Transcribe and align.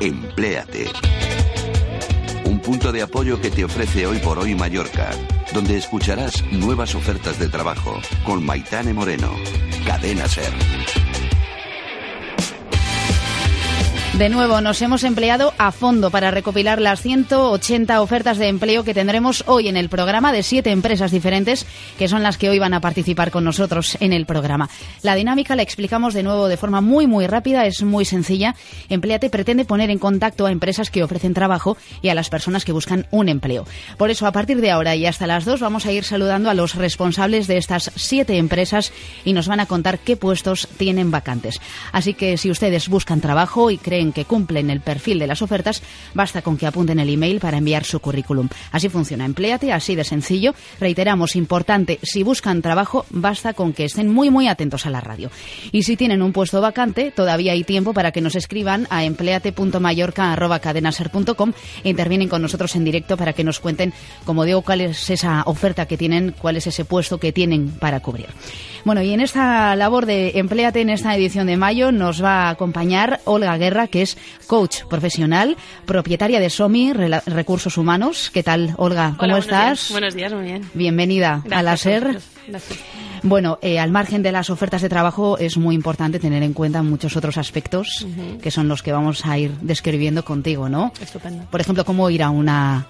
Empléate. 0.00 0.86
Un 2.46 2.60
punto 2.60 2.90
de 2.90 3.02
apoyo 3.02 3.38
que 3.38 3.50
te 3.50 3.64
ofrece 3.64 4.06
hoy 4.06 4.18
por 4.18 4.38
hoy 4.38 4.54
Mallorca, 4.54 5.10
donde 5.52 5.76
escucharás 5.76 6.42
nuevas 6.50 6.94
ofertas 6.94 7.38
de 7.38 7.48
trabajo 7.48 8.00
con 8.24 8.44
Maitane 8.44 8.94
Moreno. 8.94 9.30
Cadena 9.84 10.26
Ser. 10.26 11.09
De 14.18 14.28
nuevo, 14.28 14.60
nos 14.60 14.82
hemos 14.82 15.04
empleado 15.04 15.54
a 15.56 15.72
fondo 15.72 16.10
para 16.10 16.30
recopilar 16.30 16.80
las 16.80 17.00
180 17.00 18.02
ofertas 18.02 18.36
de 18.36 18.48
empleo 18.48 18.84
que 18.84 18.92
tendremos 18.92 19.44
hoy 19.46 19.68
en 19.68 19.78
el 19.78 19.88
programa 19.88 20.30
de 20.30 20.42
siete 20.42 20.72
empresas 20.72 21.10
diferentes 21.10 21.64
que 21.96 22.08
son 22.08 22.22
las 22.22 22.36
que 22.36 22.50
hoy 22.50 22.58
van 22.58 22.74
a 22.74 22.80
participar 22.80 23.30
con 23.30 23.44
nosotros 23.44 23.96
en 24.00 24.12
el 24.12 24.26
programa. 24.26 24.68
La 25.02 25.14
dinámica 25.14 25.56
la 25.56 25.62
explicamos 25.62 26.12
de 26.12 26.24
nuevo 26.24 26.48
de 26.48 26.58
forma 26.58 26.82
muy, 26.82 27.06
muy 27.06 27.28
rápida, 27.28 27.64
es 27.64 27.82
muy 27.82 28.04
sencilla. 28.04 28.56
Empleate 28.90 29.30
pretende 29.30 29.64
poner 29.64 29.90
en 29.90 29.98
contacto 29.98 30.44
a 30.44 30.52
empresas 30.52 30.90
que 30.90 31.04
ofrecen 31.04 31.32
trabajo 31.32 31.78
y 32.02 32.08
a 32.08 32.14
las 32.14 32.28
personas 32.28 32.64
que 32.64 32.72
buscan 32.72 33.06
un 33.12 33.28
empleo. 33.28 33.64
Por 33.96 34.10
eso, 34.10 34.26
a 34.26 34.32
partir 34.32 34.60
de 34.60 34.72
ahora 34.72 34.96
y 34.96 35.06
hasta 35.06 35.28
las 35.28 35.46
dos, 35.46 35.60
vamos 35.60 35.86
a 35.86 35.92
ir 35.92 36.04
saludando 36.04 36.50
a 36.50 36.54
los 36.54 36.74
responsables 36.74 37.46
de 37.46 37.56
estas 37.56 37.92
siete 37.94 38.36
empresas 38.36 38.92
y 39.24 39.32
nos 39.32 39.48
van 39.48 39.60
a 39.60 39.66
contar 39.66 40.00
qué 40.00 40.16
puestos 40.16 40.68
tienen 40.76 41.10
vacantes. 41.10 41.60
Así 41.92 42.12
que 42.12 42.36
si 42.36 42.50
ustedes 42.50 42.88
buscan 42.88 43.20
trabajo 43.20 43.70
y 43.70 43.78
creen 43.78 43.99
que 44.12 44.24
cumplen 44.24 44.70
el 44.70 44.80
perfil 44.80 45.18
de 45.18 45.26
las 45.26 45.42
ofertas, 45.42 45.82
basta 46.14 46.40
con 46.42 46.56
que 46.56 46.66
apunten 46.66 46.98
el 46.98 47.10
email 47.10 47.40
para 47.40 47.58
enviar 47.58 47.84
su 47.84 48.00
currículum. 48.00 48.48
Así 48.72 48.88
funciona, 48.88 49.26
empléate, 49.26 49.72
así 49.72 49.94
de 49.94 50.04
sencillo. 50.04 50.54
Reiteramos, 50.80 51.36
importante, 51.36 51.98
si 52.02 52.22
buscan 52.22 52.62
trabajo, 52.62 53.04
basta 53.10 53.52
con 53.52 53.72
que 53.72 53.84
estén 53.84 54.12
muy, 54.12 54.30
muy 54.30 54.48
atentos 54.48 54.86
a 54.86 54.90
la 54.90 55.00
radio. 55.00 55.30
Y 55.72 55.82
si 55.82 55.96
tienen 55.96 56.22
un 56.22 56.32
puesto 56.32 56.60
vacante, 56.60 57.10
todavía 57.10 57.52
hay 57.52 57.64
tiempo 57.64 57.92
para 57.92 58.12
que 58.12 58.20
nos 58.20 58.34
escriban 58.34 58.86
a 58.90 59.04
empleate.mallorca.cadenaser.com 59.04 61.52
e 61.84 61.90
intervienen 61.90 62.28
con 62.28 62.42
nosotros 62.42 62.76
en 62.76 62.84
directo 62.84 63.16
para 63.16 63.32
que 63.32 63.44
nos 63.44 63.60
cuenten, 63.60 63.94
como 64.24 64.44
digo, 64.44 64.62
cuál 64.62 64.80
es 64.80 65.10
esa 65.10 65.42
oferta 65.46 65.86
que 65.86 65.96
tienen, 65.96 66.34
cuál 66.38 66.56
es 66.56 66.66
ese 66.66 66.84
puesto 66.84 67.18
que 67.18 67.32
tienen 67.32 67.70
para 67.70 68.00
cubrir. 68.00 68.26
Bueno, 68.84 69.02
y 69.02 69.12
en 69.12 69.20
esta 69.20 69.76
labor 69.76 70.06
de 70.06 70.32
Empléate 70.36 70.80
en 70.80 70.88
esta 70.88 71.14
edición 71.14 71.46
de 71.46 71.58
mayo 71.58 71.92
nos 71.92 72.24
va 72.24 72.44
a 72.44 72.50
acompañar 72.50 73.20
Olga 73.24 73.58
Guerra, 73.58 73.88
que 73.90 74.02
es 74.02 74.16
coach 74.46 74.84
profesional, 74.88 75.56
propietaria 75.86 76.40
de 76.40 76.50
SOMI, 76.50 76.92
Recursos 77.26 77.76
Humanos. 77.76 78.30
¿Qué 78.32 78.42
tal, 78.42 78.74
Olga? 78.76 79.14
¿Cómo 79.18 79.36
estás? 79.36 79.90
Buenos 79.90 80.14
días, 80.14 80.32
muy 80.32 80.44
bien. 80.44 80.70
Bienvenida 80.74 81.42
a 81.50 81.62
la 81.62 81.76
SER. 81.76 82.20
Bueno, 83.22 83.58
eh, 83.60 83.78
al 83.78 83.90
margen 83.90 84.22
de 84.22 84.32
las 84.32 84.48
ofertas 84.48 84.82
de 84.82 84.88
trabajo 84.88 85.36
es 85.38 85.56
muy 85.56 85.74
importante 85.74 86.18
tener 86.18 86.42
en 86.42 86.54
cuenta 86.54 86.82
muchos 86.82 87.16
otros 87.16 87.36
aspectos 87.36 88.06
que 88.40 88.50
son 88.50 88.68
los 88.68 88.82
que 88.82 88.92
vamos 88.92 89.26
a 89.26 89.38
ir 89.38 89.52
describiendo 89.60 90.24
contigo, 90.24 90.68
¿no? 90.68 90.92
Estupendo. 91.00 91.44
Por 91.50 91.60
ejemplo, 91.60 91.84
cómo 91.84 92.08
ir 92.08 92.22
a 92.22 92.30
una 92.30 92.86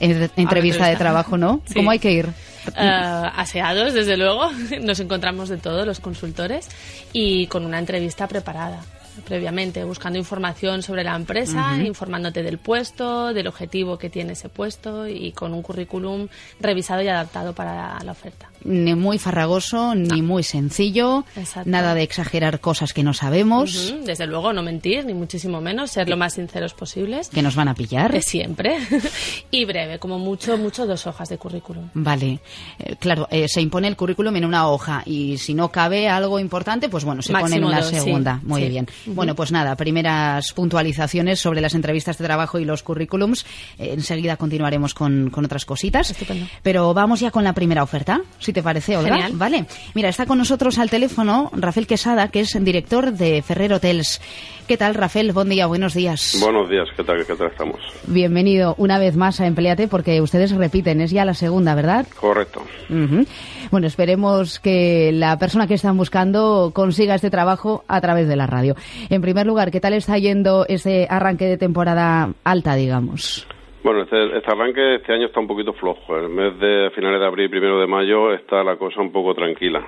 entrevista 0.00 0.86
de 0.86 0.96
trabajo, 0.96 1.36
¿no? 1.36 1.60
¿Cómo 1.74 1.90
hay 1.90 1.98
que 1.98 2.12
ir? 2.12 2.26
Uh, 2.26 3.28
aseados, 3.36 3.92
desde 3.92 4.16
luego. 4.16 4.50
Nos 4.82 5.00
encontramos 5.00 5.48
de 5.48 5.56
todos 5.56 5.86
los 5.86 6.00
consultores 6.00 6.68
y 7.12 7.46
con 7.48 7.64
una 7.64 7.78
entrevista 7.78 8.28
preparada 8.28 8.80
previamente, 9.24 9.84
buscando 9.84 10.18
información 10.18 10.82
sobre 10.82 11.04
la 11.04 11.16
empresa, 11.16 11.76
informándote 11.84 12.42
del 12.42 12.58
puesto, 12.58 13.32
del 13.32 13.46
objetivo 13.46 13.98
que 13.98 14.10
tiene 14.10 14.32
ese 14.32 14.48
puesto 14.48 15.06
y 15.08 15.32
con 15.32 15.52
un 15.52 15.62
currículum 15.62 16.28
revisado 16.60 17.02
y 17.02 17.08
adaptado 17.08 17.54
para 17.54 18.02
la 18.02 18.12
oferta. 18.12 18.51
Ni 18.64 18.94
muy 18.94 19.18
farragoso, 19.18 19.94
ni 19.94 20.22
muy 20.22 20.42
sencillo, 20.42 21.24
nada 21.64 21.94
de 21.94 22.02
exagerar 22.02 22.60
cosas 22.60 22.92
que 22.92 23.02
no 23.02 23.14
sabemos. 23.14 23.94
Desde 24.04 24.26
luego, 24.26 24.52
no 24.52 24.62
mentir, 24.62 25.04
ni 25.04 25.14
muchísimo 25.14 25.60
menos, 25.60 25.90
ser 25.90 26.08
lo 26.08 26.16
más 26.16 26.34
sinceros 26.34 26.74
posibles. 26.74 27.28
Que 27.28 27.42
nos 27.42 27.56
van 27.56 27.68
a 27.68 27.74
pillar. 27.74 28.12
De 28.12 28.22
siempre. 28.22 28.78
y 29.50 29.64
breve, 29.64 29.98
como 29.98 30.18
mucho, 30.18 30.56
mucho 30.58 30.86
dos 30.86 31.06
hojas 31.06 31.28
de 31.28 31.38
currículum. 31.38 31.88
Vale. 31.94 32.40
Eh, 32.78 32.96
claro, 32.98 33.28
eh, 33.30 33.48
se 33.48 33.60
impone 33.60 33.88
el 33.88 33.96
currículum 33.96 34.36
en 34.36 34.44
una 34.44 34.68
hoja 34.68 35.02
y 35.04 35.38
si 35.38 35.54
no 35.54 35.70
cabe 35.70 36.08
algo 36.08 36.38
importante, 36.38 36.88
pues 36.88 37.04
bueno, 37.04 37.22
se 37.22 37.32
pone 37.32 37.56
en 37.56 37.64
una 37.64 37.82
segunda. 37.82 38.40
Muy 38.42 38.68
bien. 38.68 38.86
Bueno, 39.06 39.34
pues 39.34 39.52
nada, 39.52 39.76
primeras 39.76 40.52
puntualizaciones 40.52 41.40
sobre 41.40 41.60
las 41.60 41.74
entrevistas 41.74 42.18
de 42.18 42.24
trabajo 42.24 42.58
y 42.58 42.64
los 42.64 42.82
currículums. 42.82 43.44
Eh, 43.78 43.90
enseguida 43.92 44.36
continuaremos 44.36 44.94
con, 44.94 45.30
con, 45.30 45.44
otras 45.44 45.64
cositas. 45.64 46.10
Estupendo. 46.10 46.46
Pero 46.62 46.94
vamos 46.94 47.20
ya 47.20 47.30
con 47.30 47.44
la 47.44 47.52
primera 47.52 47.82
oferta, 47.82 48.20
si 48.52 48.54
te 48.54 48.62
parece, 48.62 48.96
Olga. 48.96 49.14
Genial. 49.14 49.32
Vale. 49.34 49.64
Mira, 49.94 50.10
está 50.10 50.26
con 50.26 50.36
nosotros 50.36 50.78
al 50.78 50.90
teléfono 50.90 51.50
Rafael 51.54 51.86
Quesada, 51.86 52.28
que 52.28 52.40
es 52.40 52.52
director 52.62 53.12
de 53.12 53.40
Ferrer 53.40 53.72
Hotels. 53.72 54.20
¿Qué 54.68 54.76
tal, 54.76 54.94
Rafael? 54.94 55.32
Buen 55.32 55.48
día, 55.48 55.66
buenos 55.66 55.94
días. 55.94 56.36
Buenos 56.40 56.68
días, 56.68 56.86
¿qué 56.96 57.02
tal, 57.02 57.26
qué 57.26 57.34
tal 57.34 57.48
estamos? 57.48 57.80
Bienvenido 58.06 58.74
una 58.78 58.98
vez 58.98 59.16
más 59.16 59.40
a 59.40 59.46
Empleate, 59.46 59.88
porque 59.88 60.20
ustedes 60.20 60.52
repiten, 60.52 61.00
es 61.00 61.10
ya 61.10 61.24
la 61.24 61.34
segunda, 61.34 61.74
¿verdad? 61.74 62.06
Correcto. 62.20 62.62
Uh 62.90 62.94
-huh. 62.94 63.26
Bueno, 63.70 63.86
esperemos 63.86 64.60
que 64.60 65.10
la 65.12 65.38
persona 65.38 65.66
que 65.66 65.74
están 65.74 65.96
buscando 65.96 66.72
consiga 66.74 67.14
este 67.14 67.30
trabajo 67.30 67.84
a 67.88 68.00
través 68.00 68.28
de 68.28 68.36
la 68.36 68.46
radio. 68.46 68.76
En 69.08 69.22
primer 69.22 69.46
lugar, 69.46 69.70
¿qué 69.70 69.80
tal 69.80 69.94
está 69.94 70.18
yendo 70.18 70.66
ese 70.68 71.06
arranque 71.08 71.46
de 71.46 71.56
temporada 71.56 72.32
alta, 72.44 72.74
digamos? 72.74 73.46
Bueno, 73.82 74.02
este, 74.02 74.36
este, 74.36 74.50
arranque 74.50 74.94
este 74.96 75.12
año 75.12 75.26
está 75.26 75.40
un 75.40 75.48
poquito 75.48 75.72
flojo. 75.72 76.16
El 76.16 76.28
mes 76.28 76.56
de 76.60 76.90
finales 76.94 77.18
de 77.18 77.26
abril, 77.26 77.50
primero 77.50 77.80
de 77.80 77.88
mayo, 77.88 78.32
está 78.32 78.62
la 78.62 78.76
cosa 78.76 79.00
un 79.00 79.10
poco 79.10 79.34
tranquila. 79.34 79.84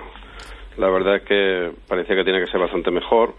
La 0.77 0.89
verdad 0.89 1.15
es 1.15 1.21
que 1.21 1.71
parecía 1.87 2.15
que 2.17 2.25
tiene 2.25 2.41
que 2.41 2.47
ser 2.47 2.59
bastante 2.59 2.91
mejor 2.91 3.33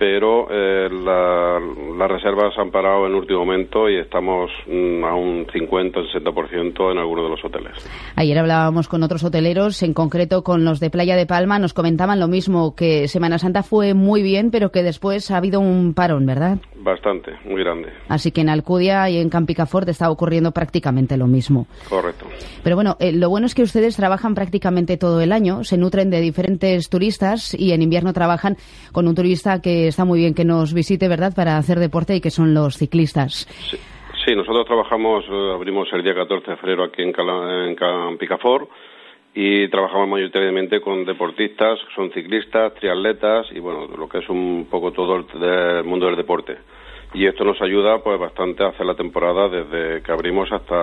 pero 0.00 0.48
eh, 0.50 0.88
la, 0.90 1.60
las 1.60 2.10
reservas 2.10 2.54
han 2.56 2.70
parado 2.70 3.06
en 3.06 3.14
último 3.14 3.40
momento 3.40 3.86
y 3.86 3.98
estamos 3.98 4.50
mm, 4.66 5.04
a 5.04 5.14
un 5.14 5.46
50-60% 5.46 6.90
en 6.90 6.96
algunos 6.96 7.24
de 7.24 7.30
los 7.30 7.44
hoteles. 7.44 7.72
Ayer 8.16 8.38
hablábamos 8.38 8.88
con 8.88 9.02
otros 9.02 9.22
hoteleros, 9.24 9.82
en 9.82 9.92
concreto 9.92 10.42
con 10.42 10.64
los 10.64 10.80
de 10.80 10.88
Playa 10.88 11.16
de 11.16 11.26
Palma, 11.26 11.58
nos 11.58 11.74
comentaban 11.74 12.18
lo 12.18 12.28
mismo, 12.28 12.74
que 12.74 13.08
Semana 13.08 13.38
Santa 13.38 13.62
fue 13.62 13.92
muy 13.92 14.22
bien, 14.22 14.50
pero 14.50 14.70
que 14.72 14.82
después 14.82 15.30
ha 15.30 15.36
habido 15.36 15.60
un 15.60 15.92
parón, 15.92 16.24
¿verdad? 16.24 16.56
Bastante, 16.76 17.32
muy 17.44 17.62
grande. 17.62 17.90
Así 18.08 18.32
que 18.32 18.40
en 18.40 18.48
Alcudia 18.48 19.10
y 19.10 19.18
en 19.18 19.28
Campicafort 19.28 19.86
está 19.90 20.10
ocurriendo 20.10 20.52
prácticamente 20.52 21.18
lo 21.18 21.26
mismo. 21.26 21.66
Correcto. 21.90 22.24
Pero 22.62 22.74
bueno, 22.74 22.96
eh, 23.00 23.12
lo 23.12 23.28
bueno 23.28 23.44
es 23.44 23.54
que 23.54 23.62
ustedes 23.62 23.96
trabajan 23.96 24.34
prácticamente 24.34 24.96
todo 24.96 25.20
el 25.20 25.30
año, 25.30 25.62
se 25.62 25.76
nutren 25.76 26.08
de 26.08 26.22
diferentes 26.22 26.88
turistas 26.88 27.52
y 27.52 27.72
en 27.72 27.82
invierno 27.82 28.14
trabajan 28.14 28.56
con 28.92 29.06
un 29.06 29.14
turista 29.14 29.60
que 29.60 29.89
está 29.90 30.04
muy 30.04 30.20
bien 30.20 30.34
que 30.34 30.44
nos 30.44 30.72
visite, 30.72 31.06
¿verdad?, 31.08 31.32
para 31.36 31.58
hacer 31.58 31.78
deporte 31.78 32.16
y 32.16 32.20
que 32.20 32.30
son 32.30 32.54
los 32.54 32.76
ciclistas. 32.76 33.46
Sí, 34.24 34.34
nosotros 34.34 34.66
trabajamos, 34.66 35.24
eh, 35.30 35.52
abrimos 35.54 35.88
el 35.92 36.02
día 36.02 36.14
14 36.14 36.50
de 36.50 36.56
febrero 36.56 36.84
aquí 36.84 37.02
en, 37.02 37.12
Cala, 37.12 37.66
en 37.68 37.74
Campicafort 37.74 38.68
y 39.34 39.68
trabajamos 39.68 40.08
mayoritariamente 40.08 40.80
con 40.80 41.04
deportistas, 41.04 41.78
son 41.94 42.10
ciclistas, 42.12 42.74
triatletas 42.74 43.46
y 43.52 43.60
bueno, 43.60 43.86
lo 43.86 44.08
que 44.08 44.18
es 44.18 44.28
un 44.28 44.66
poco 44.70 44.92
todo 44.92 45.16
el 45.16 45.84
mundo 45.84 46.06
del 46.06 46.16
deporte. 46.16 46.58
Y 47.12 47.26
esto 47.26 47.44
nos 47.44 47.60
ayuda 47.60 47.98
pues 48.04 48.20
bastante 48.20 48.62
a 48.62 48.68
hacer 48.68 48.86
la 48.86 48.94
temporada 48.94 49.48
desde 49.48 50.00
que 50.02 50.12
abrimos 50.12 50.50
hasta 50.52 50.76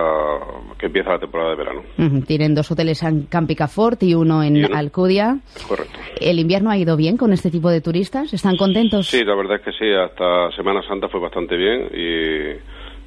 que 0.78 0.86
empieza 0.86 1.10
la 1.12 1.18
temporada 1.18 1.50
de 1.50 1.56
verano. 1.56 1.82
Uh 1.96 2.02
-huh. 2.02 2.26
Tienen 2.26 2.54
dos 2.54 2.70
hoteles 2.70 3.02
en 3.02 3.22
Campicafort 3.26 4.02
y 4.02 4.14
uno 4.14 4.42
en 4.42 4.56
¿Y 4.56 4.64
uno? 4.64 4.76
Alcudia. 4.76 5.38
Correcto. 5.66 5.98
¿El 6.20 6.38
invierno 6.38 6.70
ha 6.70 6.76
ido 6.76 6.96
bien 6.96 7.16
con 7.16 7.32
este 7.32 7.50
tipo 7.50 7.70
de 7.70 7.80
turistas? 7.80 8.32
¿Están 8.34 8.56
contentos? 8.56 9.06
Sí, 9.06 9.24
la 9.24 9.34
verdad 9.34 9.56
es 9.56 9.62
que 9.62 9.72
sí, 9.72 9.90
hasta 9.90 10.50
Semana 10.54 10.82
Santa 10.82 11.08
fue 11.08 11.20
bastante 11.20 11.56
bien 11.56 11.88
y 11.94 12.58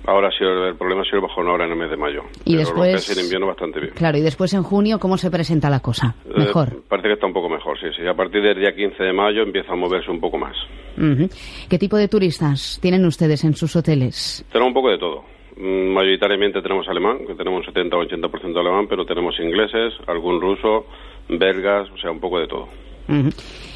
Ahora 0.05 0.29
sí, 0.31 0.43
el 0.43 0.75
problema 0.75 1.01
ha 1.01 1.05
sido 1.05 1.21
bajón 1.21 1.47
ahora 1.47 1.65
en 1.65 1.71
el 1.71 1.77
mes 1.77 1.89
de 1.89 1.97
mayo. 1.97 2.23
Y 2.43 2.51
Pero 2.55 2.59
después. 2.59 3.07
Lo 3.09 3.13
que 3.13 3.19
el 3.19 3.25
invierno 3.25 3.47
bastante 3.47 3.79
bien. 3.79 3.93
Claro, 3.93 4.17
y 4.17 4.21
después 4.21 4.53
en 4.53 4.63
junio, 4.63 4.99
¿cómo 4.99 5.17
se 5.17 5.29
presenta 5.29 5.69
la 5.69 5.79
cosa? 5.79 6.15
Mejor. 6.35 6.69
Eh, 6.69 6.79
parece 6.87 7.07
que 7.09 7.13
está 7.13 7.27
un 7.27 7.33
poco 7.33 7.49
mejor, 7.49 7.79
sí, 7.79 7.87
sí. 7.95 8.07
A 8.07 8.13
partir 8.15 8.41
del 8.41 8.59
día 8.59 8.73
15 8.75 9.03
de 9.03 9.13
mayo 9.13 9.43
empieza 9.43 9.73
a 9.73 9.75
moverse 9.75 10.09
un 10.09 10.19
poco 10.19 10.37
más. 10.37 10.55
Uh 10.97 11.01
-huh. 11.01 11.67
¿Qué 11.69 11.77
tipo 11.77 11.97
de 11.97 12.07
turistas 12.07 12.79
tienen 12.81 13.05
ustedes 13.05 13.43
en 13.43 13.53
sus 13.55 13.75
hoteles? 13.75 14.43
Tenemos 14.51 14.69
un 14.69 14.73
poco 14.73 14.89
de 14.89 14.97
todo. 14.97 15.23
Mm, 15.57 15.93
Mayoritariamente 15.93 16.61
tenemos 16.61 16.87
alemán, 16.87 17.19
que 17.27 17.35
tenemos 17.35 17.59
un 17.59 17.65
70 17.65 17.95
o 17.95 18.03
80% 18.03 18.59
alemán, 18.59 18.87
pero 18.89 19.05
tenemos 19.05 19.39
ingleses, 19.39 19.93
algún 20.07 20.41
ruso, 20.41 20.85
belgas, 21.29 21.89
o 21.91 21.97
sea, 21.97 22.11
un 22.11 22.19
poco 22.19 22.39
de 22.39 22.47
todo. 22.47 22.67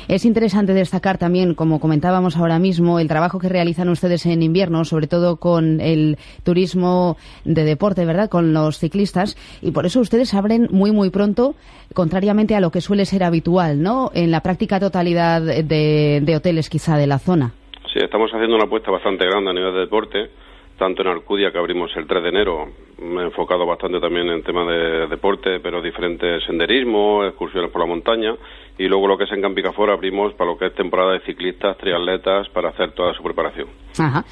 Es 0.08 0.24
interesante 0.24 0.74
destacar 0.74 1.18
también, 1.18 1.56
como 1.56 1.80
comentábamos 1.80 2.38
ahora 2.38 2.60
mismo, 2.60 3.00
el 3.00 3.08
trabajo 3.08 3.40
que 3.40 3.50
realizan 3.50 3.90
ustedes 3.90 4.26
en 4.28 4.44
invierno, 4.44 4.86
sobre 4.86 5.08
todo 5.08 5.38
con 5.38 5.82
el 5.82 6.18
turismo 6.44 7.18
de 7.44 7.64
deporte, 7.64 8.06
¿verdad? 8.06 8.30
Con 8.30 8.54
los 8.54 8.78
ciclistas. 8.78 9.36
Y 9.64 9.72
por 9.72 9.86
eso 9.88 10.00
ustedes 10.00 10.34
abren 10.36 10.68
muy, 10.70 10.92
muy 10.92 11.10
pronto, 11.10 11.56
contrariamente 11.94 12.56
a 12.56 12.60
lo 12.60 12.70
que 12.70 12.82
suele 12.82 13.06
ser 13.06 13.24
habitual, 13.24 13.82
¿no? 13.82 14.12
En 14.14 14.30
la 14.30 14.42
práctica 14.42 14.80
totalidad 14.80 15.42
de, 15.42 16.22
de 16.22 16.36
hoteles 16.36 16.70
quizá 16.70 16.98
de 16.98 17.08
la 17.08 17.18
zona. 17.18 17.54
Sí, 17.92 18.00
estamos 18.04 18.30
haciendo 18.32 18.56
una 18.56 18.66
apuesta 18.66 18.92
bastante 18.92 19.26
grande 19.26 19.50
a 19.50 19.54
nivel 19.54 19.74
de 19.74 19.80
deporte 19.80 20.30
tanto 20.78 21.02
en 21.02 21.08
Alcudia, 21.08 21.52
que 21.52 21.58
abrimos 21.58 21.96
el 21.96 22.08
3 22.08 22.24
de 22.24 22.30
enero, 22.30 22.68
me 23.00 23.22
he 23.22 23.26
enfocado 23.26 23.66
bastante 23.66 24.00
también 24.00 24.30
en 24.30 24.44
tema 24.44 24.66
de 24.66 25.08
deporte, 25.08 25.60
pero 25.60 25.82
diferentes 25.82 26.44
senderismo, 26.44 27.24
excursiones 27.26 27.72
por 27.72 27.82
la 27.82 27.88
montaña, 27.88 28.36
y 28.78 28.88
luego 28.88 29.08
lo 29.08 29.18
que 29.18 29.24
es 29.24 29.32
en 29.32 29.42
Campicafora 29.42 29.94
abrimos 29.94 30.34
para 30.34 30.52
lo 30.52 30.58
que 30.58 30.68
es 30.68 30.76
temporada 30.76 31.14
de 31.14 31.22
ciclistas, 31.22 31.78
triatletas, 31.78 32.50
para 32.50 32.70
hacer 32.70 32.92
toda 32.92 33.14
su 33.14 33.24
preparación. 33.24 33.68
Ajá. 33.98 34.26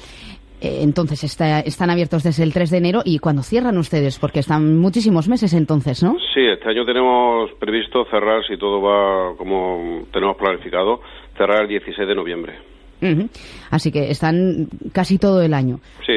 Eh, 0.60 0.80
entonces 0.82 1.22
están 1.24 1.90
abiertos 1.90 2.22
desde 2.22 2.42
el 2.42 2.52
3 2.52 2.70
de 2.70 2.78
enero 2.78 3.02
y 3.04 3.18
cuando 3.18 3.42
cierran 3.42 3.76
ustedes, 3.76 4.18
porque 4.18 4.40
están 4.40 4.78
muchísimos 4.78 5.28
meses 5.28 5.52
entonces, 5.52 6.02
¿no? 6.02 6.16
Sí, 6.32 6.40
este 6.40 6.68
año 6.68 6.84
tenemos 6.86 7.50
previsto 7.58 8.06
cerrar, 8.10 8.42
si 8.46 8.56
todo 8.56 8.80
va 8.80 9.36
como 9.36 10.06
tenemos 10.12 10.36
planificado, 10.36 11.00
cerrar 11.36 11.62
el 11.62 11.68
16 11.68 12.08
de 12.08 12.14
noviembre. 12.14 12.74
Así 13.70 13.92
que 13.92 14.10
están 14.10 14.68
casi 14.92 15.18
todo 15.18 15.42
el 15.42 15.52
año. 15.52 15.80
Sí, 16.06 16.12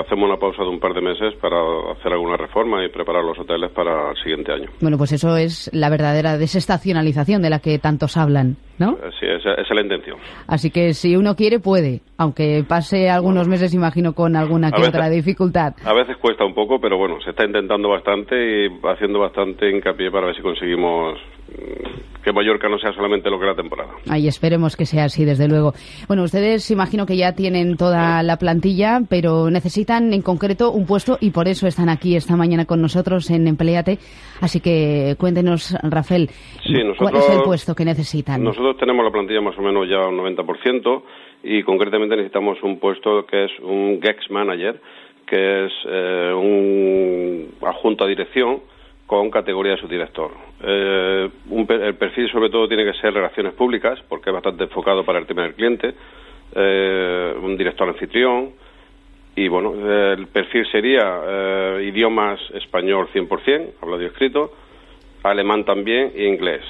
hacemos 0.00 0.28
una 0.28 0.38
pausa 0.38 0.62
de 0.62 0.68
un 0.68 0.80
par 0.80 0.94
de 0.94 1.00
meses 1.00 1.34
para 1.40 1.56
hacer 1.92 2.12
alguna 2.12 2.36
reforma 2.36 2.84
y 2.84 2.88
preparar 2.88 3.24
los 3.24 3.38
hoteles 3.38 3.70
para 3.70 4.10
el 4.10 4.16
siguiente 4.16 4.52
año. 4.52 4.68
Bueno, 4.80 4.98
pues 4.98 5.12
eso 5.12 5.36
es 5.36 5.70
la 5.72 5.90
verdadera 5.90 6.38
desestacionalización 6.38 7.42
de 7.42 7.50
la 7.50 7.60
que 7.60 7.78
tantos 7.78 8.16
hablan, 8.16 8.56
¿no? 8.78 8.92
Eh, 8.92 9.10
sí, 9.18 9.26
esa, 9.26 9.54
es 9.54 9.68
la 9.70 9.82
intención. 9.82 10.18
Así 10.46 10.70
que 10.70 10.94
si 10.94 11.16
uno 11.16 11.34
quiere, 11.34 11.60
puede, 11.60 12.00
aunque 12.18 12.64
pase 12.66 13.10
algunos 13.10 13.48
meses, 13.48 13.74
imagino, 13.74 14.12
con 14.14 14.36
alguna 14.36 14.70
que 14.70 14.82
otra 14.82 15.08
dificultad. 15.08 15.74
A 15.84 15.92
veces 15.92 16.16
cuesta 16.18 16.44
un 16.44 16.54
poco, 16.54 16.80
pero 16.80 16.96
bueno, 16.98 17.20
se 17.22 17.30
está 17.30 17.44
intentando 17.44 17.88
bastante 17.88 18.66
y 18.66 18.68
haciendo 18.84 19.18
bastante 19.18 19.70
hincapié 19.70 20.10
para 20.10 20.26
ver 20.26 20.36
si 20.36 20.42
conseguimos 20.42 21.18
que 22.22 22.32
Mallorca 22.32 22.68
no 22.68 22.78
sea 22.78 22.92
solamente 22.92 23.30
lo 23.30 23.38
que 23.38 23.46
la 23.46 23.54
temporada. 23.54 23.90
Ahí 24.08 24.28
esperemos 24.28 24.76
que 24.76 24.86
sea 24.86 25.04
así, 25.04 25.24
desde 25.24 25.48
luego. 25.48 25.72
Bueno, 26.06 26.22
ustedes 26.22 26.70
imagino 26.70 27.06
que 27.06 27.16
ya 27.16 27.32
tienen 27.32 27.76
toda 27.76 28.22
la 28.22 28.36
plantilla, 28.36 29.00
pero 29.08 29.50
necesitan 29.50 30.12
en 30.12 30.22
concreto 30.22 30.70
un 30.70 30.86
puesto 30.86 31.18
y 31.20 31.30
por 31.30 31.48
eso 31.48 31.66
están 31.66 31.88
aquí 31.88 32.16
esta 32.16 32.36
mañana 32.36 32.64
con 32.64 32.80
nosotros 32.80 33.30
en 33.30 33.46
Empleate. 33.46 33.98
Así 34.40 34.60
que 34.60 35.16
cuéntenos, 35.18 35.76
Rafael, 35.82 36.30
¿cuál 36.98 37.16
es 37.16 37.30
el 37.30 37.42
puesto 37.42 37.74
que 37.74 37.84
necesitan? 37.84 38.42
Nosotros 38.42 38.76
tenemos 38.78 39.04
la 39.04 39.10
plantilla 39.10 39.40
más 39.40 39.58
o 39.58 39.62
menos 39.62 39.88
ya 39.88 40.06
un 40.06 40.16
90% 40.18 41.02
y 41.44 41.62
concretamente 41.62 42.16
necesitamos 42.16 42.62
un 42.62 42.78
puesto 42.78 43.26
que 43.26 43.44
es 43.44 43.50
un 43.60 44.00
GEX 44.00 44.30
Manager, 44.30 44.80
que 45.26 45.66
es 45.66 45.72
eh, 45.88 46.32
un 46.34 47.48
adjunto 47.62 48.04
a 48.04 48.08
dirección 48.08 48.60
con 49.12 49.30
categoría 49.30 49.72
de 49.72 49.78
subdirector. 49.78 50.30
Eh, 50.62 51.28
el 51.68 51.94
perfil 51.96 52.30
sobre 52.30 52.48
todo 52.48 52.66
tiene 52.66 52.82
que 52.82 52.94
ser 52.94 53.12
relaciones 53.12 53.52
públicas, 53.52 53.98
porque 54.08 54.30
es 54.30 54.32
bastante 54.32 54.64
enfocado 54.64 55.04
para 55.04 55.18
el 55.18 55.26
tema 55.26 55.42
del 55.42 55.52
cliente, 55.52 55.92
eh, 56.54 57.34
un 57.42 57.54
director 57.54 57.86
anfitrión, 57.86 58.52
y 59.36 59.48
bueno, 59.48 59.74
el 59.74 60.28
perfil 60.28 60.66
sería 60.72 61.20
eh, 61.26 61.90
idiomas 61.92 62.40
español 62.54 63.08
100%, 63.12 63.72
hablado 63.82 64.02
y 64.02 64.06
escrito, 64.06 64.50
alemán 65.24 65.64
también 65.64 66.12
e 66.14 66.24
inglés. 66.24 66.62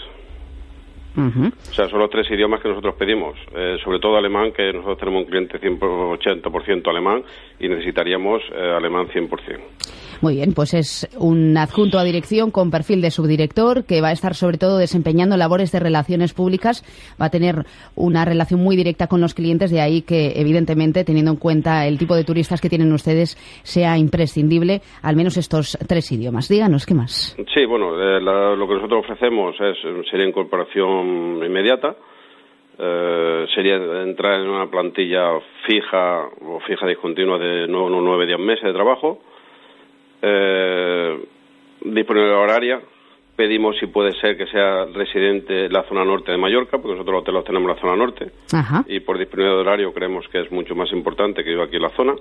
O 1.15 1.75
sea, 1.75 1.89
son 1.89 2.01
los 2.01 2.11
tres 2.11 2.29
idiomas 2.29 2.61
que 2.61 2.71
nosotros 2.71 2.97
pedimos, 2.97 3.39
eh, 3.55 3.77
sobre 3.85 4.01
todo 4.01 4.17
alemán, 4.17 4.51
que 4.51 4.73
nosotros 4.73 4.99
tenemos 4.99 5.25
un 5.25 5.31
cliente 5.31 5.61
180% 5.61 6.91
alemán 6.91 7.23
y 7.61 7.69
necesitaríamos 7.69 8.43
alemán 8.51 9.07
100%. 9.11 10.02
Muy 10.23 10.37
bien, 10.37 10.53
pues 10.55 10.73
es 10.73 11.11
un 11.19 11.57
adjunto 11.59 11.99
a 11.99 12.05
dirección 12.05 12.53
con 12.53 12.71
perfil 12.71 13.03
de 13.03 13.11
subdirector 13.11 13.85
que 13.85 14.01
va 14.01 14.11
a 14.11 14.13
estar 14.13 14.35
sobre 14.35 14.57
todo 14.57 14.79
desempeñando 14.79 15.37
labores 15.37 15.73
de 15.73 15.81
relaciones 15.81 16.33
públicas, 16.33 16.85
va 17.21 17.27
a 17.27 17.31
tener 17.31 17.67
una 17.97 18.25
relación 18.25 18.63
muy 18.63 18.77
directa 18.77 19.09
con 19.09 19.21
los 19.21 19.35
clientes, 19.35 19.73
de 19.73 19.81
ahí 19.81 20.03
que 20.03 20.35
evidentemente, 20.37 21.03
teniendo 21.03 21.33
en 21.33 21.39
cuenta 21.39 21.89
el 21.89 21.99
tipo 21.99 22.15
de 22.15 22.23
turistas 22.23 22.61
que 22.61 22.69
tienen 22.69 22.93
ustedes, 22.93 23.37
sea 23.65 23.99
imprescindible 23.99 24.81
al 25.03 25.17
menos 25.17 25.37
estos 25.37 25.77
tres 25.89 26.13
idiomas. 26.13 26.49
Díganos, 26.49 26.87
¿qué 26.87 26.95
más? 26.95 27.37
Sí, 27.53 27.67
bueno, 27.67 28.01
eh, 28.01 28.21
lo 28.21 28.69
que 28.69 28.75
nosotros 28.75 29.05
ofrecemos 29.05 29.57
es 29.61 29.77
sería 30.09 30.29
incorporación 30.29 31.43
inmediata. 31.45 31.97
Eh, 32.79 33.47
sería 33.57 33.75
entrar 34.05 34.41
en 34.41 34.49
una 34.49 34.71
plantilla 34.71 35.33
fija 35.67 36.29
o 36.47 36.61
fija 36.61 36.87
discontinua 36.87 37.39
de 37.39 37.67
nueve, 37.67 37.99
nueve, 38.01 38.27
diez 38.27 38.39
meses 38.39 38.63
de 38.63 38.73
trabajo 38.73 39.19
eh, 40.23 41.25
disponibilidad 41.85 42.41
horaria. 42.41 42.81
Pedimos 43.35 43.77
si 43.79 43.87
puede 43.87 44.13
ser 44.21 44.37
que 44.37 44.47
sea 44.47 44.85
residente 44.87 45.67
en 45.67 45.73
la 45.73 45.83
zona 45.85 46.05
norte 46.05 46.31
de 46.31 46.39
Mallorca, 46.39 46.79
porque 46.79 46.93
nosotros 46.93 47.15
los 47.15 47.23
hoteles 47.23 47.45
tenemos 47.45 47.71
en 47.71 47.75
la 47.77 47.81
zona 47.81 47.97
norte. 47.97 48.31
Y 48.87 49.01
por 49.01 49.19
disponibilidad 49.19 49.57
de 49.57 49.61
horario 49.63 49.93
creemos 49.93 50.29
que 50.29 50.41
es 50.41 50.53
mucho 50.53 50.75
más 50.75 50.93
importante 50.93 51.43
que 51.43 51.51
viva 51.51 51.65
aquí 51.65 51.77
en 51.77 51.83
la 51.83 51.91
zona. 51.91 52.15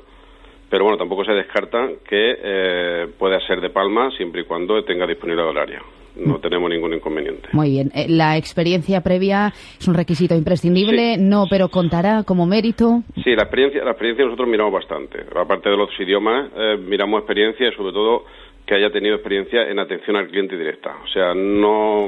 Pero 0.70 0.86
bueno, 0.86 0.98
tampoco 0.98 1.26
se 1.26 1.34
descarta 1.34 1.90
que 2.08 2.38
eh, 2.42 3.08
pueda 3.20 3.40
ser 3.46 3.60
de 3.60 3.70
Palma 3.70 4.10
siempre 4.12 4.42
y 4.42 4.44
cuando 4.46 4.84
tenga 4.86 5.06
disponibilidad 5.06 5.50
horaria. 5.50 5.82
No 6.16 6.40
tenemos 6.40 6.70
ningún 6.70 6.94
inconveniente. 6.94 7.50
Muy 7.54 7.72
bien. 7.72 7.92
Eh, 7.96 8.08
¿La 8.10 8.38
experiencia 8.38 9.02
previa 9.02 9.54
es 9.80 9.88
un 9.88 9.94
requisito 9.94 10.36
imprescindible? 10.36 11.18
No, 11.18 11.46
pero 11.50 11.70
contará 11.70 12.24
como 12.24 12.46
mérito. 12.46 13.04
Sí, 13.24 13.36
la 13.36 13.44
experiencia, 13.44 13.84
la 13.84 13.92
experiencia 13.92 14.26
nosotros 14.26 14.48
miramos 14.48 14.74
bastante. 14.74 15.26
Aparte 15.36 15.70
de 15.70 15.78
los 15.78 15.90
idiomas, 16.00 16.50
eh, 16.56 16.78
miramos 16.78 17.20
experiencia 17.20 17.68
y 17.68 17.76
sobre 17.76 17.94
todo 17.94 18.26
que 18.66 18.76
haya 18.76 18.92
tenido 18.92 19.16
experiencia 19.16 19.70
en 19.70 19.80
atención 19.80 20.16
al 20.16 20.28
cliente 20.28 20.58
directa. 20.58 20.96
O 21.04 21.08
sea, 21.08 21.34
no, 21.34 22.08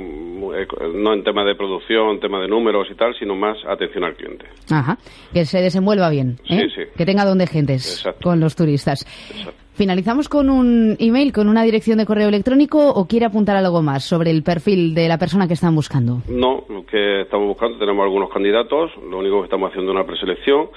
eh, 0.56 0.68
no 0.94 1.14
en 1.14 1.24
tema 1.24 1.44
de 1.44 1.56
producción, 1.56 2.20
tema 2.20 2.40
de 2.40 2.48
números 2.48 2.88
y 2.92 2.96
tal, 2.96 3.16
sino 3.18 3.36
más 3.36 3.58
atención 3.68 4.04
al 4.04 4.16
cliente. 4.16 4.46
Ajá. 4.72 4.98
Que 5.34 5.46
se 5.46 5.60
desenvuelva 5.60 6.10
bien. 6.10 6.38
¿eh? 6.50 6.62
Sí, 6.62 6.70
sí. 6.76 6.82
Que 6.96 7.06
tenga 7.06 7.26
donde 7.26 7.48
gentes 7.48 8.08
con 8.22 8.40
los 8.40 8.56
turistas. 8.56 9.06
Finalizamos 9.74 10.30
con 10.30 10.50
un 10.50 10.96
email, 11.00 11.34
con 11.34 11.50
una 11.50 11.64
dirección 11.64 11.98
de 11.98 12.06
correo 12.06 12.30
electrónico 12.30 12.90
o 12.90 13.08
quiere 13.08 13.26
apuntar 13.26 13.58
algo 13.58 13.82
más 13.82 14.04
sobre 14.04 14.30
el 14.30 14.44
perfil 14.44 14.94
de 14.94 15.08
la 15.08 15.18
persona 15.18 15.48
que 15.48 15.54
están 15.54 15.76
buscando. 15.76 16.22
No, 16.28 16.64
lo 16.70 16.86
que 16.86 17.22
estamos 17.22 17.48
buscando, 17.48 17.80
tenemos 17.80 18.04
algunos 18.04 18.30
candidatos, 18.30 18.92
lo 19.10 19.18
único 19.18 19.40
que 19.40 19.46
estamos 19.46 19.70
haciendo 19.70 19.92
es 19.92 19.96
una 19.96 20.06
preselección 20.06 20.68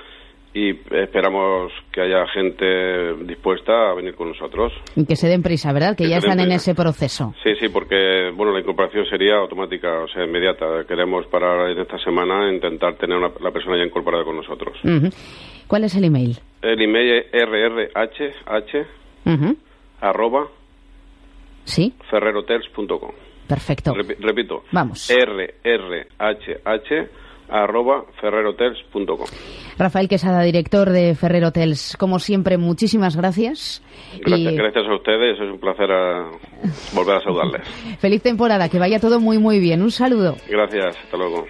y 0.55 0.71
esperamos 0.71 1.71
que 1.93 2.01
haya 2.01 2.27
gente 2.29 3.15
dispuesta 3.27 3.91
a 3.91 3.95
venir 3.95 4.15
con 4.15 4.31
nosotros. 4.31 4.73
Y 4.97 5.05
que 5.05 5.15
se 5.15 5.29
den 5.29 5.43
prisa, 5.43 5.71
¿verdad? 5.75 5.95
Que, 5.95 6.09
ya 6.09 6.17
están 6.17 6.41
en 6.41 6.51
ese 6.51 6.75
proceso. 6.75 7.35
Sí, 7.45 7.51
sí, 7.61 7.69
porque 7.69 8.31
bueno, 8.35 8.53
la 8.53 8.61
incorporación 8.61 9.05
sería 9.05 9.35
automática, 9.35 10.05
o 10.05 10.09
sea, 10.09 10.25
inmediata. 10.25 10.85
Queremos 10.89 11.27
para 11.27 11.71
esta 11.71 11.99
semana 11.99 12.51
intentar 12.51 12.97
tener 12.97 13.19
una, 13.19 13.31
la 13.43 13.51
persona 13.51 13.77
ya 13.77 13.85
incorporada 13.85 14.25
con 14.25 14.37
nosotros. 14.37 14.79
¿Cuál 15.67 15.85
es 15.85 15.95
el 15.95 16.05
email? 16.05 16.39
El 16.63 16.81
email 16.83 17.25
es 17.33 17.49
rrhh 17.49 18.87
arroba 20.01 20.49
¿Sí? 21.65 21.95
ferrerhotels.com. 22.11 23.11
Perfecto. 23.49 23.93
repito. 23.95 24.65
Vamos. 24.73 25.09
rrhh 25.11 26.07
arroba 27.49 28.05
ferrerhotels.com. 28.21 29.27
Rafael 29.79 30.09
Quesada, 30.09 30.43
director 30.43 30.91
de 30.91 31.15
Ferrer 31.15 31.45
Hotels, 31.45 31.97
como 31.99 32.19
siempre, 32.19 32.57
muchísimas 32.57 33.17
gracias. 33.17 33.83
Gracias, 34.25 34.87
a 34.87 34.95
ustedes, 34.95 35.39
es 35.39 35.51
un 35.51 35.61
placer 35.61 35.91
a 35.91 36.31
volver 36.95 37.17
a 37.17 37.21
saludarles. 37.21 37.69
Feliz 37.99 38.23
temporada, 38.23 38.69
que 38.69 38.79
vaya 38.79 38.99
todo 38.99 39.21
muy 39.21 39.39
muy 39.39 39.61
bien. 39.61 39.83
Un 39.83 39.91
saludo. 39.91 40.37
Gracias, 40.49 40.97
hasta 40.97 41.17
luego. 41.17 41.47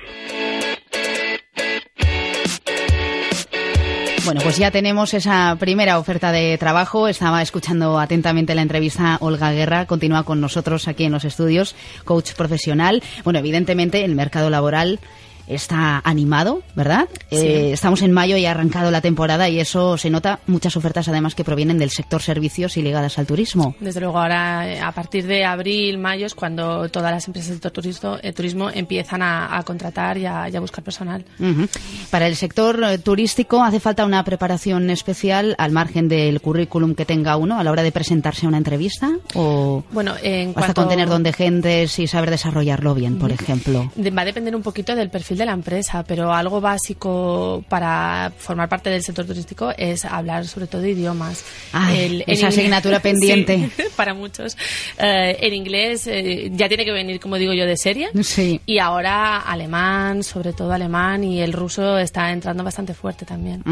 Bueno, 4.27 4.41
pues 4.43 4.59
ya 4.59 4.73
tenemos 4.73 5.15
esa 5.15 5.57
primera 5.57 6.01
oferta 6.01 6.33
de 6.33 6.59
trabajo. 6.59 7.07
Estaba 7.07 7.43
escuchando 7.43 8.01
atentamente 8.01 8.57
la 8.57 8.63
entrevista 8.63 9.19
Olga 9.21 9.53
Guerra. 9.53 9.87
Continúa 9.87 10.25
con 10.25 10.41
nosotros 10.41 10.89
aquí 10.89 11.05
en 11.05 11.13
los 11.13 11.25
estudios, 11.25 11.77
coach 12.05 12.33
profesional. 12.33 13.05
Bueno, 13.23 13.39
evidentemente 13.39 14.05
el 14.05 14.17
mercado 14.17 14.51
laboral 14.51 14.99
está 15.47 16.01
animado, 16.05 16.63
¿verdad? 16.75 17.09
Eh, 17.31 17.71
estamos 17.73 18.03
en 18.03 18.13
mayo 18.13 18.37
y 18.37 18.47
ha 18.47 18.51
arrancado 18.51 18.91
la 18.91 19.01
temporada 19.01 19.49
y 19.49 19.61
eso 19.61 19.97
se 19.97 20.11
nota 20.11 20.41
muchas 20.47 20.77
ofertas 20.77 21.09
además 21.09 21.35
que 21.35 21.45
provienen 21.45 21.79
del 21.79 21.91
sector 21.91 22.23
servicios 22.23 22.77
y 22.77 22.83
ligadas 22.83 23.19
al 23.19 23.27
turismo. 23.27 23.75
Desde 23.81 24.01
luego 24.01 24.19
ahora 24.19 24.69
eh, 24.69 24.81
a 24.81 24.93
partir 24.93 25.27
de 25.27 25.45
abril, 25.45 25.99
mayo 25.99 26.27
es 26.27 26.35
cuando 26.35 26.89
todas 26.89 27.11
las 27.13 27.27
empresas 27.27 27.61
del 27.61 27.73
turismo, 27.73 28.19
eh, 28.23 28.33
turismo 28.33 28.71
empiezan 28.71 29.23
a, 29.23 29.63
contratar 29.65 30.19
y 30.19 30.27
a, 30.27 30.61
buscar 30.61 30.83
personal. 30.83 31.25
Para 32.11 32.27
el 32.27 32.37
sector 32.37 32.99
turístico 32.99 33.63
hace 33.63 33.81
falta 33.81 34.05
una 34.05 34.25
preparación 34.25 34.91
especial 34.91 35.55
al 35.59 35.73
margen 35.73 36.09
del 36.09 36.41
currículum 36.41 36.95
que 36.95 37.05
tenga 37.05 37.37
uno 37.37 37.59
a 37.59 37.65
la 37.65 37.71
hora 37.71 37.83
de 37.83 37.93
presentarse 37.93 38.47
a 38.47 38.49
una 38.49 38.59
entrevista 38.59 39.13
o 39.35 39.85
bueno, 39.93 40.15
en 40.23 40.49
basta 40.49 40.75
cuanto... 40.75 40.83
con 40.83 40.91
tener 40.91 41.09
donde 41.09 41.33
gentes 41.33 41.99
y 41.99 42.07
saber 42.07 42.31
desarrollarlo 42.31 42.95
bien, 42.95 43.19
por 43.19 43.31
ejemplo. 43.31 43.91
Va 43.97 44.23
a 44.23 44.25
depender 44.25 44.55
un 44.57 44.63
poquito 44.63 44.95
del 44.95 45.11
perfil 45.11 45.36
de 45.37 45.47
la 45.47 45.53
empresa, 45.53 46.05
pero 46.05 46.33
algo 46.33 46.61
básico 46.61 47.65
para 47.69 48.33
formar 48.37 48.69
parte 48.69 48.91
del 48.91 49.03
sector 49.03 49.27
turístico 49.27 49.73
es 49.77 50.05
hablar 50.05 50.47
sobre 50.47 50.67
todo 50.67 50.85
idiomas. 50.87 51.45
esa 52.27 52.49
asignatura 52.49 53.01
pendiente. 53.07 53.71
para 53.97 54.15
muchos. 54.15 54.57
Eh, 54.99 55.37
en 55.41 55.55
inglés 55.55 56.07
eh, 56.07 56.51
ya 56.53 56.69
tiene 56.69 56.85
que 56.85 56.93
venir, 56.93 57.21
como 57.21 57.37
digo 57.37 57.53
yo, 57.53 57.67
de 57.67 57.77
serie. 57.77 58.09
Sí. 58.23 58.61
Y 58.67 58.79
ahora 58.79 59.39
alemán, 59.39 60.23
sobre 60.23 60.53
todo 60.53 60.73
alemán, 60.73 61.25
y 61.25 61.41
el 61.41 61.53
ruso 61.53 61.99
está 61.99 62.31
entrando 62.31 62.65
bastante 62.65 62.95
fuerte 62.95 63.25
también. 63.25 63.63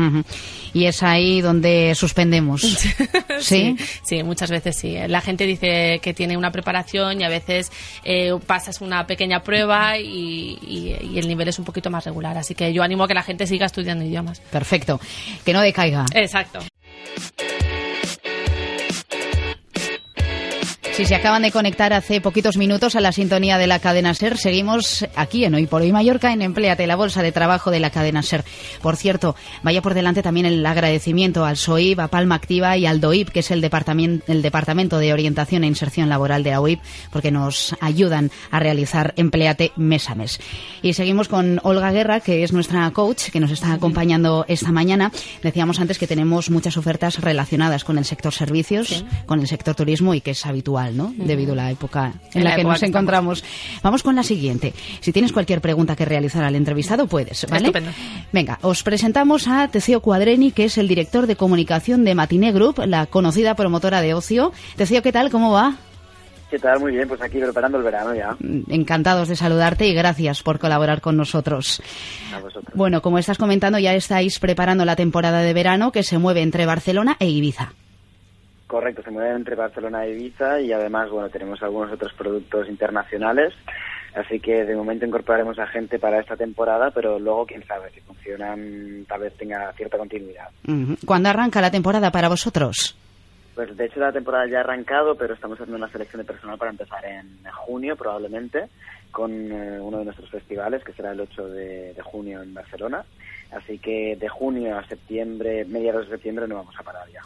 Y 0.73 0.87
es 0.87 1.03
ahí 1.03 1.41
donde 1.41 1.95
suspendemos. 1.95 2.63
¿Sí? 3.41 3.77
¿Sí? 4.03 4.23
muchas 4.23 4.51
veces 4.51 4.77
sí. 4.77 4.97
La 5.09 5.21
gente 5.21 5.47
dice 5.47 6.01
que 6.03 6.15
tiene 6.15 6.37
una 6.37 6.51
preparación 6.51 7.21
y 7.21 7.25
a 7.25 7.29
veces 7.29 7.71
eh, 8.05 8.33
pasas 8.47 8.81
una 8.81 9.07
pequeña 9.07 9.43
prueba 9.43 9.99
y, 9.99 10.59
y 10.67 11.19
el 11.19 11.29
nivel 11.29 11.49
es 11.49 11.54
un 11.59 11.65
poquito 11.65 11.91
más 11.91 12.05
regular. 12.05 12.37
Así 12.39 12.55
que 12.55 12.73
yo 12.73 12.83
animo 12.83 13.05
a 13.05 13.09
que 13.09 13.15
la 13.15 13.23
gente 13.23 13.47
siga 13.47 13.67
estudiando 13.67 14.05
idiomas. 14.05 14.41
Perfecto. 14.41 15.01
Que 15.45 15.53
no 15.53 15.61
decaiga. 15.61 16.05
Exacto. 16.15 16.61
Si 20.97 21.05
se 21.05 21.17
acaban 21.17 21.43
de 21.43 21.51
conectar 21.51 21.93
hace 21.93 22.21
poquitos 22.21 22.57
minutos 22.57 22.95
a 22.95 23.01
la 23.01 23.11
sintonía 23.11 23.59
de 23.59 23.67
la 23.67 23.81
cadena 23.81 24.15
SER, 24.15 24.39
seguimos 24.39 25.05
aquí 25.17 25.45
en 25.45 25.53
Hoy 25.57 25.67
por 25.67 25.83
Hoy 25.83 25.91
Mallorca 25.91 26.33
en 26.33 26.41
Empleate, 26.41 26.87
la 26.87 26.95
bolsa 26.95 27.21
de 27.21 27.33
trabajo 27.33 27.73
de 27.73 27.81
la 27.81 27.91
cadena 27.91 28.23
SER. 28.23 28.45
Por 28.81 28.95
cierto, 28.95 29.35
vaya 29.65 29.83
por 29.83 29.95
delante 29.95 30.23
también 30.23 30.47
el 30.47 30.65
agradecimiento 30.65 31.45
al 31.45 31.57
SOIB, 31.57 32.01
a 32.01 32.07
Palma 32.07 32.37
Activa 32.37 32.77
y 32.77 32.87
al 32.87 33.01
DOIP, 33.01 33.31
que 33.31 33.41
es 33.41 33.51
el 33.51 33.61
departamento, 33.61 34.31
el 34.31 34.41
departamento 34.41 34.99
de 34.99 35.13
Orientación 35.13 35.65
e 35.65 35.67
Inserción 35.67 36.09
Laboral 36.09 36.45
de 36.45 36.51
la 36.51 36.61
UIP, 36.61 36.81
porque 37.11 37.33
nos 37.33 37.75
ayudan 37.81 38.31
a 38.53 38.61
realizar 38.61 39.15
Empleate 39.17 39.73
mes 39.75 40.09
a 40.09 40.15
mes. 40.15 40.39
Y 40.81 40.93
seguimos 40.93 41.27
con 41.27 41.59
Olga 41.65 41.91
Guerra, 41.91 42.21
que 42.21 42.45
es 42.45 42.53
nuestra 42.53 42.89
coach, 42.93 43.31
que 43.33 43.41
nos 43.41 43.51
está 43.51 43.73
acompañando 43.73 44.45
esta 44.47 44.71
mañana. 44.71 45.11
Decíamos 45.43 45.81
antes 45.81 45.99
que 45.99 46.07
tenemos 46.07 46.51
muchas 46.51 46.77
ofertas 46.77 47.21
relacionadas 47.21 47.83
con 47.83 47.99
el 47.99 48.05
sector 48.05 48.33
servicios, 48.33 49.05
con 49.27 49.41
el 49.41 49.49
sector 49.49 49.75
turismo 49.75 50.15
y 50.15 50.21
que 50.21 50.31
es 50.31 50.47
habitual 50.47 50.84
Debido 50.93 51.53
a 51.53 51.57
la 51.57 51.71
época 51.71 52.13
en, 52.33 52.45
la, 52.45 52.57
que 52.57 52.65
nos 52.65 52.83
encontramos. 52.83 53.45
Vamos 53.83 54.03
con 54.03 54.15
la 54.15 54.23
siguiente. 54.23 54.75
Si 55.01 55.13
tienes 55.13 55.33
cualquier 55.33 55.61
pregunta 55.61 55.97
que 55.97 56.05
realizar 56.05 56.45
al 56.45 56.55
entrevistado, 56.55 57.07
puedes, 57.07 57.47
¿vale? 57.49 57.73
Venga, 58.33 58.59
os 58.63 58.83
presentamos 58.83 59.49
a 59.49 59.69
Teceo 59.69 60.01
Cuadreni, 60.01 60.53
que 60.53 60.65
es 60.65 60.79
el 60.79 60.89
director 60.89 61.27
de 61.27 61.37
comunicación 61.37 62.05
de 62.05 62.15
Matiné 62.15 62.53
Group, 62.53 62.83
la 62.87 63.07
conocida 63.07 63.55
promotora 63.55 64.01
de 64.01 64.15
ocio. 64.15 64.53
Teceo, 64.77 65.03
¿qué 65.03 65.13
tal? 65.13 65.31
¿Cómo 65.31 65.53
va? 65.53 65.77
¿Qué 66.51 66.59
tal? 66.59 66.79
Muy 66.79 66.93
bien, 66.93 67.09
pues 67.09 67.21
aquí 67.21 67.39
preparando 67.39 67.79
el 67.79 67.85
verano 67.85 68.15
ya. 68.15 68.37
Encantados 68.69 69.29
de 69.29 69.35
saludarte 69.35 69.89
y 69.89 69.95
gracias 69.95 70.43
por 70.43 70.59
colaborar 70.59 71.01
con 71.01 71.17
nosotros. 71.17 71.83
A 72.33 72.39
vosotros. 72.39 72.73
Bueno, 72.75 73.03
como 73.03 73.19
estás 73.19 73.39
comentando, 73.39 73.79
ya 73.79 73.93
estáis 73.95 74.39
preparando 74.39 74.85
la 74.85 74.95
temporada 74.95 75.41
de 75.41 75.53
verano 75.53 75.91
que 75.91 76.05
se 76.05 76.19
mueve 76.19 76.43
entre 76.43 76.65
Barcelona 76.67 77.17
e 77.19 77.29
Ibiza. 77.29 77.73
Correcto, 78.67 79.03
se 79.03 79.11
mueve 79.11 79.35
entre 79.35 79.57
Barcelona 79.57 80.07
e 80.07 80.13
Ibiza 80.13 80.61
y 80.61 80.73
además, 80.73 81.11
bueno, 81.11 81.29
tenemos 81.29 81.63
algunos 81.63 81.93
otros 81.93 82.13
productos 82.15 82.69
internacionales. 82.69 83.53
Así 84.15 84.39
que 84.39 84.65
de 84.65 84.77
momento 84.77 85.05
incorporaremos 85.05 85.59
a 85.59 85.67
gente 85.67 85.99
para 85.99 86.21
esta 86.21 86.37
temporada, 86.37 86.91
pero 86.93 87.19
luego, 87.19 87.47
quién 87.47 87.67
sabe, 87.67 87.91
si 87.91 88.01
funcionan, 88.01 89.05
tal 89.09 89.21
vez 89.21 89.37
tenga 89.37 89.73
cierta 89.73 89.99
continuidad. 89.99 90.49
¿Cuándo 91.05 91.29
arranca 91.29 91.61
la 91.61 91.71
temporada 91.71 92.11
para 92.11 92.29
vosotros? 92.29 92.97
Pues 93.55 93.77
de 93.77 93.87
hecho 93.87 94.01
la 94.01 94.13
temporada 94.13 94.47
ya 94.49 94.59
ha 94.59 94.61
arrancado, 94.61 95.17
pero 95.17 95.35
estamos 95.35 95.61
haciendo 95.61 95.77
una 95.77 95.91
selección 95.91 96.23
de 96.23 96.27
personal 96.27 96.59
para 96.59 96.71
empezar 96.71 97.05
en 97.05 97.45
junio 97.53 97.97
probablemente, 97.97 98.69
con 99.11 99.31
eh, 99.31 99.81
uno 99.81 99.99
de 99.99 100.05
nuestros 100.05 100.31
festivales, 100.31 100.83
que 100.83 100.93
será 100.93 101.13
el 101.13 101.21
8 101.21 101.49
de 101.49 102.03
junio 102.03 102.43
en 102.43 102.55
Barcelona. 102.55 103.05
Así 103.55 103.79
que 103.79 104.17
de 104.19 104.29
junio 104.29 104.77
a 104.77 104.87
septiembre, 104.89 105.65
mediados 105.65 106.07
de 106.07 106.13
septiembre, 106.13 106.49
no 106.49 106.57
vamos 106.57 106.75
a 106.79 106.83
parar 106.83 107.05
ya. 107.13 107.21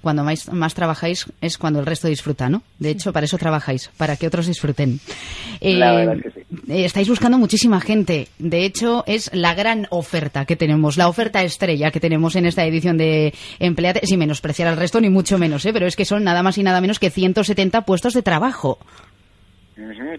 Cuando 0.00 0.22
más, 0.22 0.52
más, 0.52 0.74
trabajáis 0.74 1.26
es 1.40 1.58
cuando 1.58 1.80
el 1.80 1.86
resto 1.86 2.08
disfruta, 2.08 2.48
¿no? 2.48 2.62
De 2.78 2.90
hecho, 2.90 3.12
para 3.12 3.24
eso 3.24 3.38
trabajáis, 3.38 3.90
para 3.96 4.16
que 4.16 4.26
otros 4.26 4.46
disfruten. 4.46 5.00
la 5.60 5.92
verdad 5.92 6.16
es 6.16 6.22
que 6.22 6.30
sí. 6.30 6.46
Eh, 6.68 6.84
estáis 6.84 7.08
buscando 7.08 7.38
muchísima 7.38 7.80
gente. 7.80 8.28
De 8.38 8.64
hecho, 8.64 9.02
es 9.06 9.30
la 9.34 9.54
gran 9.54 9.86
oferta 9.90 10.44
que 10.44 10.56
tenemos, 10.56 10.96
la 10.96 11.08
oferta 11.08 11.42
estrella 11.42 11.90
que 11.90 12.00
tenemos 12.00 12.36
en 12.36 12.46
esta 12.46 12.64
edición 12.64 12.96
de 12.96 13.34
Empleate, 13.58 14.06
sin 14.06 14.18
menospreciar 14.18 14.68
al 14.68 14.76
resto, 14.76 15.00
ni 15.00 15.10
mucho 15.10 15.38
menos, 15.38 15.66
¿eh? 15.66 15.72
Pero 15.72 15.86
es 15.86 15.96
que 15.96 16.04
son 16.04 16.22
nada 16.22 16.42
más 16.42 16.58
y 16.58 16.62
nada 16.62 16.80
menos 16.80 16.98
que 16.98 17.10
170 17.10 17.82
puestos 17.82 18.14
de 18.14 18.22
trabajo 18.22 18.78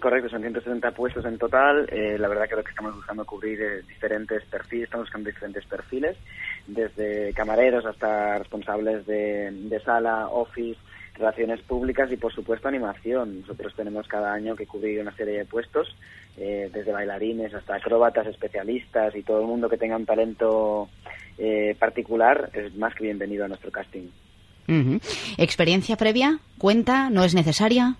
correcto, 0.00 0.28
son 0.28 0.42
170 0.42 0.90
puestos 0.92 1.24
en 1.24 1.38
total. 1.38 1.88
Eh, 1.90 2.16
la 2.18 2.28
verdad 2.28 2.48
que 2.48 2.56
lo 2.56 2.64
que 2.64 2.70
estamos 2.70 2.94
buscando 2.94 3.24
cubrir 3.24 3.60
es 3.62 3.88
diferentes 3.88 4.44
perfiles, 4.44 4.84
estamos 4.84 5.06
buscando 5.06 5.30
diferentes 5.30 5.64
perfiles, 5.64 6.16
desde 6.66 7.32
camareros 7.32 7.86
hasta 7.86 8.38
responsables 8.38 9.06
de, 9.06 9.80
sala, 9.84 10.28
office, 10.28 10.78
relaciones 11.14 11.60
públicas 11.62 12.12
y 12.12 12.16
por 12.16 12.34
supuesto 12.34 12.68
animación. 12.68 13.40
Nosotros 13.40 13.74
tenemos 13.74 14.06
cada 14.06 14.32
año 14.32 14.54
que 14.56 14.66
cubrir 14.66 15.00
una 15.00 15.16
serie 15.16 15.38
de 15.38 15.44
puestos, 15.46 15.96
eh, 16.36 16.70
desde 16.72 16.92
bailarines 16.92 17.54
hasta 17.54 17.76
acróbatas, 17.76 18.26
especialistas 18.26 19.16
y 19.16 19.22
todo 19.22 19.40
el 19.40 19.46
mundo 19.46 19.70
que 19.70 19.78
tenga 19.78 19.96
un 19.96 20.04
talento 20.04 20.90
eh, 21.38 21.74
particular 21.78 22.50
es 22.52 22.74
más 22.76 22.94
que 22.94 23.04
bienvenido 23.04 23.46
a 23.46 23.48
nuestro 23.48 23.70
casting. 23.70 24.08
¿Experiencia 25.38 25.96
previa? 25.96 26.40
¿Cuenta? 26.58 27.08
¿No 27.08 27.24
es 27.24 27.34
necesaria? 27.34 27.96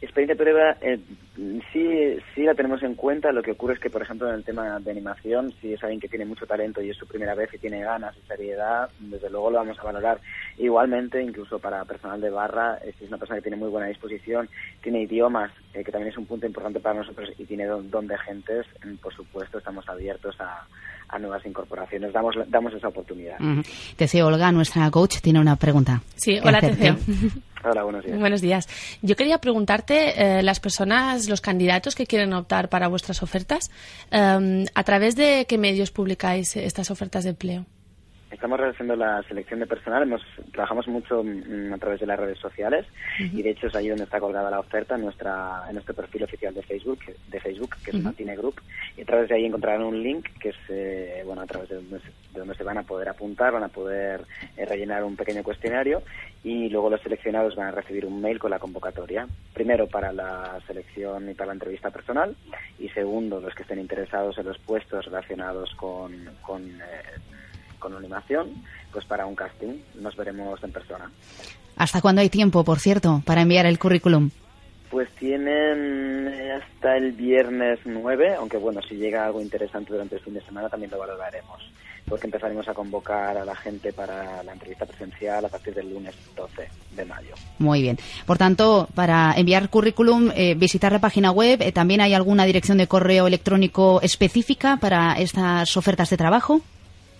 Experiencia 0.00 0.36
previa, 0.36 0.76
eh, 0.80 1.00
sí, 1.72 2.18
sí 2.32 2.44
la 2.44 2.54
tenemos 2.54 2.80
en 2.84 2.94
cuenta. 2.94 3.32
Lo 3.32 3.42
que 3.42 3.50
ocurre 3.50 3.74
es 3.74 3.80
que, 3.80 3.90
por 3.90 4.00
ejemplo, 4.00 4.28
en 4.28 4.36
el 4.36 4.44
tema 4.44 4.78
de 4.78 4.90
animación, 4.92 5.52
si 5.60 5.72
es 5.72 5.82
alguien 5.82 6.00
que 6.00 6.08
tiene 6.08 6.24
mucho 6.24 6.46
talento 6.46 6.80
y 6.80 6.90
es 6.90 6.96
su 6.96 7.06
primera 7.06 7.34
vez 7.34 7.52
y 7.52 7.58
tiene 7.58 7.82
ganas 7.82 8.16
y 8.16 8.26
seriedad, 8.28 8.88
desde 9.00 9.28
luego 9.28 9.50
lo 9.50 9.58
vamos 9.58 9.78
a 9.80 9.82
valorar. 9.82 10.20
Igualmente, 10.56 11.20
incluso 11.20 11.58
para 11.58 11.84
personal 11.84 12.20
de 12.20 12.30
barra, 12.30 12.78
si 12.96 13.04
es 13.04 13.08
una 13.08 13.18
persona 13.18 13.38
que 13.38 13.42
tiene 13.42 13.56
muy 13.56 13.70
buena 13.70 13.88
disposición, 13.88 14.48
tiene 14.82 15.02
idiomas, 15.02 15.50
eh, 15.74 15.82
que 15.82 15.90
también 15.90 16.12
es 16.12 16.18
un 16.18 16.26
punto 16.26 16.46
importante 16.46 16.78
para 16.78 17.00
nosotros, 17.00 17.32
y 17.36 17.44
tiene 17.44 17.66
don, 17.66 18.06
de 18.06 18.18
gentes, 18.18 18.66
por 19.02 19.12
supuesto, 19.12 19.58
estamos 19.58 19.88
abiertos 19.88 20.40
a, 20.40 20.64
nuevas 21.18 21.44
incorporaciones. 21.46 22.12
Damos, 22.12 22.34
damos 22.48 22.74
esa 22.74 22.88
oportunidad. 22.88 23.36
Uh 23.40 23.62
Olga, 24.24 24.52
nuestra 24.52 24.90
coach, 24.90 25.20
tiene 25.20 25.40
una 25.40 25.56
pregunta. 25.56 26.02
Sí, 26.16 26.38
hola 26.42 26.60
Teceo. 26.60 26.96
Hola, 27.64 27.82
buenos 27.82 28.04
días. 28.04 28.20
Buenos 28.20 28.40
días. 28.40 28.68
Yo 29.02 29.16
quería 29.16 29.38
preguntarte, 29.38 30.38
eh, 30.38 30.42
las 30.44 30.60
personas, 30.60 31.28
los 31.28 31.40
candidatos 31.40 31.96
que 31.96 32.06
quieren 32.06 32.32
optar 32.32 32.68
para 32.68 32.86
vuestras 32.86 33.22
ofertas, 33.22 33.70
eh, 34.12 34.64
¿a 34.72 34.84
través 34.84 35.16
de 35.16 35.44
qué 35.48 35.58
medios 35.58 35.90
publicáis 35.90 36.56
estas 36.56 36.90
ofertas 36.92 37.24
de 37.24 37.30
empleo? 37.30 37.66
Estamos 38.30 38.60
realizando 38.60 38.94
la 38.94 39.22
selección 39.22 39.58
de 39.60 39.66
personal, 39.66 40.02
hemos, 40.02 40.20
trabajamos 40.52 40.86
mucho 40.86 41.24
mm, 41.24 41.72
a 41.72 41.78
través 41.78 42.00
de 42.00 42.06
las 42.06 42.18
redes 42.18 42.38
sociales 42.38 42.84
y 43.18 43.42
de 43.42 43.50
hecho 43.50 43.68
es 43.68 43.74
ahí 43.74 43.88
donde 43.88 44.04
está 44.04 44.20
colgada 44.20 44.50
la 44.50 44.60
oferta 44.60 44.96
en 44.96 45.02
nuestra 45.02 45.62
en 45.66 45.74
nuestro 45.74 45.94
perfil 45.94 46.24
oficial 46.24 46.52
de 46.52 46.62
Facebook, 46.62 46.98
de 47.28 47.40
Facebook 47.40 47.76
que 47.82 47.90
es 47.90 47.96
uh 47.96 48.12
Group. 48.36 48.60
Y 48.98 49.02
a 49.02 49.04
través 49.06 49.30
de 49.30 49.36
ahí 49.36 49.46
encontrarán 49.46 49.82
un 49.82 50.02
link 50.02 50.26
que 50.40 50.50
es 50.50 50.56
eh, 50.68 51.22
bueno 51.24 51.40
a 51.40 51.46
través 51.46 51.70
de 51.70 51.76
donde, 52.34 52.54
se 52.54 52.64
van 52.64 52.76
a 52.76 52.82
poder 52.82 53.08
apuntar, 53.08 53.52
van 53.52 53.64
a 53.64 53.68
poder 53.68 54.24
eh, 54.56 54.66
rellenar 54.66 55.04
un 55.04 55.16
pequeño 55.16 55.42
cuestionario 55.42 56.02
y 56.44 56.68
luego 56.68 56.90
los 56.90 57.00
seleccionados 57.00 57.56
van 57.56 57.68
a 57.68 57.70
recibir 57.72 58.04
un 58.04 58.20
mail 58.20 58.38
con 58.38 58.50
la 58.50 58.58
convocatoria. 58.58 59.26
Primero 59.54 59.86
para 59.86 60.12
la 60.12 60.60
selección 60.66 61.30
y 61.30 61.34
para 61.34 61.48
la 61.48 61.54
entrevista 61.54 61.90
personal 61.90 62.36
y 62.78 62.90
segundo 62.90 63.40
los 63.40 63.54
que 63.54 63.62
estén 63.62 63.80
interesados 63.80 64.36
en 64.36 64.46
los 64.46 64.58
puestos 64.58 65.06
relacionados 65.06 65.74
con, 65.76 66.12
con 66.42 66.62
eh, 66.68 67.37
con 67.78 67.94
animación, 67.94 68.62
pues 68.92 69.04
para 69.04 69.26
un 69.26 69.34
casting. 69.34 69.80
Nos 70.00 70.16
veremos 70.16 70.62
en 70.62 70.72
persona. 70.72 71.10
¿Hasta 71.76 72.00
cuándo 72.00 72.20
hay 72.20 72.28
tiempo, 72.28 72.64
por 72.64 72.80
cierto, 72.80 73.22
para 73.24 73.42
enviar 73.42 73.64
el 73.66 73.78
currículum? 73.78 74.30
Pues 74.90 75.08
tienen 75.16 76.28
hasta 76.50 76.96
el 76.96 77.12
viernes 77.12 77.78
9, 77.84 78.34
aunque 78.36 78.56
bueno, 78.56 78.80
si 78.82 78.96
llega 78.96 79.26
algo 79.26 79.40
interesante 79.40 79.92
durante 79.92 80.16
el 80.16 80.22
fin 80.22 80.34
de 80.34 80.40
semana 80.40 80.68
también 80.68 80.90
lo 80.90 80.98
valoraremos, 80.98 81.60
porque 82.08 82.26
empezaremos 82.26 82.66
a 82.68 82.74
convocar 82.74 83.36
a 83.36 83.44
la 83.44 83.54
gente 83.54 83.92
para 83.92 84.42
la 84.42 84.52
entrevista 84.52 84.86
presencial 84.86 85.44
a 85.44 85.48
partir 85.48 85.74
del 85.74 85.92
lunes 85.92 86.14
12 86.34 86.68
de 86.96 87.04
mayo. 87.04 87.34
Muy 87.58 87.82
bien. 87.82 87.98
Por 88.26 88.38
tanto, 88.38 88.88
para 88.94 89.34
enviar 89.36 89.68
currículum, 89.68 90.30
eh, 90.34 90.54
visitar 90.54 90.90
la 90.90 91.00
página 91.00 91.30
web, 91.30 91.60
eh, 91.60 91.70
¿también 91.70 92.00
hay 92.00 92.14
alguna 92.14 92.44
dirección 92.44 92.78
de 92.78 92.88
correo 92.88 93.26
electrónico 93.26 94.00
específica 94.00 94.78
para 94.80 95.12
estas 95.14 95.76
ofertas 95.76 96.10
de 96.10 96.16
trabajo? 96.16 96.62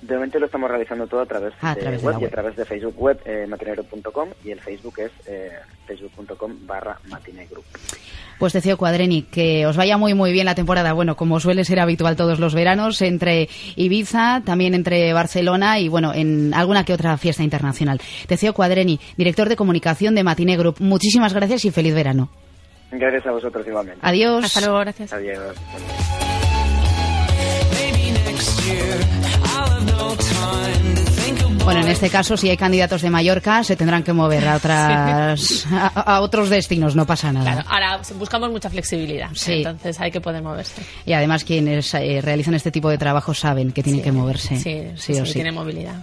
De 0.02 0.14
momento 0.14 0.38
lo 0.38 0.46
estamos 0.46 0.70
realizando 0.70 1.06
todo 1.06 1.20
a 1.22 1.26
través, 1.26 1.54
Ah, 1.60 1.72
a 1.72 1.74
de, 1.74 1.80
través 1.80 2.00
de 2.00 2.06
web 2.06 2.14
la 2.16 2.22
y 2.22 2.24
a 2.24 2.30
través 2.30 2.56
de 2.56 2.64
Facebook 2.64 2.94
web, 2.96 3.20
eh, 3.24 3.46
matinero.com 3.48 4.28
y 4.44 4.50
el 4.52 4.60
Facebook 4.60 4.94
es 4.98 5.10
eh, 5.26 5.50
facebook.com 5.86 6.66
barra 6.66 6.98
matinegroup. 7.08 7.64
Pues 8.38 8.52
decía 8.52 8.76
Cuadreni, 8.76 9.22
que 9.22 9.66
os 9.66 9.76
vaya 9.76 9.96
muy 9.96 10.14
muy 10.14 10.30
bien 10.30 10.46
la 10.46 10.54
temporada, 10.54 10.92
bueno, 10.92 11.16
como 11.16 11.40
suele 11.40 11.64
ser 11.64 11.80
habitual 11.80 12.14
todos 12.14 12.38
los 12.38 12.54
veranos, 12.54 13.02
entre 13.02 13.48
Ibiza, 13.74 14.42
también 14.44 14.74
entre 14.74 15.12
Barcelona 15.12 15.80
y 15.80 15.88
bueno, 15.88 16.14
en 16.14 16.54
alguna 16.54 16.84
que 16.84 16.92
otra 16.92 17.16
fiesta 17.16 17.42
internacional. 17.42 18.00
Decía 18.28 18.52
Cuadreni, 18.52 19.00
director 19.16 19.48
de 19.48 19.56
comunicación 19.56 20.14
de 20.14 20.22
Matine 20.22 20.56
Group, 20.56 20.76
muchísimas 20.78 21.34
gracias 21.34 21.64
y 21.64 21.72
feliz 21.72 21.94
verano. 21.94 22.28
Gracias 22.92 23.26
a 23.26 23.32
vosotros 23.32 23.66
igualmente. 23.66 24.00
Adiós. 24.02 24.44
Hasta 24.44 24.60
luego, 24.60 24.78
gracias. 24.78 25.12
Adiós. 25.12 25.56
have 29.78 29.86
no 29.86 30.14
time 30.16 31.07
Bueno, 31.68 31.82
en 31.86 31.92
este 31.92 32.08
caso, 32.08 32.36
si 32.36 32.48
hay 32.48 32.56
candidatos 32.56 33.02
de 33.02 33.10
Mallorca, 33.10 33.62
se 33.62 33.76
tendrán 33.76 34.02
que 34.02 34.12
mover 34.14 34.48
a 34.48 34.56
otras 34.56 35.66
a, 35.70 35.86
a 36.16 36.20
otros 36.22 36.48
destinos, 36.48 36.96
no 36.96 37.04
pasa 37.06 37.30
nada. 37.32 37.52
Claro, 37.52 37.68
ahora 37.68 38.00
buscamos 38.18 38.50
mucha 38.50 38.70
flexibilidad, 38.70 39.28
Sí. 39.34 39.52
entonces 39.54 40.00
hay 40.00 40.10
que 40.10 40.20
poder 40.20 40.42
moverse. 40.42 40.80
Y 41.04 41.12
además 41.12 41.44
quienes 41.44 41.92
eh, 41.94 42.20
realizan 42.22 42.54
este 42.54 42.70
tipo 42.70 42.88
de 42.88 42.96
trabajo 42.96 43.34
saben 43.34 43.72
que 43.72 43.82
tienen 43.82 44.00
Sí. 44.00 44.04
que 44.04 44.12
moverse. 44.12 44.56
Sí, 44.58 44.82
sí, 44.96 45.20
o 45.20 45.24
tiene 45.24 45.52
movilidad. 45.52 45.96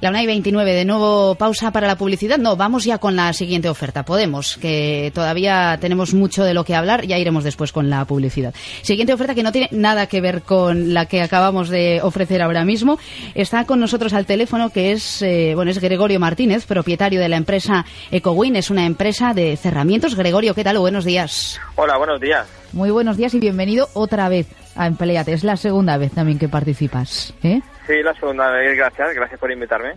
La 0.00 0.08
1 0.08 0.22
y 0.22 0.26
29, 0.26 0.72
de 0.72 0.84
nuevo 0.86 1.34
pausa 1.34 1.70
para 1.72 1.86
la 1.86 1.96
publicidad. 1.96 2.38
No, 2.38 2.56
vamos 2.56 2.84
ya 2.84 2.96
con 2.96 3.16
la 3.16 3.34
siguiente 3.34 3.68
oferta. 3.68 4.02
Podemos, 4.06 4.56
que 4.56 5.12
todavía 5.14 5.76
tenemos 5.78 6.14
mucho 6.14 6.42
de 6.42 6.54
lo 6.54 6.64
que 6.64 6.74
hablar, 6.74 7.04
ya 7.06 7.18
iremos 7.18 7.44
después 7.44 7.70
con 7.70 7.90
la 7.90 8.06
publicidad. 8.06 8.54
Siguiente 8.80 9.12
oferta 9.12 9.34
que 9.34 9.42
no 9.42 9.52
tiene 9.52 9.68
nada 9.72 10.06
que 10.06 10.22
ver 10.22 10.40
con 10.40 10.94
la 10.94 11.04
que 11.04 11.20
acabamos 11.20 11.68
de 11.68 12.00
ofrecer 12.02 12.40
ahora 12.40 12.64
mismo. 12.64 12.98
Está 13.34 13.66
con 13.66 13.78
nosotros 13.78 14.14
al 14.14 14.24
teléfono 14.24 14.70
que 14.70 14.92
es, 15.10 15.22
eh, 15.22 15.52
bueno, 15.54 15.70
es 15.70 15.80
Gregorio 15.80 16.20
Martínez, 16.20 16.66
propietario 16.66 17.20
de 17.20 17.28
la 17.28 17.36
empresa 17.36 17.84
EcoWin. 18.10 18.56
Es 18.56 18.70
una 18.70 18.86
empresa 18.86 19.34
de 19.34 19.56
cerramientos. 19.56 20.14
Gregorio, 20.14 20.54
¿qué 20.54 20.62
tal? 20.62 20.78
Buenos 20.78 21.04
días. 21.04 21.60
Hola, 21.74 21.96
buenos 21.98 22.20
días. 22.20 22.48
Muy 22.72 22.90
buenos 22.90 23.16
días 23.16 23.34
y 23.34 23.40
bienvenido 23.40 23.88
otra 23.94 24.28
vez 24.28 24.46
a 24.76 24.86
Empleate. 24.86 25.32
Es 25.32 25.42
la 25.42 25.56
segunda 25.56 25.96
vez 25.96 26.12
también 26.12 26.38
que 26.38 26.48
participas, 26.48 27.34
¿eh? 27.42 27.60
Sí, 27.86 28.02
la 28.04 28.14
segunda 28.14 28.50
vez, 28.50 28.76
gracias, 28.76 29.14
gracias 29.14 29.40
por 29.40 29.50
invitarme. 29.50 29.94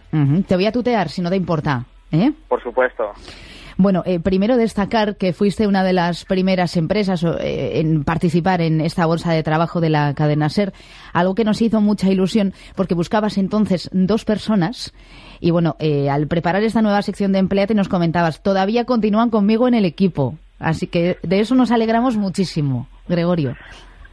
Te 0.47 0.55
voy 0.55 0.65
a 0.65 0.71
tutear 0.71 1.09
si 1.09 1.21
no 1.21 1.29
te 1.29 1.35
importa, 1.35 1.85
¿eh? 2.11 2.31
Por 2.47 2.61
supuesto. 2.63 3.11
Bueno, 3.77 4.03
eh, 4.05 4.19
primero 4.19 4.57
destacar 4.57 5.17
que 5.17 5.33
fuiste 5.33 5.67
una 5.67 5.83
de 5.83 5.93
las 5.93 6.25
primeras 6.25 6.77
empresas 6.77 7.23
eh, 7.23 7.79
en 7.79 8.03
participar 8.03 8.61
en 8.61 8.81
esta 8.81 9.05
bolsa 9.05 9.31
de 9.33 9.43
trabajo 9.43 9.81
de 9.81 9.89
la 9.89 10.13
cadena 10.13 10.49
SER, 10.49 10.73
algo 11.13 11.35
que 11.35 11.43
nos 11.43 11.61
hizo 11.61 11.81
mucha 11.81 12.09
ilusión 12.09 12.53
porque 12.75 12.95
buscabas 12.95 13.37
entonces 13.37 13.89
dos 13.93 14.25
personas 14.25 14.93
y 15.39 15.51
bueno, 15.51 15.75
eh, 15.79 16.09
al 16.09 16.27
preparar 16.27 16.63
esta 16.63 16.81
nueva 16.81 17.01
sección 17.01 17.33
de 17.33 17.39
Empleate 17.39 17.73
nos 17.73 17.89
comentabas, 17.89 18.41
todavía 18.41 18.85
continúan 18.85 19.29
conmigo 19.29 19.67
en 19.67 19.73
el 19.73 19.85
equipo, 19.85 20.35
así 20.59 20.87
que 20.87 21.17
de 21.21 21.39
eso 21.39 21.55
nos 21.55 21.71
alegramos 21.71 22.15
muchísimo, 22.15 22.87
Gregorio. 23.07 23.55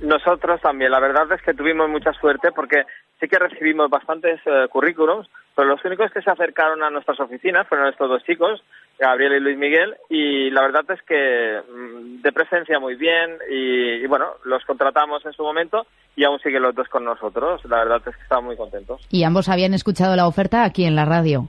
Nosotros 0.01 0.61
también, 0.63 0.91
la 0.91 0.99
verdad 0.99 1.31
es 1.31 1.43
que 1.43 1.55
tuvimos 1.55 1.89
mucha 1.89 2.13
suerte 2.15 2.51
porque 2.53 2.85
sí 3.21 3.29
que 3.29 3.39
recibimos 3.39 3.91
bastantes 3.91 4.41
eh, 4.47 4.67
currículums, 4.71 5.29
pero 5.55 5.69
los 5.69 5.85
únicos 5.85 6.11
que 6.11 6.23
se 6.23 6.31
acercaron 6.31 6.83
a 6.83 6.91
nuestras 6.91 7.21
oficinas 7.21 7.69
fueron 7.69 7.89
estos 7.89 8.09
dos 8.09 8.25
chicos, 8.25 8.65
Gabriel 9.01 9.33
y 9.37 9.41
Luis 9.41 9.57
Miguel, 9.57 9.95
y 10.11 10.51
la 10.51 10.61
verdad 10.61 10.85
es 10.91 11.01
que 11.03 11.61
mm, 11.73 12.21
de 12.23 12.33
presencia 12.33 12.79
muy 12.79 12.97
bien 12.97 13.39
y, 13.51 13.95
y 14.05 14.07
bueno, 14.07 14.27
los 14.45 14.63
contratamos 14.67 15.25
en 15.25 15.33
su 15.33 15.43
momento 15.43 15.87
y 16.17 16.25
aún 16.25 16.39
siguen 16.41 16.63
los 16.63 16.75
dos 16.75 16.87
con 16.89 17.05
nosotros. 17.05 17.65
La 17.65 17.79
verdad 17.79 18.03
es 18.07 18.15
que 18.15 18.23
estamos 18.23 18.45
muy 18.45 18.57
contentos. 18.57 19.01
Y 19.11 19.25
ambos 19.25 19.49
habían 19.49 19.73
escuchado 19.75 20.15
la 20.17 20.27
oferta 20.27 20.65
aquí 20.65 20.85
en 20.85 20.95
la 20.97 21.07
radio. 21.07 21.49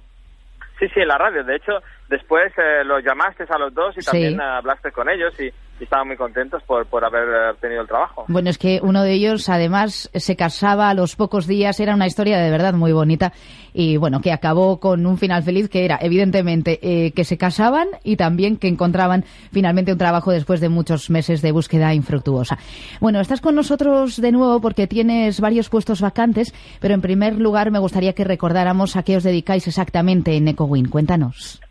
Sí, 0.79 0.87
sí, 0.93 1.01
en 1.01 1.09
la 1.09 1.17
radio. 1.17 1.43
De 1.43 1.57
hecho, 1.57 1.73
después 2.09 2.51
eh, 2.57 2.83
los 2.85 3.03
llamaste 3.03 3.43
a 3.49 3.57
los 3.59 3.73
dos 3.73 3.95
y 3.97 4.01
Sí. 4.01 4.05
también 4.11 4.39
eh, 4.39 4.43
hablaste 4.43 4.91
con 4.91 5.09
ellos 5.09 5.33
y, 5.39 5.51
estaban 5.83 6.07
muy 6.07 6.17
contentos 6.17 6.61
por, 6.63 6.85
por 6.85 7.03
haber 7.03 7.27
eh, 7.27 7.49
obtenido 7.51 7.81
el 7.81 7.87
trabajo. 7.87 8.25
Bueno, 8.27 8.49
es 8.49 8.57
que 8.57 8.79
uno 8.83 9.03
de 9.03 9.13
ellos, 9.13 9.49
además, 9.49 10.09
se 10.13 10.35
casaba 10.35 10.89
a 10.89 10.93
los 10.93 11.15
pocos 11.15 11.47
días. 11.47 11.79
Era 11.79 11.95
una 11.95 12.07
historia 12.07 12.39
de 12.39 12.49
verdad 12.49 12.73
muy 12.73 12.91
bonita. 12.91 13.33
Y 13.73 13.97
bueno, 13.97 14.21
que 14.21 14.31
acabó 14.31 14.79
con 14.79 15.05
un 15.05 15.17
final 15.17 15.43
feliz 15.43 15.69
que 15.69 15.85
era, 15.85 15.97
evidentemente, 16.01 16.79
eh, 16.81 17.11
que 17.11 17.23
se 17.23 17.37
casaban 17.37 17.87
y 18.03 18.17
también 18.17 18.57
que 18.57 18.67
encontraban 18.67 19.23
finalmente 19.51 19.93
un 19.93 19.97
trabajo 19.97 20.31
después 20.31 20.59
de 20.59 20.69
muchos 20.69 21.09
meses 21.09 21.41
de 21.41 21.51
búsqueda 21.51 21.93
infructuosa. 21.93 22.57
Bueno, 22.99 23.19
estás 23.21 23.41
con 23.41 23.55
nosotros 23.55 24.19
de 24.19 24.31
nuevo 24.31 24.59
porque 24.59 24.87
tienes 24.87 25.39
varios 25.39 25.69
puestos 25.69 26.01
vacantes, 26.01 26.53
pero 26.79 26.93
en 26.93 27.01
primer 27.01 27.37
lugar 27.37 27.71
me 27.71 27.79
gustaría 27.79 28.13
que 28.13 28.23
recordáramos 28.23 28.95
a 28.95 29.03
qué 29.03 29.17
os 29.17 29.23
dedicáis 29.23 29.67
exactamente 29.67 30.35
en 30.35 30.47
EcoWin. 30.49 30.89
Cuéntanos. 30.89 31.61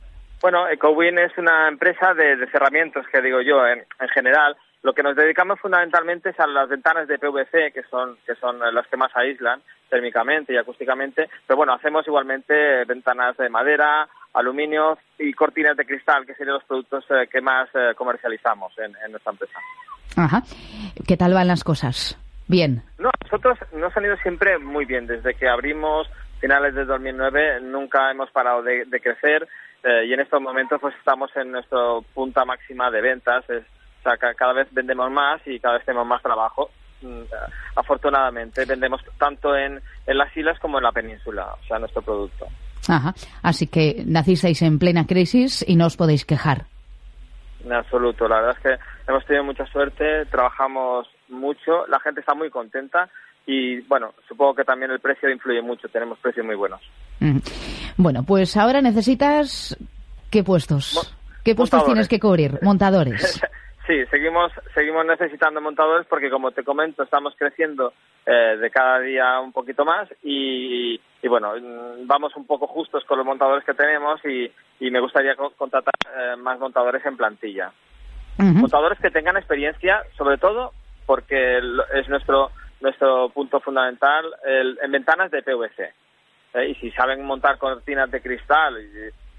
Bueno, 0.41 0.69
EcoWin 0.69 1.19
es 1.19 1.37
una 1.37 1.69
empresa 1.69 2.15
de, 2.15 2.37
de 2.37 2.51
cerramientos, 2.51 3.07
que 3.09 3.21
digo 3.21 3.41
yo, 3.43 3.67
en, 3.67 3.85
en 4.01 4.09
general. 4.09 4.57
Lo 4.83 4.95
que 4.95 5.03
nos 5.03 5.15
dedicamos 5.15 5.61
fundamentalmente 5.61 6.31
es 6.31 6.41
a 6.41 6.47
las 6.47 6.69
ventanas 6.69 7.07
de 7.07 7.19
PVC, 7.19 7.73
que 7.73 7.83
son, 7.91 8.17
que 8.25 8.35
son 8.37 8.59
las 8.59 8.87
que 8.87 8.97
más 8.97 9.15
aíslan 9.15 9.61
térmicamente 9.91 10.55
y 10.55 10.57
acústicamente. 10.57 11.29
Pero 11.47 11.59
bueno, 11.59 11.75
hacemos 11.75 12.07
igualmente 12.07 12.85
ventanas 12.87 13.37
de 13.37 13.51
madera, 13.51 14.09
aluminio 14.33 14.99
y 15.19 15.35
cortinas 15.35 15.77
de 15.77 15.85
cristal, 15.85 16.25
que 16.25 16.35
serían 16.35 16.55
los 16.55 16.65
productos 16.65 17.05
eh, 17.11 17.29
que 17.31 17.43
más 17.43 17.69
eh, 17.75 17.93
comercializamos 17.95 18.73
en, 18.79 18.97
en 19.05 19.11
nuestra 19.11 19.33
empresa. 19.33 19.59
Ajá. 20.17 20.43
¿Qué 21.07 21.19
tal 21.19 21.35
van 21.35 21.49
las 21.49 21.63
cosas? 21.63 22.17
Bien. 22.49 22.83
No, 22.99 23.11
nosotros 23.25 23.59
nos 23.73 23.95
han 23.95 24.05
ido 24.07 24.17
siempre 24.19 24.59
muy 24.59 24.87
bien. 24.87 25.07
Desde 25.07 25.35
que 25.35 25.49
abrimos 25.49 26.09
finales 26.41 26.75
de 26.75 26.87
2009 26.87 27.61
nunca 27.61 28.11
hemos 28.11 28.31
parado 28.31 28.63
de, 28.63 28.87
de 28.87 29.01
crecer 29.01 29.47
eh, 29.85 30.05
y 30.07 30.13
en 30.13 30.21
estos 30.21 30.41
momentos 30.41 30.81
pues 30.81 30.95
estamos 30.97 31.31
en 31.37 31.53
nuestra 31.53 31.79
punta 32.15 32.45
máxima 32.45 32.91
de 32.91 33.01
ventas. 33.01 33.49
Es, 33.51 33.63
o 33.63 34.03
sea, 34.03 34.17
ca- 34.17 34.35
cada 34.35 34.53
vez 34.55 34.69
vendemos 34.73 35.11
más 35.11 35.41
y 35.47 35.59
cada 35.61 35.75
vez 35.77 35.85
tenemos 35.85 36.07
más 36.07 36.23
trabajo. 36.23 36.71
Mm, 37.03 37.23
Afortunadamente 37.77 38.65
vendemos 38.65 39.01
tanto 39.19 39.57
en, 39.57 39.81
en 40.07 40.19
las 40.19 40.37
islas 40.37 40.59
como 40.59 40.79
en 40.79 40.85
la 40.85 40.93
península, 40.93 41.47
o 41.61 41.65
sea, 41.67 41.79
nuestro 41.79 42.03
producto. 42.03 42.47
Ajá. 42.89 43.15
Así 43.43 43.67
que 43.67 44.03
nacisteis 44.07 44.61
en 44.63 44.79
plena 44.79 45.07
crisis 45.07 45.65
y 45.67 45.77
no 45.77 45.87
os 45.87 45.97
podéis 45.97 46.25
quejar. 46.25 46.67
En 47.65 47.73
absoluto, 47.73 48.27
la 48.29 48.37
verdad 48.41 48.57
es 48.57 48.63
que 48.63 49.11
hemos 49.11 49.25
tenido 49.27 49.45
mucha 49.45 49.67
suerte, 49.67 50.25
trabajamos 50.27 51.07
mucho, 51.29 51.87
la 51.89 52.01
gente 52.01 52.21
está 52.21 52.35
muy 52.35 52.51
contenta 52.51 53.09
y 53.53 53.81
bueno, 53.83 54.13
supongo 54.29 54.55
que 54.55 54.65
también 54.65 54.91
el 54.91 55.01
precio 55.01 55.29
influye 55.31 55.61
mucho, 55.63 55.89
tenemos 55.89 56.19
precios 56.19 56.45
muy 56.47 56.55
buenos. 56.55 56.81
Bueno, 57.97 58.23
pues 58.27 58.57
ahora 58.57 58.81
necesitas 58.81 59.77
qué 60.31 60.43
puestos. 60.43 60.95
Mo- 60.95 61.19
¿Qué 61.45 61.55
puestos 61.55 61.79
montadores. 61.79 61.87
tienes 61.87 62.09
que 62.09 62.21
cubrir? 62.21 62.59
Montadores. 62.63 63.41
Sí, 63.87 64.05
seguimos, 64.11 64.53
seguimos 64.75 65.05
necesitando 65.07 65.61
montadores 65.61 66.07
porque, 66.09 66.31
como 66.31 66.53
te 66.53 66.63
comento, 66.63 67.03
estamos 67.03 67.35
creciendo 67.37 67.93
eh, 68.27 68.57
de 68.61 68.71
cada 68.71 69.01
día 69.01 69.41
un 69.41 69.51
poquito 69.53 69.85
más 69.85 70.09
y, 70.23 71.01
y, 71.23 71.29
bueno, 71.29 71.55
mm, 71.57 72.07
vamos 72.07 72.37
un 72.37 72.47
poco 72.47 72.67
justos 72.69 73.03
con 73.05 73.19
los 73.19 73.27
montadores 73.27 73.65
que 73.65 73.75
tenemos 73.75 74.21
y, 74.25 74.51
y 74.79 74.91
me 74.91 75.01
gustaría 75.01 75.35
co- 75.35 75.53
contratar 75.57 75.95
eh, 76.07 76.37
más 76.37 76.59
montadores 76.61 77.05
en 77.05 77.17
plantilla. 77.17 77.73
Montadores 78.39 78.99
que 79.01 79.11
tengan 79.11 79.37
experiencia, 79.37 80.03
sobre 80.17 80.39
todo 80.39 80.73
porque 81.05 81.59
es 81.59 82.09
nuestro 82.09 82.51
nuestro 82.81 83.29
punto 83.31 83.61
fundamental 83.61 84.25
el- 84.47 84.79
en 84.83 84.93
ventanas 84.93 85.31
de 85.31 85.43
PVC. 85.43 85.93
¿eh? 86.55 86.69
Y 86.71 86.75
si 86.77 86.91
saben 86.93 87.25
montar 87.25 87.59
cortinas 87.59 88.11
de 88.11 88.21
cristal 88.21 88.77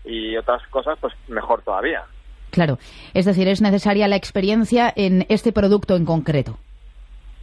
y, 0.06 0.32
y 0.32 0.38
otras 0.38 0.66
cosas, 0.68 0.98
pues 1.00 1.14
mejor 1.28 1.62
todavía. 1.64 2.04
Claro. 2.52 2.78
Es 3.14 3.26
decir, 3.26 3.48
es 3.48 3.62
necesaria 3.62 4.08
la 4.08 4.16
experiencia 4.18 4.92
en 4.96 5.26
este 5.30 5.52
producto 5.54 5.96
en 5.96 6.06
concreto. 6.06 6.58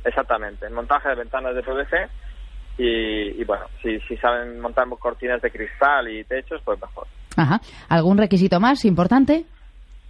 Exactamente, 0.04 0.66
el 0.66 0.72
montaje 0.72 1.08
de 1.08 1.14
ventanas 1.16 1.54
de 1.54 1.62
PVC 1.62 2.08
y, 2.78 3.40
y 3.40 3.44
bueno, 3.44 3.64
si, 3.82 3.98
si 4.00 4.16
saben 4.18 4.61
montar 4.61 4.87
cortinas 5.00 5.42
de 5.42 5.50
cristal 5.50 6.08
y 6.08 6.24
techos, 6.24 6.62
pues 6.64 6.80
mejor. 6.80 7.06
Ajá. 7.37 7.61
¿Algún 7.88 8.16
requisito 8.18 8.61
más 8.61 8.84
importante? 8.84 9.44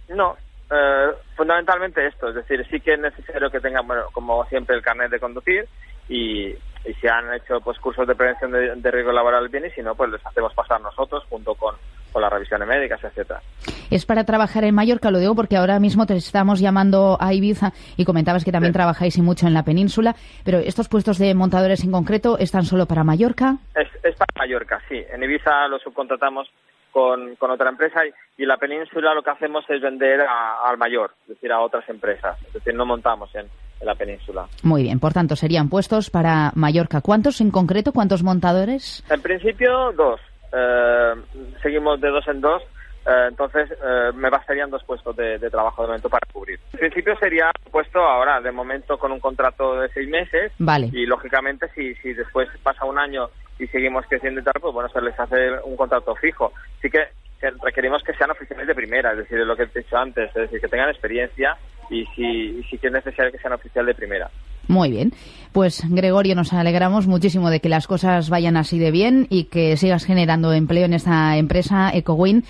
No, 0.09 0.35
eh, 0.71 1.11
fundamentalmente 1.35 2.05
esto, 2.05 2.29
es 2.29 2.35
decir, 2.35 2.65
sí 2.69 2.79
que 2.79 2.93
es 2.93 2.99
necesario 2.99 3.49
que 3.49 3.59
tengan, 3.59 3.87
bueno, 3.87 4.03
como 4.11 4.45
siempre, 4.45 4.75
el 4.75 4.81
carnet 4.81 5.09
de 5.11 5.19
conducir 5.19 5.67
y, 6.07 6.49
y 6.49 6.93
si 7.01 7.07
han 7.07 7.33
hecho 7.33 7.59
pues 7.61 7.79
cursos 7.79 8.07
de 8.07 8.15
prevención 8.15 8.51
de, 8.51 8.75
de 8.75 8.91
riesgo 8.91 9.11
laboral 9.11 9.49
bien 9.49 9.65
y 9.65 9.71
si 9.71 9.81
no, 9.81 9.95
pues 9.95 10.11
les 10.11 10.25
hacemos 10.25 10.53
pasar 10.53 10.79
nosotros 10.81 11.23
junto 11.29 11.55
con, 11.55 11.75
con 12.11 12.21
las 12.21 12.31
revisiones 12.31 12.67
médicas, 12.67 13.03
etcétera. 13.03 13.41
es 13.89 14.05
para 14.05 14.23
trabajar 14.25 14.63
en 14.63 14.75
Mallorca, 14.75 15.11
lo 15.11 15.19
digo 15.19 15.35
porque 15.35 15.57
ahora 15.57 15.79
mismo 15.79 16.05
te 16.05 16.15
estamos 16.15 16.59
llamando 16.59 17.17
a 17.19 17.33
Ibiza 17.33 17.71
y 17.97 18.05
comentabas 18.05 18.43
que 18.45 18.51
también 18.51 18.73
trabajáis 18.73 19.17
y 19.17 19.21
mucho 19.21 19.47
en 19.47 19.53
la 19.53 19.63
península, 19.63 20.15
pero 20.45 20.59
estos 20.59 20.87
puestos 20.87 21.17
de 21.17 21.33
montadores 21.33 21.83
en 21.83 21.91
concreto 21.91 22.37
están 22.37 22.63
solo 22.63 22.85
para 22.85 23.03
Mallorca. 23.03 23.57
Es, 23.75 23.87
es 24.03 24.15
para 24.15 24.33
Mallorca, 24.37 24.81
sí. 24.87 25.03
En 25.11 25.23
Ibiza 25.23 25.67
lo 25.67 25.79
subcontratamos 25.79 26.47
con, 26.91 27.35
con 27.35 27.51
otra 27.51 27.69
empresa 27.69 28.01
y, 28.05 28.43
y 28.43 28.45
la 28.45 28.57
península 28.57 29.13
lo 29.13 29.21
que 29.23 29.29
hacemos 29.31 29.63
es 29.69 29.81
vender 29.81 30.21
a- 30.21 30.63
al 30.69 30.77
mayor, 30.77 31.11
es 31.23 31.29
decir, 31.29 31.51
a 31.51 31.59
otras 31.61 31.87
empresas. 31.89 32.37
Es 32.47 32.53
decir, 32.53 32.73
no 32.73 32.85
montamos 32.85 33.33
en, 33.35 33.47
en 33.79 33.85
la 33.85 33.95
península. 33.95 34.47
Muy 34.63 34.83
bien, 34.83 34.99
por 34.99 35.13
tanto, 35.13 35.35
serían 35.35 35.69
puestos 35.69 36.09
para 36.09 36.51
Mallorca. 36.55 37.01
¿Cuántos 37.01 37.41
en 37.41 37.51
concreto? 37.51 37.91
¿Cuántos 37.93 38.23
montadores? 38.23 39.03
En 39.09 39.21
principio, 39.21 39.91
dos. 39.95 40.19
Eh, 40.51 41.13
seguimos 41.61 42.01
de 42.01 42.09
dos 42.09 42.27
en 42.27 42.41
dos. 42.41 42.61
Eh, 43.05 43.27
entonces, 43.29 43.71
eh, 43.71 44.11
me 44.13 44.29
bastarían 44.29 44.69
dos 44.69 44.83
puestos 44.83 45.15
de, 45.15 45.37
de 45.37 45.49
trabajo 45.49 45.81
de 45.81 45.87
momento 45.87 46.09
para 46.09 46.27
cubrir. 46.31 46.59
En 46.73 46.79
principio 46.79 47.17
sería 47.17 47.51
un 47.65 47.71
puesto 47.71 47.99
ahora, 47.99 48.41
de 48.41 48.51
momento, 48.51 48.97
con 48.97 49.11
un 49.11 49.19
contrato 49.19 49.79
de 49.79 49.89
seis 49.89 50.09
meses. 50.09 50.51
Vale. 50.59 50.89
Y, 50.91 51.05
lógicamente, 51.05 51.67
si, 51.75 51.95
si 51.95 52.13
después 52.13 52.47
pasa 52.63 52.85
un 52.85 52.99
año 52.99 53.29
y 53.57 53.67
seguimos 53.67 54.05
creciendo 54.07 54.41
y 54.41 54.43
tal, 54.43 54.53
pues 54.61 54.73
bueno, 54.73 54.89
se 54.89 55.01
les 55.01 55.19
hace 55.19 55.51
un 55.63 55.75
contrato 55.75 56.15
fijo. 56.15 56.53
Sí 56.81 56.89
que 56.89 57.07
que 57.39 57.51
requerimos 57.63 58.03
que 58.03 58.13
sean 58.13 58.31
oficiales 58.31 58.67
de 58.67 58.75
primera, 58.75 59.11
es 59.13 59.19
decir, 59.19 59.39
lo 59.39 59.55
que 59.55 59.63
he 59.63 59.79
dicho 59.79 59.97
antes, 59.97 60.27
es 60.29 60.33
decir, 60.33 60.59
que 60.59 60.67
tengan 60.67 60.89
experiencia 60.89 61.55
y 61.89 62.05
si, 62.15 62.21
y 62.59 62.63
si 62.63 62.79
es 62.81 62.91
necesario 62.91 63.31
que 63.31 63.39
sean 63.39 63.53
oficial 63.53 63.85
de 63.85 63.95
primera. 63.95 64.29
Muy 64.67 64.91
bien. 64.91 65.13
Pues 65.51 65.83
Gregorio, 65.89 66.35
nos 66.35 66.53
alegramos 66.53 67.07
muchísimo 67.07 67.49
de 67.49 67.59
que 67.59 67.69
las 67.69 67.87
cosas 67.87 68.29
vayan 68.29 68.55
así 68.55 68.77
de 68.77 68.91
bien 68.91 69.25
y 69.29 69.45
que 69.45 69.77
sigas 69.77 70.05
generando 70.05 70.53
empleo 70.53 70.85
en 70.85 70.93
esta 70.93 71.37
empresa 71.37 71.89
EcoWin 71.91 72.43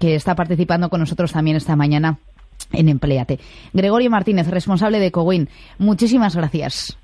que 0.00 0.14
está 0.14 0.34
participando 0.34 0.88
con 0.88 1.00
nosotros 1.00 1.32
también 1.32 1.56
esta 1.56 1.76
mañana 1.76 2.18
en 2.72 2.88
Empleate. 2.88 3.38
Gregorio 3.72 4.10
Martínez, 4.10 4.48
responsable 4.48 4.98
de 4.98 5.06
EcoWin, 5.06 5.48
muchísimas 5.78 6.36
gracias. 6.36 6.96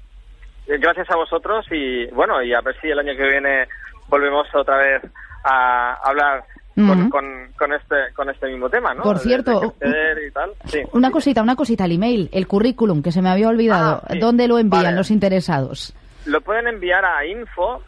Eh, 0.67 0.79
Gracias 0.79 1.11
a 1.11 1.17
vosotros 1.17 1.67
y 1.71 2.07
bueno, 2.09 2.43
y 2.43 2.53
a 2.55 2.61
ver 2.61 2.77
si 2.81 2.89
el 2.89 2.99
año 2.99 3.17
que 3.17 3.27
viene 3.29 3.67
volvemos 4.09 4.47
otra 4.55 4.77
vez 4.77 5.03
a 5.45 5.95
hablar 6.05 6.45
con, 6.77 7.11
con, 7.11 7.25
con 7.59 7.73
este 7.73 7.97
con 8.15 8.31
este 8.31 8.47
mismo 8.47 8.71
tema, 8.71 8.95
¿no? 8.95 9.03
Por 9.03 9.19
cierto, 9.19 9.61
de 9.61 9.71
crecer 9.79 10.19
y 10.29 10.31
tal. 10.31 10.51
Sí. 10.67 10.79
Una 10.93 11.11
cosita, 11.11 11.43
una 11.43 11.57
cosita, 11.57 11.85
el 11.85 11.93
email, 11.93 12.31
el 12.33 12.47
currículum, 12.47 13.03
que 13.03 13.13
se 13.13 13.21
me 13.21 13.29
había 13.29 13.49
olvidado. 13.49 14.01
Ah, 14.05 14.13
sí. 14.13 14.19
¿Dónde 14.19 14.49
lo 14.49 14.59
envían 14.59 14.85
Vale. 14.85 14.97
los 14.97 15.11
interesados? 15.11 15.93
Lo 16.27 16.41
pueden 16.41 16.69
enviar 16.69 17.05
a 17.05 17.27
info 17.27 17.83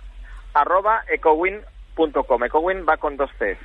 arroba 0.54 1.02
ecowin.com. 1.08 2.44
Ecowin 2.44 2.84
va 2.86 2.96
con 2.96 3.16
dos 3.16 3.30
Cs. 3.38 3.58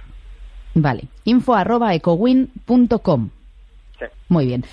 Vale, 0.79 1.05
info 1.25 1.55
arroba 1.55 1.93
ecowin.com. 1.95 3.29
Sí. 3.97 4.05
Muy 4.29 4.45
bien. 4.45 4.63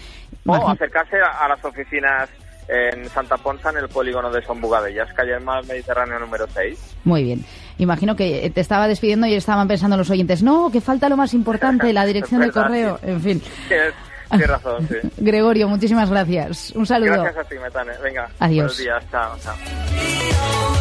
O 0.47 0.55
acercarse 0.69 1.17
a, 1.17 1.45
a 1.45 1.49
las 1.49 1.64
oficinas 1.64 2.29
en 2.69 3.09
Santa 3.09 3.38
Ponza, 3.38 3.71
en 3.71 3.79
el 3.79 3.88
polígono 3.88 4.31
de 4.31 4.43
Son 4.43 4.61
Bugadellas, 4.61 5.11
calle 5.14 5.38
Mar 5.40 5.64
Mediterráneo 5.67 6.19
número 6.19 6.47
6. 6.47 6.97
Muy 7.05 7.23
bien. 7.25 7.45
Imagino 7.79 8.17
que 8.17 8.51
te 8.51 8.61
estaba 8.61 8.87
despidiendo 8.87 9.27
y 9.27 9.35
estaban 9.35 9.67
pensando 9.67 9.97
los 9.97 10.11
oyentes, 10.11 10.43
no, 10.43 10.71
que 10.71 10.83
falta 10.83 11.09
lo 11.09 11.17
más 11.17 11.33
importante, 11.33 11.93
la 11.95 12.05
dirección 12.05 12.43
de 12.43 12.51
correo. 12.53 12.99
sí. 13.03 13.11
En 13.11 13.21
fin. 13.23 13.43
Tienes, 13.69 13.95
tienes 14.29 14.49
razón, 14.49 14.87
sí. 14.88 14.97
Gregorio, 15.17 15.69
muchísimas 15.69 16.11
gracias. 16.11 16.71
Un 16.73 16.85
saludo. 16.85 17.23
Gracias 17.23 17.47
a 17.47 17.49
ti, 17.49 17.55
Metane. 17.59 17.93
Venga, 18.03 18.29
Adiós. 18.40 18.77
buenos 18.77 18.79
días. 18.79 19.11
Chao, 19.11 19.37
chao. 19.43 20.74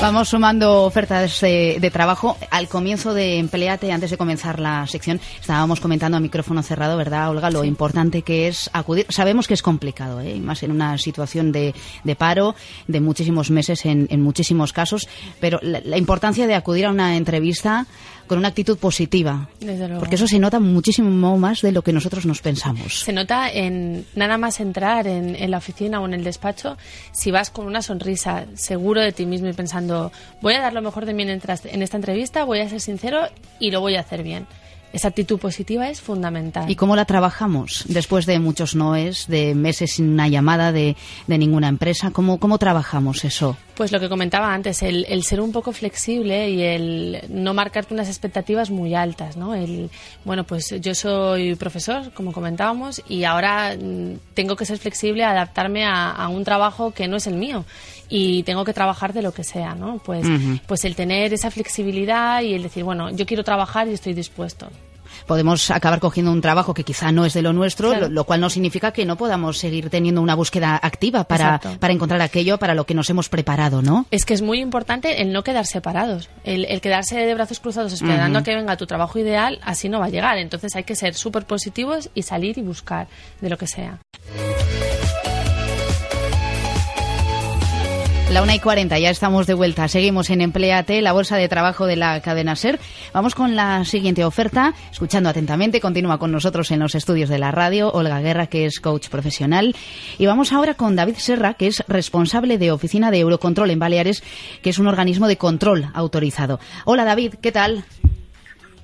Vamos 0.00 0.30
sumando 0.30 0.84
ofertas 0.84 1.42
de, 1.42 1.76
de 1.78 1.90
trabajo. 1.90 2.38
Al 2.50 2.68
comienzo 2.68 3.12
de 3.12 3.36
Empleate, 3.38 3.92
antes 3.92 4.10
de 4.10 4.16
comenzar 4.16 4.58
la 4.58 4.86
sección, 4.86 5.20
estábamos 5.38 5.78
comentando 5.78 6.16
a 6.16 6.20
micrófono 6.20 6.62
cerrado, 6.62 6.96
¿verdad, 6.96 7.28
Olga? 7.28 7.50
Lo 7.50 7.64
importante 7.64 8.22
que 8.22 8.48
es 8.48 8.70
acudir. 8.72 9.04
Sabemos 9.10 9.46
que 9.46 9.52
es 9.52 9.60
complicado, 9.60 10.22
¿eh? 10.22 10.40
Más 10.40 10.62
en 10.62 10.70
una 10.70 10.96
situación 10.96 11.52
de, 11.52 11.74
de 12.02 12.16
paro 12.16 12.54
de 12.88 13.00
muchísimos 13.00 13.50
meses 13.50 13.84
en, 13.84 14.06
en 14.10 14.22
muchísimos 14.22 14.72
casos, 14.72 15.06
pero 15.38 15.58
la, 15.60 15.82
la 15.84 15.98
importancia 15.98 16.46
de 16.46 16.54
acudir 16.54 16.86
a 16.86 16.90
una 16.90 17.16
entrevista 17.16 17.86
con 18.30 18.38
una 18.38 18.46
actitud 18.46 18.78
positiva. 18.78 19.48
Desde 19.58 19.88
luego. 19.88 19.98
Porque 19.98 20.14
eso 20.14 20.28
se 20.28 20.38
nota 20.38 20.60
muchísimo 20.60 21.36
más 21.36 21.62
de 21.62 21.72
lo 21.72 21.82
que 21.82 21.92
nosotros 21.92 22.26
nos 22.26 22.40
pensamos. 22.40 23.00
Se 23.00 23.12
nota 23.12 23.50
en 23.50 24.06
nada 24.14 24.38
más 24.38 24.60
entrar 24.60 25.08
en, 25.08 25.34
en 25.34 25.50
la 25.50 25.58
oficina 25.58 26.00
o 26.00 26.06
en 26.06 26.14
el 26.14 26.22
despacho, 26.22 26.76
si 27.10 27.32
vas 27.32 27.50
con 27.50 27.66
una 27.66 27.82
sonrisa, 27.82 28.46
seguro 28.54 29.00
de 29.00 29.10
ti 29.10 29.26
mismo 29.26 29.48
y 29.48 29.52
pensando, 29.52 30.12
voy 30.42 30.54
a 30.54 30.60
dar 30.60 30.72
lo 30.72 30.80
mejor 30.80 31.06
de 31.06 31.12
mí 31.12 31.24
en 31.24 31.82
esta 31.82 31.96
entrevista, 31.96 32.44
voy 32.44 32.60
a 32.60 32.68
ser 32.68 32.80
sincero 32.80 33.22
y 33.58 33.72
lo 33.72 33.80
voy 33.80 33.96
a 33.96 34.00
hacer 34.02 34.22
bien. 34.22 34.46
Esa 34.92 35.08
actitud 35.08 35.38
positiva 35.38 35.88
es 35.88 36.00
fundamental. 36.00 36.68
¿Y 36.68 36.74
cómo 36.74 36.96
la 36.96 37.04
trabajamos 37.04 37.84
después 37.88 38.26
de 38.26 38.38
muchos 38.40 38.74
noes, 38.74 39.26
de 39.28 39.54
meses 39.54 39.92
sin 39.92 40.08
una 40.08 40.26
llamada 40.28 40.72
de, 40.72 40.96
de 41.26 41.38
ninguna 41.38 41.68
empresa? 41.68 42.10
¿Cómo, 42.10 42.40
¿Cómo 42.40 42.58
trabajamos 42.58 43.24
eso? 43.24 43.56
Pues 43.76 43.92
lo 43.92 44.00
que 44.00 44.08
comentaba 44.08 44.52
antes, 44.52 44.82
el, 44.82 45.06
el 45.08 45.22
ser 45.22 45.40
un 45.40 45.52
poco 45.52 45.72
flexible 45.72 46.50
y 46.50 46.62
el 46.62 47.24
no 47.28 47.54
marcarte 47.54 47.94
unas 47.94 48.08
expectativas 48.08 48.70
muy 48.70 48.94
altas, 48.94 49.36
¿no? 49.36 49.54
El, 49.54 49.90
bueno, 50.24 50.44
pues 50.44 50.74
yo 50.80 50.94
soy 50.94 51.54
profesor, 51.54 52.12
como 52.12 52.32
comentábamos, 52.32 53.02
y 53.08 53.24
ahora 53.24 53.76
mm, 53.80 54.18
tengo 54.34 54.56
que 54.56 54.66
ser 54.66 54.78
flexible, 54.78 55.24
adaptarme 55.24 55.84
a, 55.84 56.10
a 56.10 56.28
un 56.28 56.44
trabajo 56.44 56.90
que 56.90 57.08
no 57.08 57.16
es 57.16 57.26
el 57.26 57.34
mío 57.34 57.64
y 58.10 58.42
tengo 58.42 58.64
que 58.64 58.74
trabajar 58.74 59.12
de 59.14 59.22
lo 59.22 59.32
que 59.32 59.44
sea, 59.44 59.74
¿no? 59.74 59.98
Pues, 60.04 60.26
pues 60.66 60.84
el 60.84 60.94
tener 60.96 61.32
esa 61.32 61.50
flexibilidad 61.50 62.42
y 62.42 62.54
el 62.54 62.62
decir, 62.64 62.84
bueno, 62.84 63.08
yo 63.10 63.24
quiero 63.24 63.44
trabajar 63.44 63.88
y 63.88 63.92
estoy 63.94 64.12
dispuesto. 64.12 64.68
Podemos 65.26 65.70
acabar 65.70 65.98
cogiendo 66.00 66.30
un 66.32 66.40
trabajo 66.40 66.72
que 66.72 66.84
quizá 66.84 67.10
no 67.12 67.24
es 67.24 67.34
de 67.34 67.42
lo 67.42 67.52
nuestro, 67.52 67.90
Claro. 67.90 68.08
lo, 68.08 68.14
lo 68.14 68.24
cual 68.24 68.40
no 68.40 68.48
significa 68.48 68.92
que 68.92 69.04
no 69.04 69.16
podamos 69.16 69.58
seguir 69.58 69.90
teniendo 69.90 70.22
una 70.22 70.34
búsqueda 70.34 70.78
activa 70.80 71.24
para, 71.24 71.58
para 71.78 71.92
encontrar 71.92 72.20
aquello 72.22 72.58
para 72.58 72.74
lo 72.74 72.86
que 72.86 72.94
nos 72.94 73.10
hemos 73.10 73.28
preparado, 73.28 73.82
¿no? 73.82 74.06
Es 74.12 74.24
que 74.24 74.34
es 74.34 74.42
muy 74.42 74.60
importante 74.60 75.20
el 75.20 75.32
no 75.32 75.42
quedar 75.42 75.66
separados. 75.66 76.28
El, 76.44 76.64
el 76.64 76.80
quedarse 76.80 77.16
de 77.18 77.34
brazos 77.34 77.58
cruzados 77.60 77.92
esperando 77.92 78.38
a 78.38 78.42
que 78.44 78.54
venga 78.54 78.76
tu 78.76 78.86
trabajo 78.86 79.18
ideal, 79.18 79.58
así 79.62 79.88
no 79.88 79.98
va 80.00 80.06
a 80.06 80.10
llegar. 80.10 80.38
Entonces 80.38 80.74
hay 80.76 80.84
que 80.84 80.94
ser 80.96 81.14
súper 81.14 81.44
positivos 81.44 82.08
y 82.14 82.22
salir 82.22 82.56
y 82.58 82.62
buscar 82.62 83.08
de 83.40 83.50
lo 83.50 83.58
que 83.58 83.66
sea. 83.66 83.98
La 88.30 88.42
una 88.42 88.54
y 88.54 88.60
40, 88.60 88.96
ya 89.00 89.10
estamos 89.10 89.48
de 89.48 89.54
vuelta. 89.54 89.88
Seguimos 89.88 90.30
en 90.30 90.40
Empleate, 90.40 91.02
la 91.02 91.10
bolsa 91.10 91.36
de 91.36 91.48
trabajo 91.48 91.86
de 91.86 91.96
la 91.96 92.20
cadena 92.20 92.54
SER. 92.54 92.78
Vamos 93.12 93.34
con 93.34 93.56
la 93.56 93.84
siguiente 93.84 94.24
oferta. 94.24 94.72
Escuchando 94.92 95.28
atentamente, 95.28 95.80
continúa 95.80 96.18
con 96.18 96.30
nosotros 96.30 96.70
en 96.70 96.78
los 96.78 96.94
estudios 96.94 97.28
de 97.28 97.40
la 97.40 97.50
radio 97.50 97.90
Olga 97.90 98.20
Guerra, 98.20 98.46
que 98.46 98.66
es 98.66 98.78
coach 98.78 99.08
profesional. 99.08 99.74
Y 100.16 100.26
vamos 100.26 100.52
ahora 100.52 100.74
con 100.74 100.94
David 100.94 101.16
Serra, 101.16 101.54
que 101.54 101.66
es 101.66 101.82
responsable 101.88 102.56
de 102.56 102.70
Oficina 102.70 103.10
de 103.10 103.18
Eurocontrol 103.18 103.68
en 103.68 103.80
Baleares, 103.80 104.22
que 104.62 104.70
es 104.70 104.78
un 104.78 104.86
organismo 104.86 105.26
de 105.26 105.36
control 105.36 105.90
autorizado. 105.92 106.60
Hola 106.84 107.04
David, 107.04 107.34
¿qué 107.42 107.50
tal? 107.50 107.84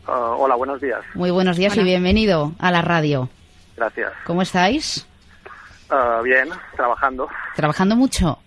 Ah, 0.09 0.35
hola, 0.37 0.57
buenos 0.57 0.81
días. 0.81 1.05
Muy 1.15 1.31
buenos 1.31 1.57
días 1.57 1.77
y 1.77 1.85
bienvenido 1.85 2.51
a 2.59 2.73
la 2.73 2.83
radio. 2.83 3.29
Gracias. 3.77 4.13
¿Cómo 4.27 4.43
estáis? 4.43 5.07
Ah, 5.89 6.21
bien, 6.25 6.49
trabajando 6.75 7.29
¿Trabajando 7.55 7.95
mucho? 7.95 8.41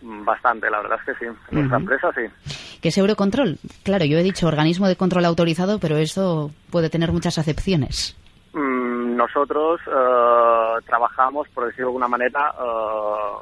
Bastante, 0.00 0.70
la 0.70 0.80
verdad 0.80 0.98
es 1.00 1.06
que 1.06 1.24
sí. 1.24 1.30
En 1.50 1.58
nuestra 1.58 1.78
Ujú. 1.78 1.86
empresa 1.86 2.12
sí. 2.14 2.78
¿Qué 2.80 2.88
es 2.88 2.98
Eurocontrol? 2.98 3.58
Claro, 3.82 4.04
yo 4.04 4.18
he 4.18 4.22
dicho 4.22 4.46
organismo 4.46 4.86
de 4.86 4.96
control 4.96 5.24
autorizado, 5.24 5.78
pero 5.78 5.96
esto 5.96 6.50
puede 6.70 6.90
tener 6.90 7.12
muchas 7.12 7.38
acepciones. 7.38 8.16
Mm, 8.52 9.16
nosotros 9.16 9.80
ah, 9.88 10.76
trabajamos, 10.86 11.48
por 11.48 11.66
decirlo 11.66 11.86
de 11.86 11.90
alguna 11.90 12.08
manera, 12.08 12.52
ah, 12.56 13.38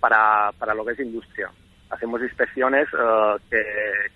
para, 0.00 0.52
para 0.58 0.74
lo 0.74 0.84
que 0.84 0.92
es 0.92 1.00
industria. 1.00 1.50
Hacemos 1.90 2.20
inspecciones 2.20 2.86
ah, 2.98 3.36
que, 3.48 3.62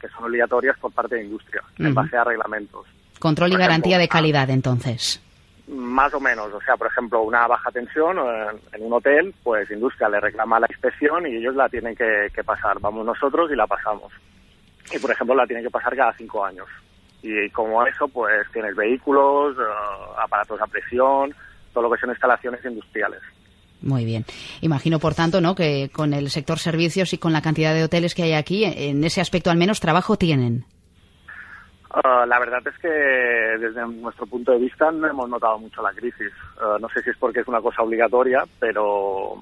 que 0.00 0.08
son 0.08 0.24
obligatorias 0.24 0.78
por 0.78 0.92
parte 0.92 1.16
de 1.16 1.24
industria, 1.24 1.62
en 1.78 1.94
base 1.94 2.16
a 2.16 2.24
reglamentos. 2.24 2.86
Control 3.18 3.52
y 3.52 3.56
garantía 3.56 3.98
de 3.98 4.04
ah. 4.04 4.08
calidad, 4.08 4.50
entonces. 4.50 5.22
Más 5.70 6.12
o 6.14 6.20
menos, 6.20 6.52
o 6.52 6.60
sea, 6.62 6.76
por 6.76 6.88
ejemplo, 6.88 7.22
una 7.22 7.46
baja 7.46 7.70
tensión 7.70 8.18
en, 8.18 8.60
en 8.72 8.86
un 8.86 8.92
hotel, 8.92 9.34
pues 9.42 9.70
industria 9.70 10.08
le 10.08 10.20
reclama 10.20 10.58
la 10.58 10.66
inspección 10.68 11.26
y 11.26 11.36
ellos 11.36 11.54
la 11.54 11.68
tienen 11.68 11.94
que, 11.94 12.28
que 12.34 12.42
pasar. 12.42 12.80
Vamos 12.80 13.06
nosotros 13.06 13.50
y 13.52 13.56
la 13.56 13.66
pasamos. 13.66 14.12
Y, 14.92 14.98
por 14.98 15.10
ejemplo, 15.10 15.36
la 15.36 15.46
tienen 15.46 15.64
que 15.64 15.70
pasar 15.70 15.94
cada 15.96 16.12
cinco 16.14 16.44
años. 16.44 16.66
Y, 17.22 17.50
como 17.50 17.84
eso, 17.86 18.08
pues 18.08 18.46
tienes 18.52 18.74
vehículos, 18.74 19.56
eh, 19.56 20.14
aparatos 20.18 20.60
a 20.60 20.66
presión, 20.66 21.34
todo 21.72 21.84
lo 21.84 21.90
que 21.90 22.00
son 22.00 22.10
instalaciones 22.10 22.64
industriales. 22.64 23.20
Muy 23.82 24.04
bien. 24.04 24.24
Imagino, 24.60 24.98
por 24.98 25.14
tanto, 25.14 25.40
¿no? 25.40 25.54
que 25.54 25.90
con 25.92 26.12
el 26.12 26.30
sector 26.30 26.58
servicios 26.58 27.12
y 27.12 27.18
con 27.18 27.32
la 27.32 27.42
cantidad 27.42 27.74
de 27.74 27.84
hoteles 27.84 28.14
que 28.14 28.24
hay 28.24 28.32
aquí, 28.32 28.64
en 28.64 29.02
ese 29.04 29.20
aspecto 29.20 29.50
al 29.50 29.56
menos 29.56 29.80
trabajo 29.80 30.16
tienen. 30.16 30.64
Ah, 31.92 32.24
la 32.26 32.38
verdad 32.38 32.60
es 32.66 32.78
que 32.80 32.88
desde 32.88 33.86
nuestro 33.88 34.26
punto 34.26 34.52
de 34.52 34.58
vista 34.58 34.90
no 34.92 35.08
hemos 35.08 35.28
notado 35.28 35.58
mucho 35.58 35.82
la 35.82 35.92
crisis. 35.92 36.30
Ah, 36.60 36.76
no 36.80 36.88
sé 36.90 37.02
si 37.02 37.10
es 37.10 37.16
porque 37.18 37.40
es 37.40 37.48
una 37.48 37.60
cosa 37.60 37.82
obligatoria, 37.82 38.44
pero 38.58 39.34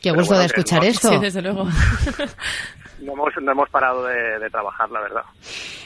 Qué 0.00 0.10
Pero 0.10 0.16
gusto 0.16 0.34
bueno, 0.34 0.40
de 0.40 0.46
escuchar 0.46 0.80
no- 0.82 0.88
esto. 0.88 1.08
Sí, 1.10 1.18
desde 1.18 1.42
luego. 1.42 1.64
no 3.02 3.12
hemos, 3.12 3.28
no 3.40 3.52
hemos 3.52 3.70
parado 3.70 4.04
de, 4.04 4.38
de 4.40 4.50
trabajar, 4.50 4.90
la 4.90 5.00
verdad. 5.00 5.22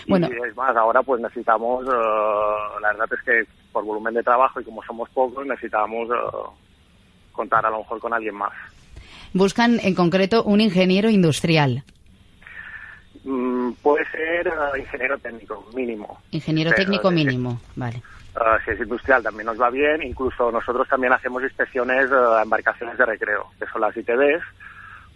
Bueno. 0.09 0.29
Y 0.31 0.49
es 0.49 0.57
más, 0.57 0.75
ahora 0.75 1.03
pues 1.03 1.21
necesitamos, 1.21 1.85
eh, 1.85 2.81
la 2.81 2.89
verdad 2.93 3.09
es 3.13 3.23
que 3.25 3.53
por 3.73 3.85
volumen 3.85 4.15
de 4.15 4.23
trabajo 4.23 4.59
y 4.61 4.65
como 4.65 4.83
somos 4.85 5.11
pocos, 5.11 5.45
necesitamos 5.47 6.09
contar 7.33 7.67
a 7.67 7.71
lo 7.71 7.79
mejor 7.81 8.01
con 8.01 8.15
alguien 8.15 8.37
más. 8.37 8.53
Buscan 9.35 9.79
en 9.83 9.95
concreto 9.95 10.45
un 10.45 10.63
ingeniero 10.63 11.11
industrial. 11.11 11.83
Mm, 13.27 13.73
puede 13.83 14.05
ser 14.11 14.47
eh, 14.47 14.79
ingeniero 14.79 15.19
técnico, 15.19 15.67
mínimo. 15.75 16.21
Ingeniero 16.31 16.71
Pero, 16.71 16.85
técnico 16.85 17.11
mínimo, 17.11 17.61
vale. 17.75 17.97
eh, 17.97 18.59
si 18.65 18.71
es 18.71 18.79
industrial 18.81 19.21
también 19.25 19.47
nos 19.47 19.61
va 19.61 19.69
bien, 19.69 20.01
incluso 20.05 20.53
nosotros 20.53 20.87
también 20.89 21.13
hacemos 21.13 21.43
inspecciones 21.43 22.09
eh, 22.09 22.15
a 22.15 22.43
embarcaciones 22.45 22.97
de 22.97 23.05
recreo, 23.05 23.47
que 23.59 23.67
son 23.67 23.81
las 23.81 23.97
ITBs. 23.97 24.45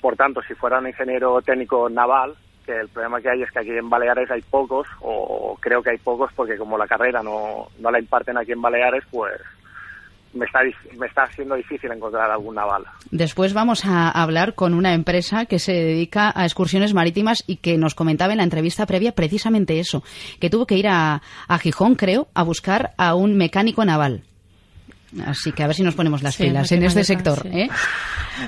Por 0.00 0.16
tanto, 0.16 0.42
si 0.42 0.54
fuera 0.54 0.80
un 0.80 0.88
ingeniero 0.88 1.40
técnico 1.42 1.88
naval, 1.88 2.34
que 2.66 2.80
el 2.80 2.88
problema 2.88 3.20
que 3.20 3.30
hay 3.30 3.42
es 3.42 3.50
que 3.52 3.60
aquí 3.60 3.70
en 3.70 3.88
Baleares 3.88 4.28
hay 4.32 4.42
pocos, 4.42 4.88
o 5.00 5.56
creo 5.60 5.80
que 5.80 5.90
hay 5.90 5.98
pocos 5.98 6.32
porque 6.34 6.56
como 6.56 6.76
la 6.76 6.88
carrera 6.88 7.22
no, 7.22 7.68
no 7.78 7.90
la 7.92 8.00
imparten 8.00 8.36
aquí 8.36 8.50
en 8.50 8.62
Baleares, 8.62 9.04
pues 9.12 9.40
me 10.32 10.46
está, 10.46 10.60
me 10.98 11.06
está 11.06 11.26
siendo 11.32 11.54
difícil 11.56 11.90
encontrar 11.92 12.30
algún 12.30 12.54
naval. 12.54 12.84
Después 13.10 13.52
vamos 13.52 13.84
a 13.84 14.08
hablar 14.10 14.54
con 14.54 14.74
una 14.74 14.94
empresa 14.94 15.46
que 15.46 15.58
se 15.58 15.72
dedica 15.72 16.32
a 16.34 16.44
excursiones 16.44 16.94
marítimas 16.94 17.42
y 17.46 17.56
que 17.56 17.76
nos 17.78 17.94
comentaba 17.94 18.32
en 18.32 18.38
la 18.38 18.44
entrevista 18.44 18.86
previa 18.86 19.12
precisamente 19.12 19.80
eso, 19.80 20.02
que 20.38 20.50
tuvo 20.50 20.66
que 20.66 20.76
ir 20.76 20.86
a, 20.88 21.20
a 21.48 21.58
Gijón, 21.58 21.94
creo, 21.96 22.28
a 22.34 22.42
buscar 22.42 22.92
a 22.96 23.14
un 23.14 23.36
mecánico 23.36 23.84
naval. 23.84 24.22
Así 25.26 25.50
que 25.50 25.64
a 25.64 25.66
ver 25.66 25.74
si 25.74 25.82
nos 25.82 25.96
ponemos 25.96 26.22
las 26.22 26.36
Sí, 26.36 26.44
pilas 26.44 26.70
en 26.70 26.84
este 26.84 27.02
sector. 27.02 27.42
sí. 27.42 27.48
¿eh? 27.62 27.68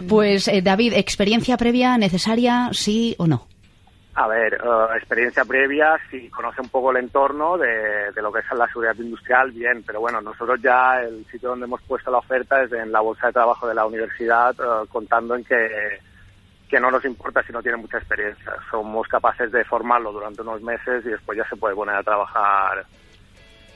Pues 0.08 0.46
eh, 0.48 0.62
David, 0.62 0.92
¿experiencia 0.94 1.56
previa 1.56 1.98
necesaria, 1.98 2.68
sí 2.72 3.14
o 3.18 3.26
no? 3.26 3.48
A 4.14 4.28
ver, 4.28 4.54
eh, 4.54 4.96
experiencia 4.96 5.42
previa, 5.44 5.98
si 6.10 6.28
conoce 6.28 6.60
un 6.60 6.68
poco 6.68 6.90
el 6.90 6.98
entorno 6.98 7.56
de, 7.56 8.12
de 8.12 8.22
lo 8.22 8.30
que 8.30 8.40
es 8.40 8.52
la 8.52 8.66
seguridad 8.66 8.94
industrial, 8.96 9.50
bien, 9.52 9.82
pero 9.86 10.00
bueno, 10.00 10.20
nosotros 10.20 10.60
ya 10.60 11.00
el 11.00 11.24
sitio 11.30 11.48
donde 11.48 11.64
hemos 11.64 11.80
puesto 11.82 12.10
la 12.10 12.18
oferta 12.18 12.62
es 12.62 12.70
en 12.72 12.92
la 12.92 13.00
bolsa 13.00 13.28
de 13.28 13.32
trabajo 13.32 13.66
de 13.66 13.74
la 13.74 13.86
universidad, 13.86 14.54
eh, 14.60 14.86
contando 14.90 15.34
en 15.34 15.44
que, 15.44 15.98
que 16.68 16.78
no 16.78 16.90
nos 16.90 17.02
importa 17.06 17.42
si 17.42 17.54
no 17.54 17.62
tiene 17.62 17.78
mucha 17.78 17.96
experiencia. 17.96 18.52
Somos 18.70 19.08
capaces 19.08 19.50
de 19.50 19.64
formarlo 19.64 20.12
durante 20.12 20.42
unos 20.42 20.60
meses 20.60 21.06
y 21.06 21.08
después 21.08 21.38
ya 21.38 21.48
se 21.48 21.56
puede 21.56 21.74
poner 21.74 21.96
a 21.96 22.02
trabajar 22.02 22.84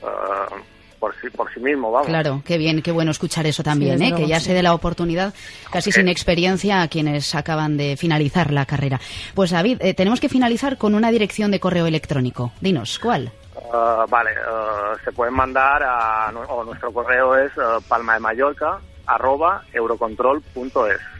eh, 0.03 0.55
por, 0.99 1.13
sí, 1.21 1.29
por 1.29 1.53
sí 1.53 1.59
mismo, 1.59 1.91
vamos. 1.91 2.07
Claro, 2.07 2.41
qué 2.45 2.57
bien, 2.57 2.81
qué 2.81 2.91
bueno 2.91 3.11
escuchar 3.11 3.45
eso 3.45 3.63
también, 3.63 4.01
¿eh? 4.01 4.13
que 4.15 4.27
ya 4.27 4.39
se 4.39 4.53
dé 4.53 4.63
la 4.63 4.73
oportunidad 4.73 5.33
casi 5.71 5.91
sin 5.91 6.07
experiencia 6.07 6.81
a 6.81 6.87
quienes 6.87 7.35
acaban 7.35 7.77
de 7.77 7.97
finalizar 7.97 8.51
la 8.51 8.65
carrera. 8.65 8.99
Pues 9.35 9.51
David, 9.51 9.77
eh, 9.81 9.93
tenemos 9.93 10.19
que 10.19 10.29
finalizar 10.29 10.77
con 10.77 10.95
una 10.95 11.11
dirección 11.11 11.51
de 11.51 11.59
correo 11.59 11.85
electrónico. 11.85 12.51
Dinos, 12.61 12.99
¿cuál? 12.99 13.31
Eh, 13.55 14.05
vale, 14.09 14.31
eh, 14.31 14.97
se 15.03 15.11
pueden 15.11 15.33
mandar 15.33 15.83
a 15.83 16.31
o 16.47 16.63
nuestro 16.63 16.91
correo 16.93 17.35
es 17.35 17.51
eh, 17.57 17.61
palma 17.87 18.13
de 18.13 18.19
Mallorca 18.19 18.79
arroba 19.05 19.63
eurocontrol.es. 19.73 21.16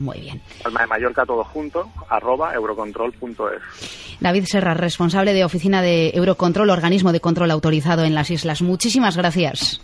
Muy 0.00 0.18
bien. 0.18 0.40
Palma 0.62 0.80
de 0.80 0.86
Mallorca 0.86 1.26
todo 1.26 1.44
junto 1.44 1.90
arroba 2.08 2.54
eurocontrol.es. 2.54 4.16
David 4.18 4.44
Serra, 4.46 4.72
responsable 4.72 5.34
de 5.34 5.44
Oficina 5.44 5.82
de 5.82 6.10
Eurocontrol, 6.14 6.70
organismo 6.70 7.12
de 7.12 7.20
control 7.20 7.50
autorizado 7.50 8.04
en 8.04 8.14
las 8.14 8.30
islas. 8.30 8.62
Muchísimas 8.62 9.16
gracias. 9.18 9.80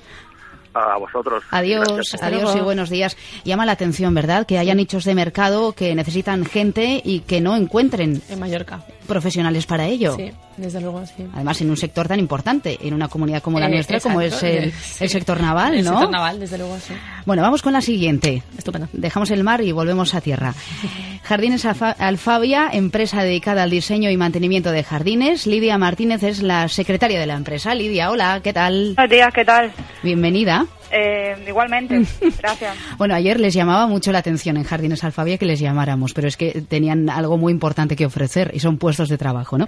A 0.73 0.99
vosotros. 0.99 1.43
Adiós, 1.51 1.87
Gracias. 1.89 2.23
adiós 2.23 2.55
y 2.57 2.61
buenos 2.61 2.91
días. 2.91 3.17
Llama 3.45 3.65
la 3.65 3.73
atención, 3.73 4.15
¿verdad? 4.15 4.47
Que 4.47 4.59
haya 4.59 4.75
nichos 4.75 5.05
de 5.05 5.15
mercado 5.15 5.73
que 5.73 5.95
necesitan 5.95 6.45
gente 6.45 7.01
y 7.03 7.21
que 7.21 7.41
no 7.41 7.57
encuentren 7.57 8.21
En 8.29 8.41
Mallorca. 8.41 8.83
Profesionales 9.07 9.67
para 9.67 9.87
ello. 9.87 10.15
Sí, 10.17 10.31
desde 10.57 10.81
luego, 10.81 11.05
sí. 11.07 11.27
Además, 11.35 11.61
en 11.61 11.71
un 11.71 11.77
sector 11.77 12.07
tan 12.09 12.19
importante, 12.19 12.79
en 12.83 12.93
una 12.95 13.09
comunidad 13.09 13.43
como 13.43 13.59
la 13.61 13.67
Eh, 13.67 13.71
nuestra, 13.71 14.01
como 14.01 14.21
es 14.21 14.43
el, 14.43 14.73
sí. 14.83 15.05
el 15.05 15.11
sector 15.11 15.41
naval, 15.41 15.75
El 15.75 15.85
¿no? 15.85 15.93
sector 15.93 16.11
naval, 16.11 16.41
desde 16.41 16.59
luego, 16.59 16.77
sí. 16.79 16.93
Bueno, 17.25 17.43
vamos 17.43 17.63
con 17.63 17.73
la 17.73 17.81
siguiente. 17.81 18.43
Estupendo. 18.59 18.89
Dejamos 18.93 19.31
el 19.31 19.43
mar 19.45 19.61
y 19.63 19.73
volvemos 19.73 20.15
a 20.15 20.21
tierra. 20.21 20.55
Jardines 21.23 21.65
Alfa- 21.65 21.97
Alfabia, 21.99 22.69
empresa 22.73 23.23
dedicada 23.23 23.63
al 23.65 23.71
diseño 23.71 24.11
y 24.11 24.17
mantenimiento 24.17 24.71
de 24.71 24.85
jardines. 24.85 25.47
Lidia 25.47 25.77
Martínez 25.79 26.23
es 26.23 26.43
la 26.43 26.69
secretaria 26.69 27.19
de 27.19 27.27
la 27.27 27.35
empresa. 27.35 27.75
Lidia, 27.75 28.11
hola, 28.11 28.41
¿qué 28.45 28.53
tal? 28.53 28.95
Buenos 28.95 29.11
días, 29.11 29.29
¿qué 29.35 29.45
tal? 29.45 29.73
Bienvenida. 30.03 30.67
Eh, 30.93 31.37
igualmente, 31.49 32.03
gracias. 32.39 32.77
Bueno, 32.97 33.15
ayer 33.15 33.41
les 33.41 33.55
llamaba 33.55 33.87
mucho 33.87 34.13
la 34.13 34.19
atención 34.19 34.57
en 34.57 34.65
Jardines 34.65 35.03
Alfabia 35.05 35.39
que 35.39 35.47
les 35.47 35.59
llamáramos, 35.61 36.15
pero 36.15 36.29
es 36.29 36.37
que 36.37 36.63
tenían 36.63 37.11
algo 37.11 37.37
muy 37.39 37.53
importante 37.53 37.97
que 37.97 38.07
ofrecer 38.07 38.51
y 38.55 38.61
son 38.61 38.79
puestos 38.79 39.09
de 39.09 39.19
trabajo, 39.19 39.59
¿no? 39.59 39.67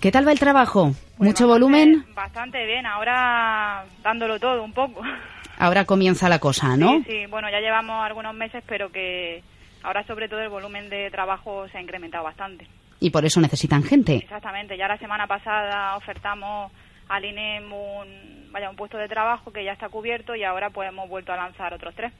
¿Qué 0.00 0.10
tal 0.12 0.26
va 0.26 0.32
el 0.32 0.38
trabajo? 0.38 0.92
Pues 1.16 1.28
¿Mucho 1.28 1.28
bastante- 1.28 1.44
volumen? 1.46 2.04
Bastante 2.14 2.64
bien, 2.66 2.86
ahora 2.86 3.84
dándolo 4.02 4.38
todo 4.38 4.62
un 4.62 4.72
poco. 4.72 5.00
Ahora 5.58 5.84
comienza 5.84 6.30
la 6.30 6.38
cosa, 6.38 6.74
¿no? 6.74 6.88
Sí, 7.00 7.04
sí, 7.06 7.26
bueno, 7.28 7.50
ya 7.50 7.60
llevamos 7.60 8.02
algunos 8.02 8.32
meses, 8.34 8.64
pero 8.66 8.90
que 8.90 9.42
ahora 9.82 10.02
sobre 10.06 10.26
todo 10.26 10.40
el 10.40 10.48
volumen 10.48 10.88
de 10.88 11.10
trabajo 11.10 11.68
se 11.68 11.76
ha 11.76 11.82
incrementado 11.82 12.24
bastante. 12.24 12.66
Y 12.98 13.10
por 13.10 13.26
eso 13.26 13.42
necesitan 13.42 13.82
gente. 13.82 14.16
Exactamente, 14.16 14.78
ya 14.78 14.88
la 14.88 14.96
semana 14.96 15.26
pasada 15.26 15.96
ofertamos 15.98 16.72
al 17.10 17.24
INEM 17.24 17.72
un, 17.72 18.48
vaya, 18.52 18.70
un 18.70 18.76
puesto 18.76 18.96
de 18.96 19.08
trabajo 19.08 19.52
que 19.52 19.64
ya 19.64 19.72
está 19.72 19.88
cubierto 19.88 20.34
y 20.34 20.44
ahora 20.44 20.70
pues 20.70 20.88
hemos 20.88 21.08
vuelto 21.08 21.32
a 21.32 21.36
lanzar 21.36 21.74
otros 21.74 21.94
tres. 21.94 22.12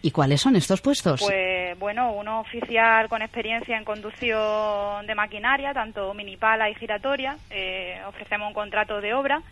¿Y 0.00 0.10
cuáles 0.10 0.40
son 0.40 0.56
estos 0.56 0.80
puestos? 0.80 1.20
Pues 1.20 1.78
bueno, 1.78 2.12
uno 2.12 2.40
oficial 2.40 3.08
con 3.08 3.22
experiencia 3.22 3.76
en 3.76 3.84
conducción 3.84 5.06
de 5.06 5.14
maquinaria, 5.14 5.72
tanto 5.72 6.12
minipala 6.14 6.68
y 6.68 6.74
giratoria. 6.74 7.36
eh, 7.50 8.00
ofrecemos 8.08 8.48
un 8.48 8.54
contrato 8.54 9.00
de 9.00 9.14
obra. 9.14 9.42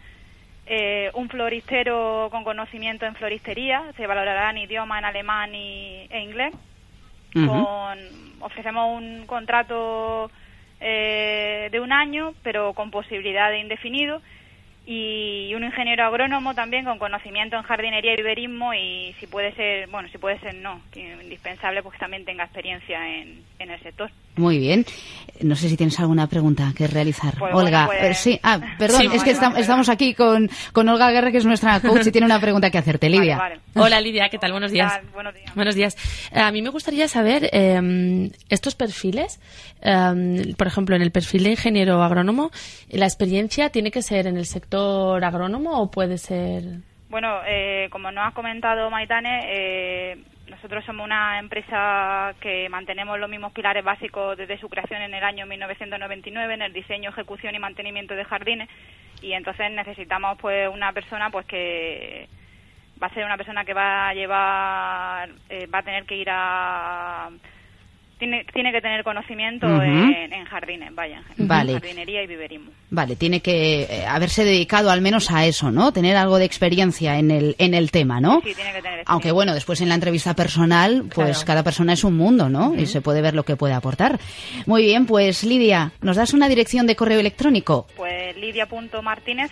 Eh, 0.67 1.11
un 1.15 1.29
floristero 1.29 2.29
con 2.31 2.43
conocimiento 2.43 3.05
en 3.07 3.15
floristería. 3.15 3.93
Se 3.97 4.07
valorará 4.07 4.51
en 4.51 4.59
idioma 4.59 4.99
en 4.99 5.05
alemán 5.05 5.55
y, 5.55 6.07
e 6.11 6.21
inglés. 6.21 6.53
Con, 7.33 7.99
ofrecemos 8.41 9.01
un 9.01 9.27
contrato 9.27 10.31
eh, 10.81 11.69
de 11.71 11.79
un 11.81 11.93
año, 11.93 12.35
pero 12.43 12.73
con 12.73 12.91
posibilidad 12.91 13.51
de 13.51 13.61
indefinido. 13.61 14.21
Y 14.93 15.55
un 15.55 15.63
ingeniero 15.63 16.05
agrónomo 16.05 16.53
también 16.57 16.85
con 16.85 16.99
conocimiento 16.99 17.55
en 17.55 17.63
jardinería 17.63 18.15
y 18.15 18.17
viverismo 18.17 18.75
y 18.75 19.15
si 19.21 19.29
puede 19.29 19.53
ser, 19.53 19.87
bueno, 19.87 20.09
si 20.09 20.19
puede 20.19 20.41
ser 20.41 20.57
no, 20.57 20.81
indispensable 20.97 21.81
pues 21.85 21.97
también 21.97 22.25
tenga 22.25 22.43
experiencia 22.43 22.99
en, 23.09 23.45
en 23.61 23.71
el 23.71 23.81
sector. 23.85 24.11
Muy 24.41 24.59
bien. 24.59 24.85
No 25.43 25.57
sé 25.57 25.71
si 25.71 25.77
tienes 25.79 25.99
alguna 25.99 26.27
pregunta 26.27 26.71
que 26.77 26.87
realizar. 26.87 27.35
Pues 27.39 27.55
Olga, 27.55 27.87
bueno, 27.87 28.01
pues- 28.09 28.19
sí, 28.19 28.39
ah, 28.43 28.61
perdón, 28.79 29.01
Sí, 29.01 29.09
es 29.15 29.25
que 29.25 29.33
estam- 29.35 29.51
vale. 29.53 29.61
estamos 29.63 29.89
aquí 29.89 30.13
con, 30.13 30.51
con 30.75 30.87
Olga 30.87 31.11
Guerra, 31.11 31.31
que 31.33 31.39
es 31.39 31.47
nuestra 31.47 31.81
coach, 31.81 32.07
y 32.09 32.11
tiene 32.13 32.27
una 32.27 32.39
pregunta 32.41 32.71
que 32.71 32.77
hacerte, 32.77 33.09
Lidia. 33.09 33.39
Vale, 33.39 33.55
vale. 33.75 33.87
Hola 33.87 34.01
Lidia, 34.03 34.29
¿qué 34.29 34.37
tal? 34.37 34.53
Buenos 34.53 34.71
días. 34.71 34.93
Tal, 34.93 35.07
buenos 35.15 35.33
días. 35.35 35.55
Buenos 35.55 35.75
días. 35.75 35.97
Eh, 36.35 36.41
A 36.41 36.53
mí 36.53 36.61
me 36.61 36.69
gustaría 36.69 37.09
saber 37.09 37.49
eh, 37.55 38.31
estos 38.51 38.75
perfiles, 38.75 39.41
eh, 39.81 40.53
por 40.59 40.67
ejemplo, 40.67 40.95
en 40.95 41.01
el 41.01 41.11
perfil 41.11 41.45
de 41.45 41.51
ingeniero 41.53 42.03
agrónomo, 42.03 42.51
¿la 42.91 43.07
experiencia 43.07 43.71
tiene 43.71 43.91
que 43.91 44.03
ser 44.03 44.27
en 44.27 44.37
el 44.37 44.45
sector 44.45 45.25
agrónomo 45.25 45.81
o 45.81 45.91
puede 45.91 46.19
ser...? 46.19 46.65
Bueno, 47.09 47.29
eh, 47.49 47.89
como 47.91 48.11
nos 48.13 48.29
has 48.29 48.35
comentado, 48.35 48.89
Maitane, 48.91 49.41
eh, 49.49 50.19
nosotros 50.51 50.85
somos 50.85 51.07
una 51.07 51.39
empresa 51.39 52.35
que 52.41 52.69
mantenemos 52.69 53.19
los 53.19 53.31
mismos 53.31 53.53
pilares 53.53 53.85
básicos 53.85 54.37
desde 54.37 54.59
su 54.59 54.69
creación 54.69 55.01
en 55.01 55.15
el 55.15 55.23
año 55.23 55.47
1999 55.47 56.55
en 56.55 56.63
el 56.63 56.73
diseño, 56.73 57.11
ejecución 57.11 57.55
y 57.55 57.59
mantenimiento 57.59 58.15
de 58.15 58.25
jardines. 58.25 58.69
Y 59.23 59.33
entonces 59.33 59.71
necesitamos 59.71 60.37
pues 60.39 60.69
una 60.69 60.93
persona 60.93 61.31
pues 61.31 61.47
que 61.47 62.29
va 63.01 63.07
a 63.07 63.15
ser 63.15 63.25
una 63.25 63.37
persona 63.37 63.65
que 63.65 63.75
va 63.75 64.09
a 64.09 64.15
llevar, 64.15 65.31
eh, 65.49 65.67
va 65.67 65.79
a 65.79 65.83
tener 65.83 66.05
que 66.05 66.17
ir 66.17 66.29
a 66.31 67.31
tiene, 68.21 68.45
tiene 68.55 68.71
que 68.71 68.81
tener 68.81 69.03
conocimiento 69.03 69.67
en, 69.67 70.33
en 70.33 70.45
jardines, 70.45 70.95
vaya, 70.95 71.23
en 71.37 71.49
Vale. 71.49 71.73
jardinería 71.73 72.23
y 72.23 72.29
viverismo. 72.29 72.71
Vale, 72.91 73.17
tiene 73.17 73.41
que 73.41 73.83
eh, 73.83 74.07
haberse 74.07 74.45
dedicado 74.45 74.91
al 74.93 75.01
menos 75.01 75.31
a 75.33 75.45
eso, 75.47 75.73
¿no? 75.73 75.91
Tener 75.93 76.17
algo 76.17 76.39
de 76.39 76.45
experiencia 76.45 77.19
en 77.19 77.33
el, 77.33 77.57
en 77.59 77.75
el 77.75 77.91
tema, 77.91 78.21
¿no? 78.21 78.41
Sí, 78.45 78.55
tiene 78.55 78.73
que 78.73 78.83
tener 78.83 79.03
Aunque 79.07 79.33
bueno, 79.33 79.53
después 79.55 79.81
en 79.81 79.89
la 79.89 79.97
entrevista 79.97 80.35
personal, 80.35 81.05
pues 81.13 81.39
Claro. 81.39 81.47
cada 81.47 81.63
persona 81.65 81.95
es 81.95 82.05
un 82.05 82.17
mundo, 82.17 82.49
¿no? 82.49 82.75
Y 82.77 82.87
se 82.87 83.01
puede 83.01 83.23
ver 83.23 83.35
lo 83.35 83.43
que 83.45 83.57
puede 83.57 83.75
aportar. 83.75 84.21
Muy 84.67 84.83
bien, 84.85 85.07
pues 85.07 85.43
Lidia, 85.43 85.91
¿nos 86.01 86.17
das 86.17 86.33
una 86.33 86.49
dirección 86.49 86.87
de 86.87 86.95
correo 86.95 87.19
electrónico? 87.19 87.87
Pues 87.97 88.37
lidia.martínez 88.37 89.51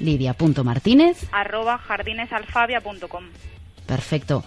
Lidia.martínez. 0.00 1.28
arroba 1.32 1.78
jardinesalfabia.com. 1.78 3.24
Perfecto. 3.86 4.42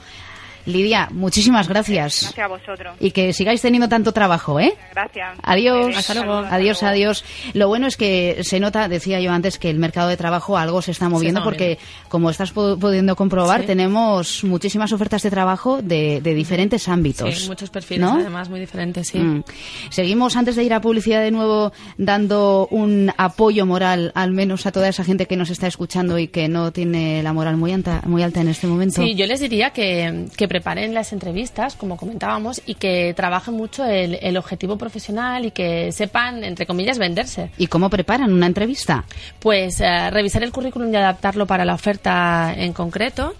Lidia, 0.67 1.07
muchísimas 1.11 1.67
gracias. 1.67 2.21
Gracias 2.23 2.45
a 2.45 2.47
vosotros. 2.47 2.95
Y 2.99 3.11
que 3.11 3.33
sigáis 3.33 3.61
teniendo 3.61 3.87
tanto 3.89 4.11
trabajo, 4.11 4.59
¿eh? 4.59 4.73
Gracias. 4.91 5.37
Adiós. 5.41 5.95
Hasta 5.97 6.13
luego. 6.13 6.33
Adiós, 6.49 6.83
adiós. 6.83 7.23
Lo 7.53 7.67
bueno 7.67 7.87
es 7.87 7.97
que 7.97 8.39
se 8.43 8.59
nota, 8.59 8.87
decía 8.87 9.19
yo 9.19 9.31
antes, 9.31 9.57
que 9.57 9.69
el 9.69 9.79
mercado 9.79 10.09
de 10.09 10.17
trabajo 10.17 10.57
algo 10.57 10.81
se 10.81 10.91
está 10.91 11.09
moviendo 11.09 11.39
está 11.39 11.43
porque, 11.49 11.77
como 12.09 12.29
estás 12.29 12.53
pu- 12.53 12.77
pudiendo 12.77 13.15
comprobar, 13.15 13.61
Sí. 13.61 13.67
tenemos 13.67 14.43
muchísimas 14.43 14.91
ofertas 14.91 15.23
de 15.23 15.29
trabajo 15.31 15.81
de, 15.81 16.21
de 16.21 16.33
diferentes 16.33 16.87
ámbitos. 16.89 17.33
Sí, 17.43 17.47
muchos 17.47 17.69
perfiles, 17.69 18.01
¿no? 18.05 18.15
además, 18.19 18.49
muy 18.49 18.59
diferentes, 18.59 19.07
sí. 19.07 19.19
Mm. 19.19 19.43
Seguimos, 19.89 20.35
antes 20.35 20.55
de 20.55 20.63
ir 20.63 20.73
a 20.73 20.81
publicidad 20.81 21.21
de 21.21 21.31
nuevo, 21.31 21.71
dando 21.97 22.67
un 22.71 23.11
apoyo 23.17 23.65
moral, 23.65 24.11
al 24.15 24.31
menos 24.31 24.65
a 24.65 24.71
toda 24.71 24.89
esa 24.89 25.03
gente 25.03 25.25
que 25.25 25.35
nos 25.37 25.49
está 25.49 25.67
escuchando 25.67 26.17
y 26.19 26.27
que 26.27 26.47
no 26.47 26.71
tiene 26.71 27.23
la 27.23 27.33
moral 27.33 27.57
muy 27.57 27.71
alta, 27.71 28.01
muy 28.05 28.23
alta 28.23 28.41
en 28.41 28.49
este 28.49 28.67
momento. 28.67 29.01
Sí, 29.01 29.15
yo 29.15 29.25
les 29.25 29.39
diría 29.39 29.71
que, 29.71 30.25
que 30.35 30.47
preparen 30.57 30.91
las 30.95 31.13
entrevistas, 31.13 31.75
como 31.75 31.97
comentábamos, 31.97 32.63
y 32.65 32.73
que 32.75 33.13
trabajen 33.15 33.53
mucho 33.53 33.85
el, 33.85 34.15
el 34.15 34.37
objetivo 34.37 34.75
profesional 34.75 35.45
y 35.45 35.51
que 35.51 35.91
sepan, 35.91 36.43
entre 36.43 36.65
comillas, 36.65 36.97
venderse. 36.97 37.51
¿Y 37.59 37.67
cómo 37.67 37.91
preparan 37.91 38.33
una 38.33 38.47
entrevista? 38.47 39.05
Pues 39.39 39.79
eh, 39.81 40.09
revisar 40.09 40.41
el 40.41 40.51
currículum 40.51 40.91
y 40.91 40.95
adaptarlo 40.95 41.45
para 41.45 41.63
la 41.63 41.75
oferta 41.75 42.53
en 42.57 42.73
concreto. 42.73 43.35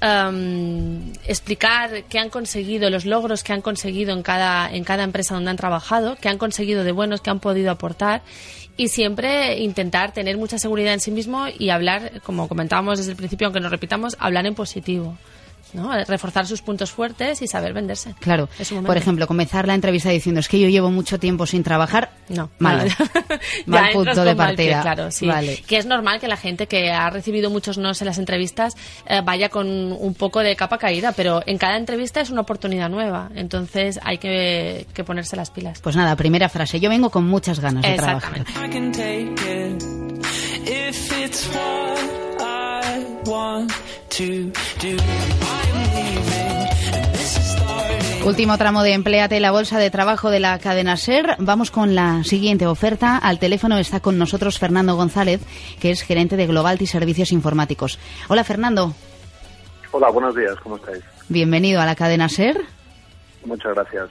em, 0.00 1.12
explicar 1.26 2.04
qué 2.08 2.18
han 2.18 2.30
conseguido, 2.30 2.90
los 2.90 3.04
logros 3.04 3.44
que 3.44 3.52
han 3.52 3.60
conseguido 3.60 4.12
en 4.12 4.22
cada, 4.22 4.68
en 4.72 4.82
cada 4.82 5.04
empresa 5.04 5.34
donde 5.34 5.50
han 5.50 5.56
trabajado, 5.56 6.16
qué 6.20 6.28
han 6.28 6.38
conseguido 6.38 6.82
de 6.84 6.90
buenos, 6.92 7.20
que 7.20 7.30
han 7.30 7.38
podido 7.38 7.70
aportar 7.70 8.22
y 8.76 8.88
siempre 8.88 9.60
intentar 9.60 10.12
tener 10.12 10.38
mucha 10.38 10.58
seguridad 10.58 10.94
en 10.94 11.00
sí 11.00 11.10
mismo 11.10 11.46
y 11.56 11.68
hablar, 11.70 12.20
como 12.24 12.48
comentábamos 12.48 12.98
desde 12.98 13.12
el 13.12 13.16
principio, 13.16 13.46
aunque 13.46 13.60
nos 13.60 13.70
repitamos, 13.70 14.16
hablar 14.18 14.46
en 14.46 14.54
positivo. 14.54 15.16
¿No? 15.72 15.92
Reforzar 16.04 16.46
sus 16.46 16.62
puntos 16.62 16.90
fuertes 16.90 17.42
y 17.42 17.46
saber 17.46 17.72
venderse. 17.72 18.14
Claro. 18.20 18.48
Es 18.58 18.70
un 18.70 18.76
momento. 18.78 18.88
Por 18.88 18.96
ejemplo, 18.96 19.26
comenzar 19.26 19.66
la 19.66 19.74
entrevista 19.74 20.10
diciendo 20.10 20.40
es 20.40 20.48
que 20.48 20.58
yo 20.60 20.68
llevo 20.68 20.90
mucho 20.90 21.18
tiempo 21.18 21.46
sin 21.46 21.62
trabajar. 21.62 22.10
No, 22.28 22.50
Mal. 22.58 22.88
Ya 23.66 23.80
Mal 23.82 23.92
punto 23.92 24.24
de 24.24 24.30
pie, 24.30 24.36
partida. 24.36 24.82
claro, 24.82 25.10
sí. 25.10 25.26
Vale. 25.26 25.62
Que 25.66 25.76
es 25.78 25.86
normal 25.86 26.20
que 26.20 26.28
la 26.28 26.36
gente 26.36 26.66
que 26.66 26.90
ha 26.90 27.10
recibido 27.10 27.50
muchos 27.50 27.78
nos 27.78 28.00
en 28.02 28.06
las 28.06 28.18
entrevistas 28.18 28.76
eh, 29.06 29.20
vaya 29.24 29.48
con 29.48 29.66
un 29.68 30.14
poco 30.14 30.40
de 30.40 30.54
capa 30.56 30.78
caída, 30.78 31.12
pero 31.12 31.42
en 31.46 31.58
cada 31.58 31.76
entrevista 31.76 32.20
es 32.20 32.30
una 32.30 32.42
oportunidad 32.42 32.88
nueva. 32.88 33.30
Entonces 33.34 33.98
hay 34.02 34.18
que, 34.18 34.86
que 34.94 35.04
ponerse 35.04 35.36
las 35.36 35.50
pilas. 35.50 35.80
Pues 35.80 35.96
nada, 35.96 36.16
primera 36.16 36.48
frase. 36.48 36.80
Yo 36.80 36.88
vengo 36.90 37.10
con 37.10 37.26
muchas 37.26 37.60
ganas 37.60 37.82
de 37.82 37.94
trabajar. 37.94 38.38
Exactamente. 38.38 38.52
I 38.66 38.70
can 38.70 38.92
take 38.92 39.68
it 39.68 39.82
if 40.68 41.12
it's 41.24 41.48
what 41.48 42.40
I 42.40 43.06
want 43.28 43.72
to 44.10 44.52
do. 44.80 44.96
Último 48.24 48.56
tramo 48.56 48.84
de 48.84 48.92
Empleate 48.92 49.40
la 49.40 49.50
bolsa 49.50 49.78
de 49.78 49.90
trabajo 49.90 50.30
de 50.30 50.38
la 50.38 50.58
cadena 50.60 50.96
SER. 50.96 51.34
Vamos 51.38 51.72
con 51.72 51.96
la 51.96 52.22
siguiente 52.22 52.66
oferta. 52.68 53.16
Al 53.18 53.40
teléfono 53.40 53.78
está 53.78 53.98
con 54.00 54.16
nosotros 54.16 54.58
Fernando 54.60 54.94
González, 54.94 55.40
que 55.80 55.90
es 55.90 56.02
gerente 56.02 56.36
de 56.36 56.46
Globalty 56.46 56.86
Servicios 56.86 57.32
Informáticos. 57.32 57.98
Hola 58.28 58.44
Fernando, 58.44 58.94
Hola, 59.90 60.08
buenos 60.08 60.34
días, 60.34 60.54
¿cómo 60.62 60.76
estáis? 60.76 61.02
bienvenido 61.28 61.80
a 61.80 61.84
la 61.86 61.94
cadena 61.96 62.28
SER. 62.28 62.62
Muchas 63.44 63.74
gracias. 63.74 64.08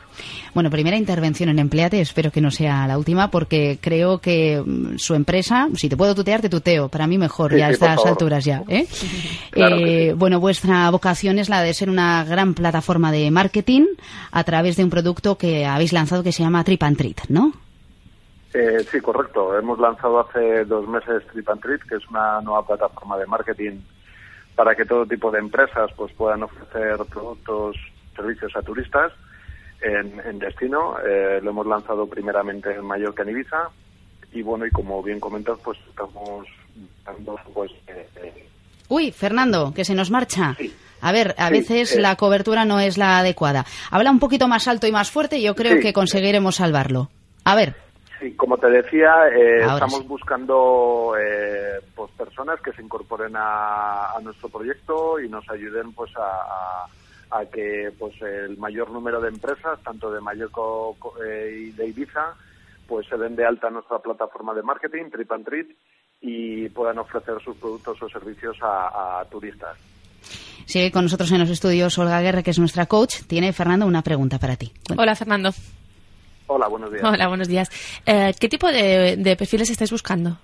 Bueno, 0.54 0.70
primera 0.70 0.98
intervención 0.98 1.50
en 1.50 1.60
Empleate, 1.60 2.02
espero 2.02 2.32
que 2.32 2.42
no 2.42 2.52
sea 2.52 2.86
la 2.88 2.98
última, 2.98 3.32
porque 3.32 3.78
creo 3.82 4.20
que 4.20 4.62
mm, 4.66 4.98
su 4.98 5.16
empresa, 5.16 5.68
si 5.76 5.88
te 5.90 5.96
puedo 5.98 6.14
tutear, 6.16 6.42
te 6.42 6.50
tuteo, 6.50 6.90
para 6.90 7.08
mí 7.08 7.18
mejor, 7.18 7.52
Sí, 7.52 7.58
ya 7.60 7.66
a 7.68 7.70
sí, 7.70 7.74
estas 7.76 8.06
alturas 8.06 8.44
ya. 8.46 8.64
¿eh? 8.68 8.88
Claro 9.52 9.78
Eh, 9.78 10.10
sí. 10.10 10.18
Bueno, 10.18 10.40
vuestra 10.40 10.90
vocación 10.90 11.40
es 11.40 11.50
la 11.50 11.62
de 11.62 11.74
ser 11.74 11.90
una 11.90 12.24
gran 12.26 12.54
plataforma 12.54 13.12
de 13.12 13.32
marketing 13.32 13.86
a 14.32 14.44
través 14.44 14.76
de 14.76 14.84
un 14.84 14.90
producto 14.90 15.38
que 15.38 15.66
habéis 15.66 15.94
lanzado 15.94 16.24
que 16.24 16.32
se 16.32 16.44
llama 16.44 16.64
Trip 16.64 16.84
and 16.84 16.98
Treat, 16.98 17.18
¿no? 17.30 17.54
Eh, 18.54 18.86
sí, 18.92 19.00
correcto. 19.00 19.58
Hemos 19.58 19.80
lanzado 19.80 20.20
hace 20.20 20.66
dos 20.66 20.88
meses 20.88 21.24
Trip 21.32 21.48
and 21.50 21.62
Treat, 21.62 21.82
que 21.84 21.96
es 21.96 22.10
una 22.10 22.42
nueva 22.42 22.66
plataforma 22.66 23.18
de 23.18 23.26
marketing 23.26 23.80
para 24.56 24.76
que 24.76 24.86
todo 24.86 25.06
tipo 25.06 25.32
de 25.32 25.40
empresas 25.40 25.90
pues 25.96 26.12
puedan 26.14 26.44
ofrecer 26.44 26.98
productos, 27.10 27.78
servicios 28.22 28.56
a 28.56 28.62
turistas 28.62 29.12
en, 29.82 30.20
en 30.26 30.40
destino. 30.40 30.96
Eh, 31.00 31.40
lo 31.42 31.52
hemos 31.52 31.68
lanzado 31.68 32.08
primeramente 32.08 32.74
en 32.74 32.86
Mallorca, 32.86 33.24
en 33.24 33.30
Ibiza. 33.30 33.70
Y 34.34 34.42
bueno, 34.44 34.66
y 34.66 34.72
como 34.72 35.02
bien 35.04 35.20
comentas, 35.20 35.58
pues 35.64 35.78
estamos 35.90 36.48
dando 37.06 37.36
pues 37.54 37.72
eh, 37.88 38.08
eh, 38.18 38.48
Uy, 38.88 39.12
Fernando, 39.12 39.74
que 39.74 39.84
se 39.86 39.96
nos 39.96 40.10
marcha. 40.12 40.56
Sí. 40.58 40.74
A 41.02 41.12
ver, 41.12 41.34
a 41.38 41.48
Sí, 41.48 41.54
veces 41.54 41.96
eh. 41.96 42.02
la 42.02 42.16
cobertura 42.16 42.64
no 42.64 42.80
es 42.80 42.98
la 42.98 43.18
adecuada. 43.20 43.66
Habla 43.90 44.12
un 44.12 44.20
poquito 44.20 44.48
más 44.48 44.68
alto 44.68 44.88
y 44.88 44.92
más 44.92 45.10
fuerte 45.12 45.38
y 45.38 45.44
yo 45.44 45.56
creo 45.56 45.74
Sí. 45.76 45.80
que 45.82 45.94
conseguiremos 45.94 46.56
salvarlo. 46.58 47.10
A 47.44 47.56
ver, 47.56 47.76
Sí, 48.20 48.34
como 48.36 48.56
te 48.56 48.70
decía, 48.70 49.12
eh, 49.36 49.62
estamos 49.64 50.08
buscando 50.08 51.16
eh, 51.20 51.80
pues 51.96 52.12
personas 52.12 52.62
que 52.62 52.72
se 52.74 52.84
incorporen 52.84 53.36
a, 53.36 54.12
a 54.16 54.20
nuestro 54.22 54.48
proyecto 54.48 55.20
y 55.20 55.28
nos 55.28 55.50
ayuden 55.50 55.92
pues 55.94 56.12
a, 56.16 56.22
a- 56.22 56.86
a 57.32 57.46
que 57.46 57.92
pues 57.98 58.14
el 58.22 58.58
mayor 58.58 58.92
número 58.92 59.22
de 59.22 59.30
empresas, 59.30 59.80
tanto 59.84 60.12
de 60.12 60.20
Mallorca 60.22 60.62
eh, 61.26 61.68
y 61.68 61.72
de 61.72 61.88
Ibiza, 61.88 62.36
pues 62.88 63.08
se 63.08 63.18
den 63.18 63.36
de 63.36 63.46
alta 63.46 63.70
nuestra 63.70 64.00
plataforma 64.00 64.54
de 64.54 64.64
marketing, 64.64 65.10
Trip 65.10 65.32
and 65.32 65.46
Treat, 65.46 65.68
y 66.22 66.70
puedan 66.70 67.00
ofrecer 67.00 67.42
sus 67.44 67.56
productos 67.58 68.02
o 68.04 68.10
servicios 68.10 68.58
a, 68.62 69.22
a 69.22 69.26
turistas. 69.26 69.78
sigue 70.66 70.92
con 70.92 71.06
nosotros 71.06 71.32
en 71.32 71.40
los 71.40 71.50
estudios 71.50 71.98
Olga 71.98 72.22
Guerra, 72.22 72.44
que 72.44 72.52
es 72.52 72.60
nuestra 72.60 72.86
coach. 72.86 73.22
Tiene, 73.28 73.54
Fernando, 73.54 73.86
una 73.86 74.02
pregunta 74.02 74.38
para 74.38 74.56
ti. 74.58 74.72
Hola, 74.98 75.16
Fernando. 75.16 75.52
Hola, 76.48 76.68
buenos 76.68 76.92
días. 76.92 77.04
Hola, 77.04 77.28
buenos 77.30 77.48
días. 77.48 77.70
Eh, 78.06 78.34
¿Qué 78.40 78.50
tipo 78.50 78.68
de, 78.68 79.16
de 79.18 79.36
perfiles 79.38 79.70
estáis 79.70 79.92
buscando? 79.92 80.38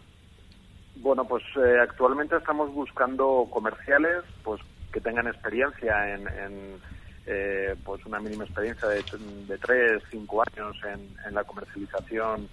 Bueno, 0.96 1.26
pues 1.26 1.44
eh, 1.58 1.80
actualmente 1.82 2.38
estamos 2.38 2.74
buscando 2.74 3.46
comerciales, 3.52 4.24
pues 4.44 4.62
que 4.92 5.02
tengan 5.02 5.28
experiencia 5.28 6.14
en, 6.14 6.28
en, 6.28 6.82
eh, 7.26 7.76
pues 7.84 8.06
una 8.06 8.20
mínima 8.20 8.46
experiencia 8.46 8.88
de, 8.88 9.04
de 9.48 9.58
tres, 9.58 10.04
cinco 10.10 10.44
años 10.54 10.76
en, 10.86 11.34
la 11.34 11.44
comercialización 11.44 12.50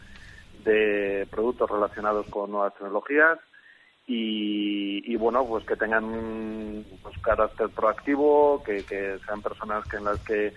de 0.65 1.27
productos 1.31 1.71
relacionados 1.71 2.27
con 2.27 2.51
nuevas 2.51 2.75
tecnologías 2.75 3.39
y, 4.07 5.03
y, 5.11 5.17
bueno, 5.17 5.47
pues 5.47 5.65
que 5.65 5.77
tengan 5.77 6.85
pues, 7.03 7.17
carácter 7.19 7.71
proactivo, 7.71 8.63
que, 8.63 8.85
que 8.85 9.19
sean 9.27 9.41
personas 9.41 9.87
que 9.87 9.97
en 9.97 10.05
las 10.05 10.21
que 10.21 10.53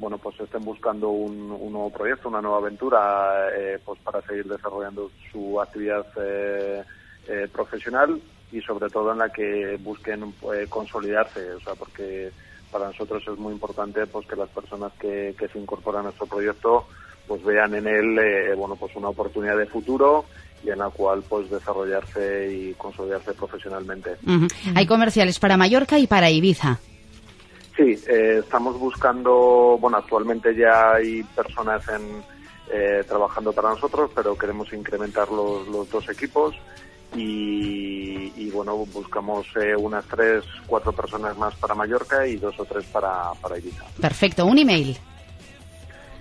bueno, 0.00 0.16
pues 0.16 0.40
estén 0.40 0.64
buscando 0.64 1.10
un, 1.10 1.52
un 1.52 1.72
nuevo 1.72 1.90
proyecto, 1.90 2.28
una 2.28 2.40
nueva 2.40 2.58
aventura, 2.58 3.50
eh, 3.54 3.78
pues 3.84 4.00
para 4.00 4.22
seguir 4.22 4.46
desarrollando 4.46 5.10
su 5.30 5.60
actividad 5.60 6.06
eh, 6.16 6.82
eh, 7.28 7.48
profesional 7.52 8.20
y 8.52 8.60
sobre 8.60 8.88
todo 8.90 9.12
en 9.12 9.18
la 9.18 9.28
que 9.30 9.76
busquen 9.80 10.34
eh, 10.54 10.66
consolidarse, 10.68 11.52
o 11.52 11.60
sea, 11.60 11.74
porque 11.74 12.30
para 12.70 12.86
nosotros 12.86 13.22
es 13.26 13.38
muy 13.38 13.52
importante 13.52 14.06
pues 14.06 14.26
que 14.26 14.36
las 14.36 14.48
personas 14.48 14.92
que, 14.98 15.34
que 15.38 15.48
se 15.48 15.58
incorporan 15.58 16.00
a 16.00 16.04
nuestro 16.04 16.26
proyecto 16.26 16.86
pues 17.26 17.42
vean 17.44 17.74
en 17.74 17.86
él 17.86 18.18
eh, 18.18 18.54
bueno 18.54 18.76
pues 18.76 18.94
una 18.96 19.08
oportunidad 19.08 19.56
de 19.56 19.66
futuro 19.66 20.24
y 20.64 20.70
en 20.70 20.78
la 20.78 20.90
cual 20.90 21.22
pues 21.28 21.50
desarrollarse 21.50 22.52
y 22.52 22.74
consolidarse 22.74 23.32
profesionalmente. 23.34 24.16
Ujú. 24.26 24.46
Hay 24.74 24.86
comerciales 24.86 25.38
para 25.38 25.56
Mallorca 25.56 25.98
y 25.98 26.06
para 26.06 26.30
Ibiza. 26.30 26.78
Sí, 27.76 27.98
eh, 28.08 28.40
estamos 28.40 28.78
buscando, 28.78 29.78
bueno, 29.80 29.96
actualmente 29.96 30.54
ya 30.54 30.92
hay 30.96 31.22
personas 31.22 31.82
en, 31.88 32.22
eh, 32.70 33.02
trabajando 33.08 33.52
para 33.52 33.70
nosotros, 33.70 34.10
pero 34.14 34.36
queremos 34.36 34.70
incrementar 34.72 35.30
los, 35.30 35.66
los 35.68 35.90
dos 35.90 36.08
equipos 36.10 36.54
y, 37.16 38.09
y, 38.36 38.50
bueno, 38.50 38.76
buscamos 38.76 39.46
eh, 39.56 39.74
unas 39.76 40.04
tres, 40.06 40.44
cuatro 40.66 40.92
personas 40.92 41.36
más 41.36 41.54
para 41.56 41.74
Mallorca 41.74 42.26
y 42.26 42.36
dos 42.36 42.58
o 42.58 42.64
tres 42.64 42.84
para, 42.86 43.32
para 43.40 43.58
Ibiza. 43.58 43.84
Perfecto, 44.00 44.46
un 44.46 44.58
email. 44.58 44.96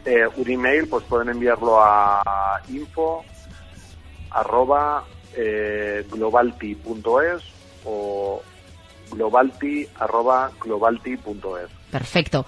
Eh, 0.06 0.28
un 0.36 0.50
email, 0.50 0.88
pues 0.88 1.04
pueden 1.06 1.30
enviarlo 1.30 1.82
a 1.82 2.62
info 2.70 3.24
arroba 4.32 5.04
eh, 5.36 6.06
globalti.es 6.10 7.44
o 7.86 8.42
globalti 9.12 9.88
arroba 10.00 10.52
globalti.es. 10.60 11.70
Perfecto. 11.92 12.46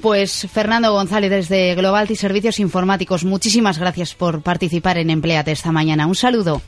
Pues 0.00 0.48
Fernando 0.50 0.92
González 0.92 1.30
desde 1.30 1.74
Globalty 1.74 2.16
Servicios 2.16 2.58
Informáticos, 2.58 3.24
muchísimas 3.24 3.78
gracias 3.78 4.14
por 4.14 4.42
participar 4.42 4.98
en 4.98 5.10
Empleate 5.10 5.52
esta 5.52 5.70
mañana. 5.70 6.06
Un 6.06 6.14
saludo. 6.14 6.60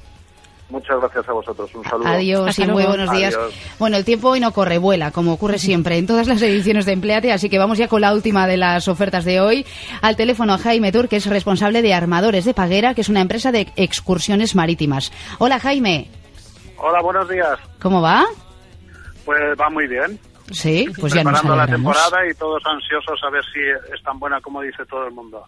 Muchas 0.70 0.98
gracias 0.98 1.28
a 1.28 1.32
vosotros. 1.32 1.74
Un 1.74 1.84
saludo. 1.84 2.08
Adiós 2.08 2.48
Hasta 2.48 2.64
y 2.64 2.68
muy 2.68 2.84
buenos 2.84 3.10
días. 3.10 3.34
Adiós. 3.34 3.54
Bueno, 3.78 3.96
el 3.96 4.04
tiempo 4.04 4.30
hoy 4.30 4.40
no 4.40 4.52
corre, 4.52 4.78
vuela, 4.78 5.10
como 5.10 5.32
ocurre 5.32 5.58
siempre 5.58 5.98
en 5.98 6.06
todas 6.06 6.26
las 6.26 6.40
ediciones 6.42 6.86
de 6.86 6.92
Empleate, 6.92 7.32
así 7.32 7.50
que 7.50 7.58
vamos 7.58 7.78
ya 7.78 7.88
con 7.88 8.00
la 8.00 8.14
última 8.14 8.46
de 8.46 8.56
las 8.56 8.88
ofertas 8.88 9.24
de 9.24 9.40
hoy. 9.40 9.66
Al 10.00 10.16
teléfono 10.16 10.54
a 10.54 10.58
Jaime 10.58 10.90
Tur, 10.90 11.08
que 11.08 11.16
es 11.16 11.26
responsable 11.26 11.82
de 11.82 11.94
Armadores 11.94 12.44
de 12.44 12.54
Paguera, 12.54 12.94
que 12.94 13.02
es 13.02 13.08
una 13.08 13.20
empresa 13.20 13.52
de 13.52 13.72
excursiones 13.76 14.54
marítimas. 14.54 15.12
Hola 15.38 15.60
Jaime, 15.60 16.08
Hola, 16.78 17.00
buenos 17.00 17.28
días. 17.28 17.58
¿cómo 17.80 18.02
va? 18.02 18.24
Pues 19.24 19.40
va 19.58 19.70
muy 19.70 19.86
bien. 19.86 20.18
Sí, 20.50 20.86
pues 21.00 21.14
ya 21.14 21.24
nos 21.24 21.40
preparando 21.40 21.56
la 21.56 21.66
temporada 21.66 22.28
y 22.30 22.34
todos 22.34 22.62
ansiosos 22.66 23.18
a 23.26 23.30
ver 23.30 23.42
si 23.44 23.60
es 23.94 24.02
tan 24.02 24.18
buena 24.18 24.40
como 24.42 24.60
dice 24.60 24.84
todo 24.84 25.06
el 25.06 25.14
mundo. 25.14 25.46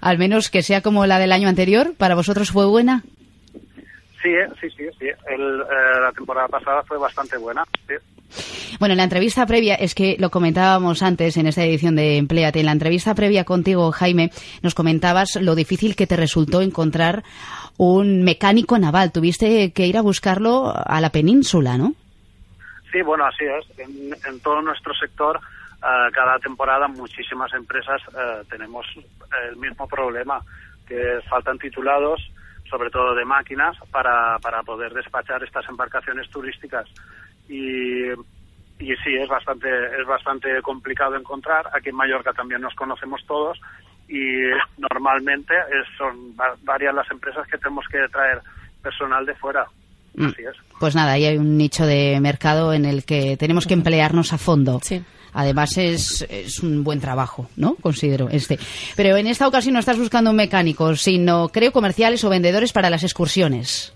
Al 0.00 0.16
menos 0.16 0.48
que 0.48 0.62
sea 0.62 0.80
como 0.80 1.04
la 1.04 1.18
del 1.18 1.32
año 1.32 1.48
anterior, 1.48 1.92
¿para 1.98 2.14
vosotros 2.14 2.50
fue 2.50 2.64
buena? 2.64 3.02
Sí, 4.28 4.34
eh, 4.34 4.48
sí, 4.60 4.68
sí, 4.76 4.84
sí. 4.98 5.06
El, 5.26 5.60
eh, 5.62 6.00
la 6.02 6.12
temporada 6.12 6.48
pasada 6.48 6.82
fue 6.82 6.98
bastante 6.98 7.38
buena. 7.38 7.64
sí. 7.86 7.94
Bueno, 8.78 8.92
en 8.92 8.98
la 8.98 9.04
entrevista 9.04 9.46
previa, 9.46 9.74
es 9.74 9.94
que 9.94 10.16
lo 10.18 10.28
comentábamos 10.28 11.02
antes 11.02 11.38
en 11.38 11.46
esta 11.46 11.64
edición 11.64 11.96
de 11.96 12.18
Empleate, 12.18 12.60
en 12.60 12.66
la 12.66 12.72
entrevista 12.72 13.14
previa 13.14 13.44
contigo, 13.44 13.90
Jaime, 13.90 14.30
nos 14.62 14.74
comentabas 14.74 15.36
lo 15.40 15.54
difícil 15.54 15.96
que 15.96 16.06
te 16.06 16.14
resultó 16.14 16.60
encontrar 16.60 17.24
un 17.78 18.22
mecánico 18.22 18.78
naval. 18.78 19.12
Tuviste 19.12 19.72
que 19.72 19.86
ir 19.86 19.96
a 19.96 20.02
buscarlo 20.02 20.74
a 20.76 21.00
la 21.00 21.08
península, 21.08 21.78
¿no? 21.78 21.94
Sí, 22.92 23.00
bueno, 23.00 23.24
así 23.24 23.44
es. 23.46 23.78
En, 23.78 24.14
en 24.28 24.40
todo 24.40 24.60
nuestro 24.60 24.92
sector, 24.94 25.40
eh, 25.82 26.10
cada 26.12 26.38
temporada 26.38 26.86
muchísimas 26.86 27.52
empresas 27.54 28.02
tenemos 28.50 28.86
el 29.48 29.56
mismo 29.56 29.88
problema, 29.88 30.42
que 30.86 31.20
faltan 31.30 31.58
titulados, 31.58 32.20
sobre 32.70 32.90
todo 32.90 33.14
de 33.14 33.24
máquinas, 33.24 33.76
para, 33.90 34.38
para 34.40 34.62
poder 34.62 34.92
despachar 34.92 35.42
estas 35.42 35.68
embarcaciones 35.68 36.28
turísticas. 36.30 36.86
Y, 37.48 38.08
y 38.78 38.94
sí, 39.04 39.14
es 39.20 39.28
bastante, 39.28 39.68
es 40.00 40.06
bastante 40.06 40.60
complicado 40.62 41.16
encontrar. 41.16 41.66
Aquí 41.74 41.88
en 41.88 41.96
Mallorca 41.96 42.32
también 42.32 42.60
nos 42.60 42.74
conocemos 42.74 43.24
todos 43.26 43.58
y 44.08 44.20
normalmente 44.78 45.54
es- 45.54 45.96
son 45.98 46.34
va- 46.38 46.56
varias 46.62 46.94
las 46.94 47.10
empresas 47.10 47.46
que 47.48 47.58
tenemos 47.58 47.84
que 47.90 47.98
traer 48.12 48.40
personal 48.82 49.24
de 49.26 49.34
fuera. 49.34 49.66
Mm. 50.14 50.26
Así 50.26 50.42
es. 50.42 50.56
Pues 50.80 50.94
nada, 50.94 51.12
ahí 51.12 51.24
hay 51.24 51.36
un 51.38 51.56
nicho 51.58 51.84
de 51.86 52.18
mercado 52.20 52.72
en 52.72 52.84
el 52.84 53.04
que 53.04 53.36
tenemos 53.36 53.66
que 53.66 53.74
emplearnos 53.74 54.32
a 54.32 54.38
fondo. 54.38 54.80
Sí. 54.82 55.04
Además 55.32 55.76
es, 55.76 56.26
es 56.28 56.60
un 56.60 56.84
buen 56.84 57.00
trabajo, 57.00 57.48
¿no? 57.56 57.74
Considero 57.76 58.28
este. 58.30 58.58
Pero 58.96 59.16
en 59.16 59.26
esta 59.26 59.46
ocasión 59.48 59.74
no 59.74 59.80
estás 59.80 59.98
buscando 59.98 60.30
un 60.30 60.36
mecánico, 60.36 60.94
sino 60.96 61.48
creo 61.48 61.72
comerciales 61.72 62.24
o 62.24 62.30
vendedores 62.30 62.72
para 62.72 62.90
las 62.90 63.02
excursiones. 63.04 63.92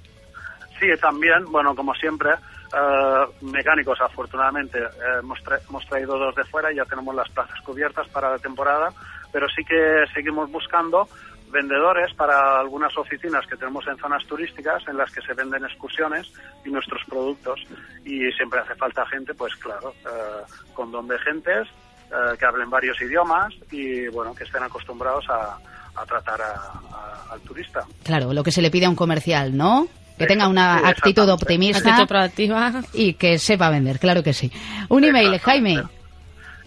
Sí, 0.81 0.87
también, 1.01 1.45
bueno, 1.51 1.75
como 1.75 1.95
siempre, 1.95 2.31
eh, 2.31 3.27
mecánicos, 3.43 4.01
afortunadamente, 4.01 4.79
eh, 4.79 5.19
hemos, 5.21 5.39
tra- 5.41 5.61
hemos 5.69 5.87
traído 5.87 6.19
dos 6.19 6.35
de 6.35 6.45
fuera 6.45 6.73
y 6.73 6.77
ya 6.77 6.85
tenemos 6.85 7.15
las 7.15 7.29
plazas 7.31 7.61
cubiertas 7.61 8.09
para 8.09 8.31
la 8.31 8.39
temporada, 8.39 8.89
pero 9.33 9.47
sí 9.49 9.63
que 9.65 10.05
seguimos 10.13 10.51
buscando 10.51 11.09
vendedores 11.53 12.13
para 12.15 12.59
algunas 12.61 12.97
oficinas 12.97 13.47
que 13.47 13.57
tenemos 13.57 13.87
en 13.87 13.97
zonas 13.99 14.25
turísticas 14.27 14.83
en 14.89 14.97
las 14.97 15.11
que 15.13 15.21
se 15.23 15.35
venden 15.35 15.65
excursiones 15.65 16.27
y 16.65 16.71
nuestros 16.71 17.03
productos. 17.05 17.61
Y 18.05 18.31
siempre 18.33 18.61
hace 18.61 18.75
falta 18.75 19.07
gente, 19.07 19.35
pues 19.35 19.55
claro, 19.57 19.95
eh, 20.05 20.43
con 20.75 20.91
don 20.91 21.07
de 21.07 21.19
gentes, 21.21 21.69
eh, 22.11 22.37
que 22.39 22.45
hablen 22.47 22.71
varios 22.71 23.01
idiomas 23.03 23.53
y, 23.71 24.09
bueno, 24.09 24.35
que 24.35 24.45
estén 24.45 24.63
acostumbrados 24.63 25.29
a, 25.29 25.59
a 25.95 26.07
tratar 26.07 26.41
a- 26.41 26.55
a- 26.55 27.33
al 27.33 27.41
turista. 27.43 27.85
Claro, 28.03 28.33
lo 28.33 28.43
que 28.43 28.51
se 28.51 28.63
le 28.63 28.71
pide 28.71 28.87
a 28.87 28.91
un 28.91 28.97
comercial, 28.97 29.57
¿no? 29.57 29.87
Que 30.19 30.27
tenga 30.27 30.47
una 30.49 30.79
Sí, 30.79 30.85
actitud 30.87 31.29
optimista 31.31 31.91
Actitud 31.91 32.09
proactiva. 32.09 32.73
y 32.93 33.15
que 33.15 33.39
sepa 33.39 33.71
vender, 33.71 33.99
claro 33.99 34.23
que 34.23 34.33
sí. 34.33 34.51
Un 34.89 35.05
email, 35.05 35.39
Jaime. 35.41 35.83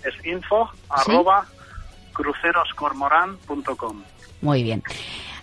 es 0.03 0.25
info 0.25 0.69
arroba 0.89 1.45
cruceroscormorán.com. 2.13 4.03
Muy 4.45 4.61
bien. 4.61 4.83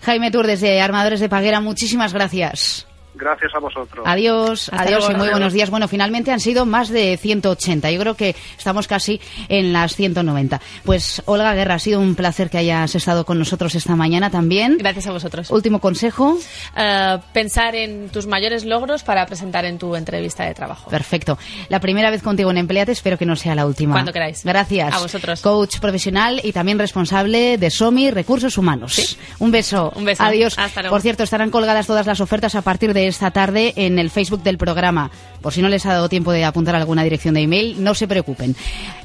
Jaime 0.02 0.30
Tour 0.30 0.46
desde 0.46 0.80
Armadores 0.80 1.18
de 1.18 1.28
Paguera, 1.28 1.60
muchísimas 1.60 2.12
gracias. 2.12 2.86
Gracias 3.14 3.54
a 3.54 3.58
vosotros. 3.58 4.04
Adiós, 4.06 4.68
Hasta 4.72 4.82
adiós 4.82 5.00
luego. 5.00 5.12
y 5.14 5.16
muy 5.16 5.28
buenos 5.30 5.52
días. 5.52 5.70
Bueno, 5.70 5.88
finalmente 5.88 6.30
han 6.30 6.40
sido 6.40 6.64
más 6.66 6.88
de 6.88 7.16
180. 7.16 7.90
Yo 7.90 8.00
creo 8.00 8.14
que 8.14 8.34
estamos 8.56 8.88
casi 8.88 9.20
en 9.48 9.72
las 9.72 9.94
190. 9.96 10.60
Pues 10.84 11.22
Olga 11.26 11.54
Guerra, 11.54 11.74
ha 11.74 11.78
sido 11.78 12.00
un 12.00 12.14
placer 12.14 12.48
que 12.50 12.58
hayas 12.58 12.94
estado 12.94 13.24
con 13.24 13.38
nosotros 13.38 13.74
esta 13.74 13.96
mañana 13.96 14.30
también. 14.30 14.76
Gracias 14.78 15.06
a 15.06 15.12
vosotros. 15.12 15.50
Último 15.50 15.80
consejo. 15.80 16.38
Eh, 16.76 17.18
pensar 17.32 17.74
en 17.74 18.08
tus 18.08 18.26
mayores 18.26 18.64
logros 18.64 19.02
para 19.02 19.26
presentar 19.26 19.64
en 19.64 19.78
tu 19.78 19.94
entrevista 19.94 20.44
de 20.44 20.54
trabajo. 20.54 20.90
Perfecto. 20.90 21.38
La 21.68 21.80
primera 21.80 22.10
vez 22.10 22.22
contigo 22.22 22.50
en 22.50 22.58
Empleate, 22.58 22.92
espero 22.92 23.18
que 23.18 23.26
no 23.26 23.36
sea 23.36 23.54
la 23.54 23.66
última. 23.66 23.94
Cuando 23.94 24.12
queráis. 24.12 24.42
Gracias. 24.44 24.94
A 24.94 24.98
vosotros. 24.98 25.40
Coach 25.42 25.78
profesional 25.80 26.40
y 26.42 26.52
también 26.52 26.78
responsable 26.78 27.58
de 27.58 27.70
SOMI 27.70 28.10
Recursos 28.10 28.56
Humanos. 28.58 28.94
Sí. 28.94 29.16
Un 29.38 29.50
beso. 29.50 29.92
Un 29.96 30.04
beso. 30.04 30.22
Adiós. 30.22 30.58
Hasta 30.58 30.82
luego. 30.82 30.94
Por 30.94 31.02
cierto, 31.02 31.22
estarán 31.22 31.50
colgadas 31.50 31.86
todas 31.86 32.06
las 32.06 32.20
ofertas 32.20 32.54
a 32.54 32.62
partir 32.62 32.94
esta 33.08 33.30
tarde 33.30 33.72
en 33.76 33.98
el 33.98 34.10
Facebook 34.10 34.42
del 34.42 34.58
programa. 34.58 35.10
Por 35.40 35.52
si 35.52 35.60
no 35.60 35.68
les 35.68 35.84
ha 35.86 35.92
dado 35.92 36.08
tiempo 36.08 36.30
de 36.30 36.44
apuntar 36.44 36.76
alguna 36.76 37.02
dirección 37.02 37.34
de 37.34 37.40
email, 37.40 37.82
no 37.82 37.94
se 37.94 38.06
preocupen. 38.06 38.54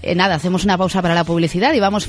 Eh, 0.04 0.14
nada, 0.14 0.36
hacemos 0.36 0.64
una 0.64 0.78
pausa 0.78 1.02
para 1.02 1.16
la 1.16 1.24
publicidad 1.24 1.74
y 1.74 1.80
vamos 1.80 2.06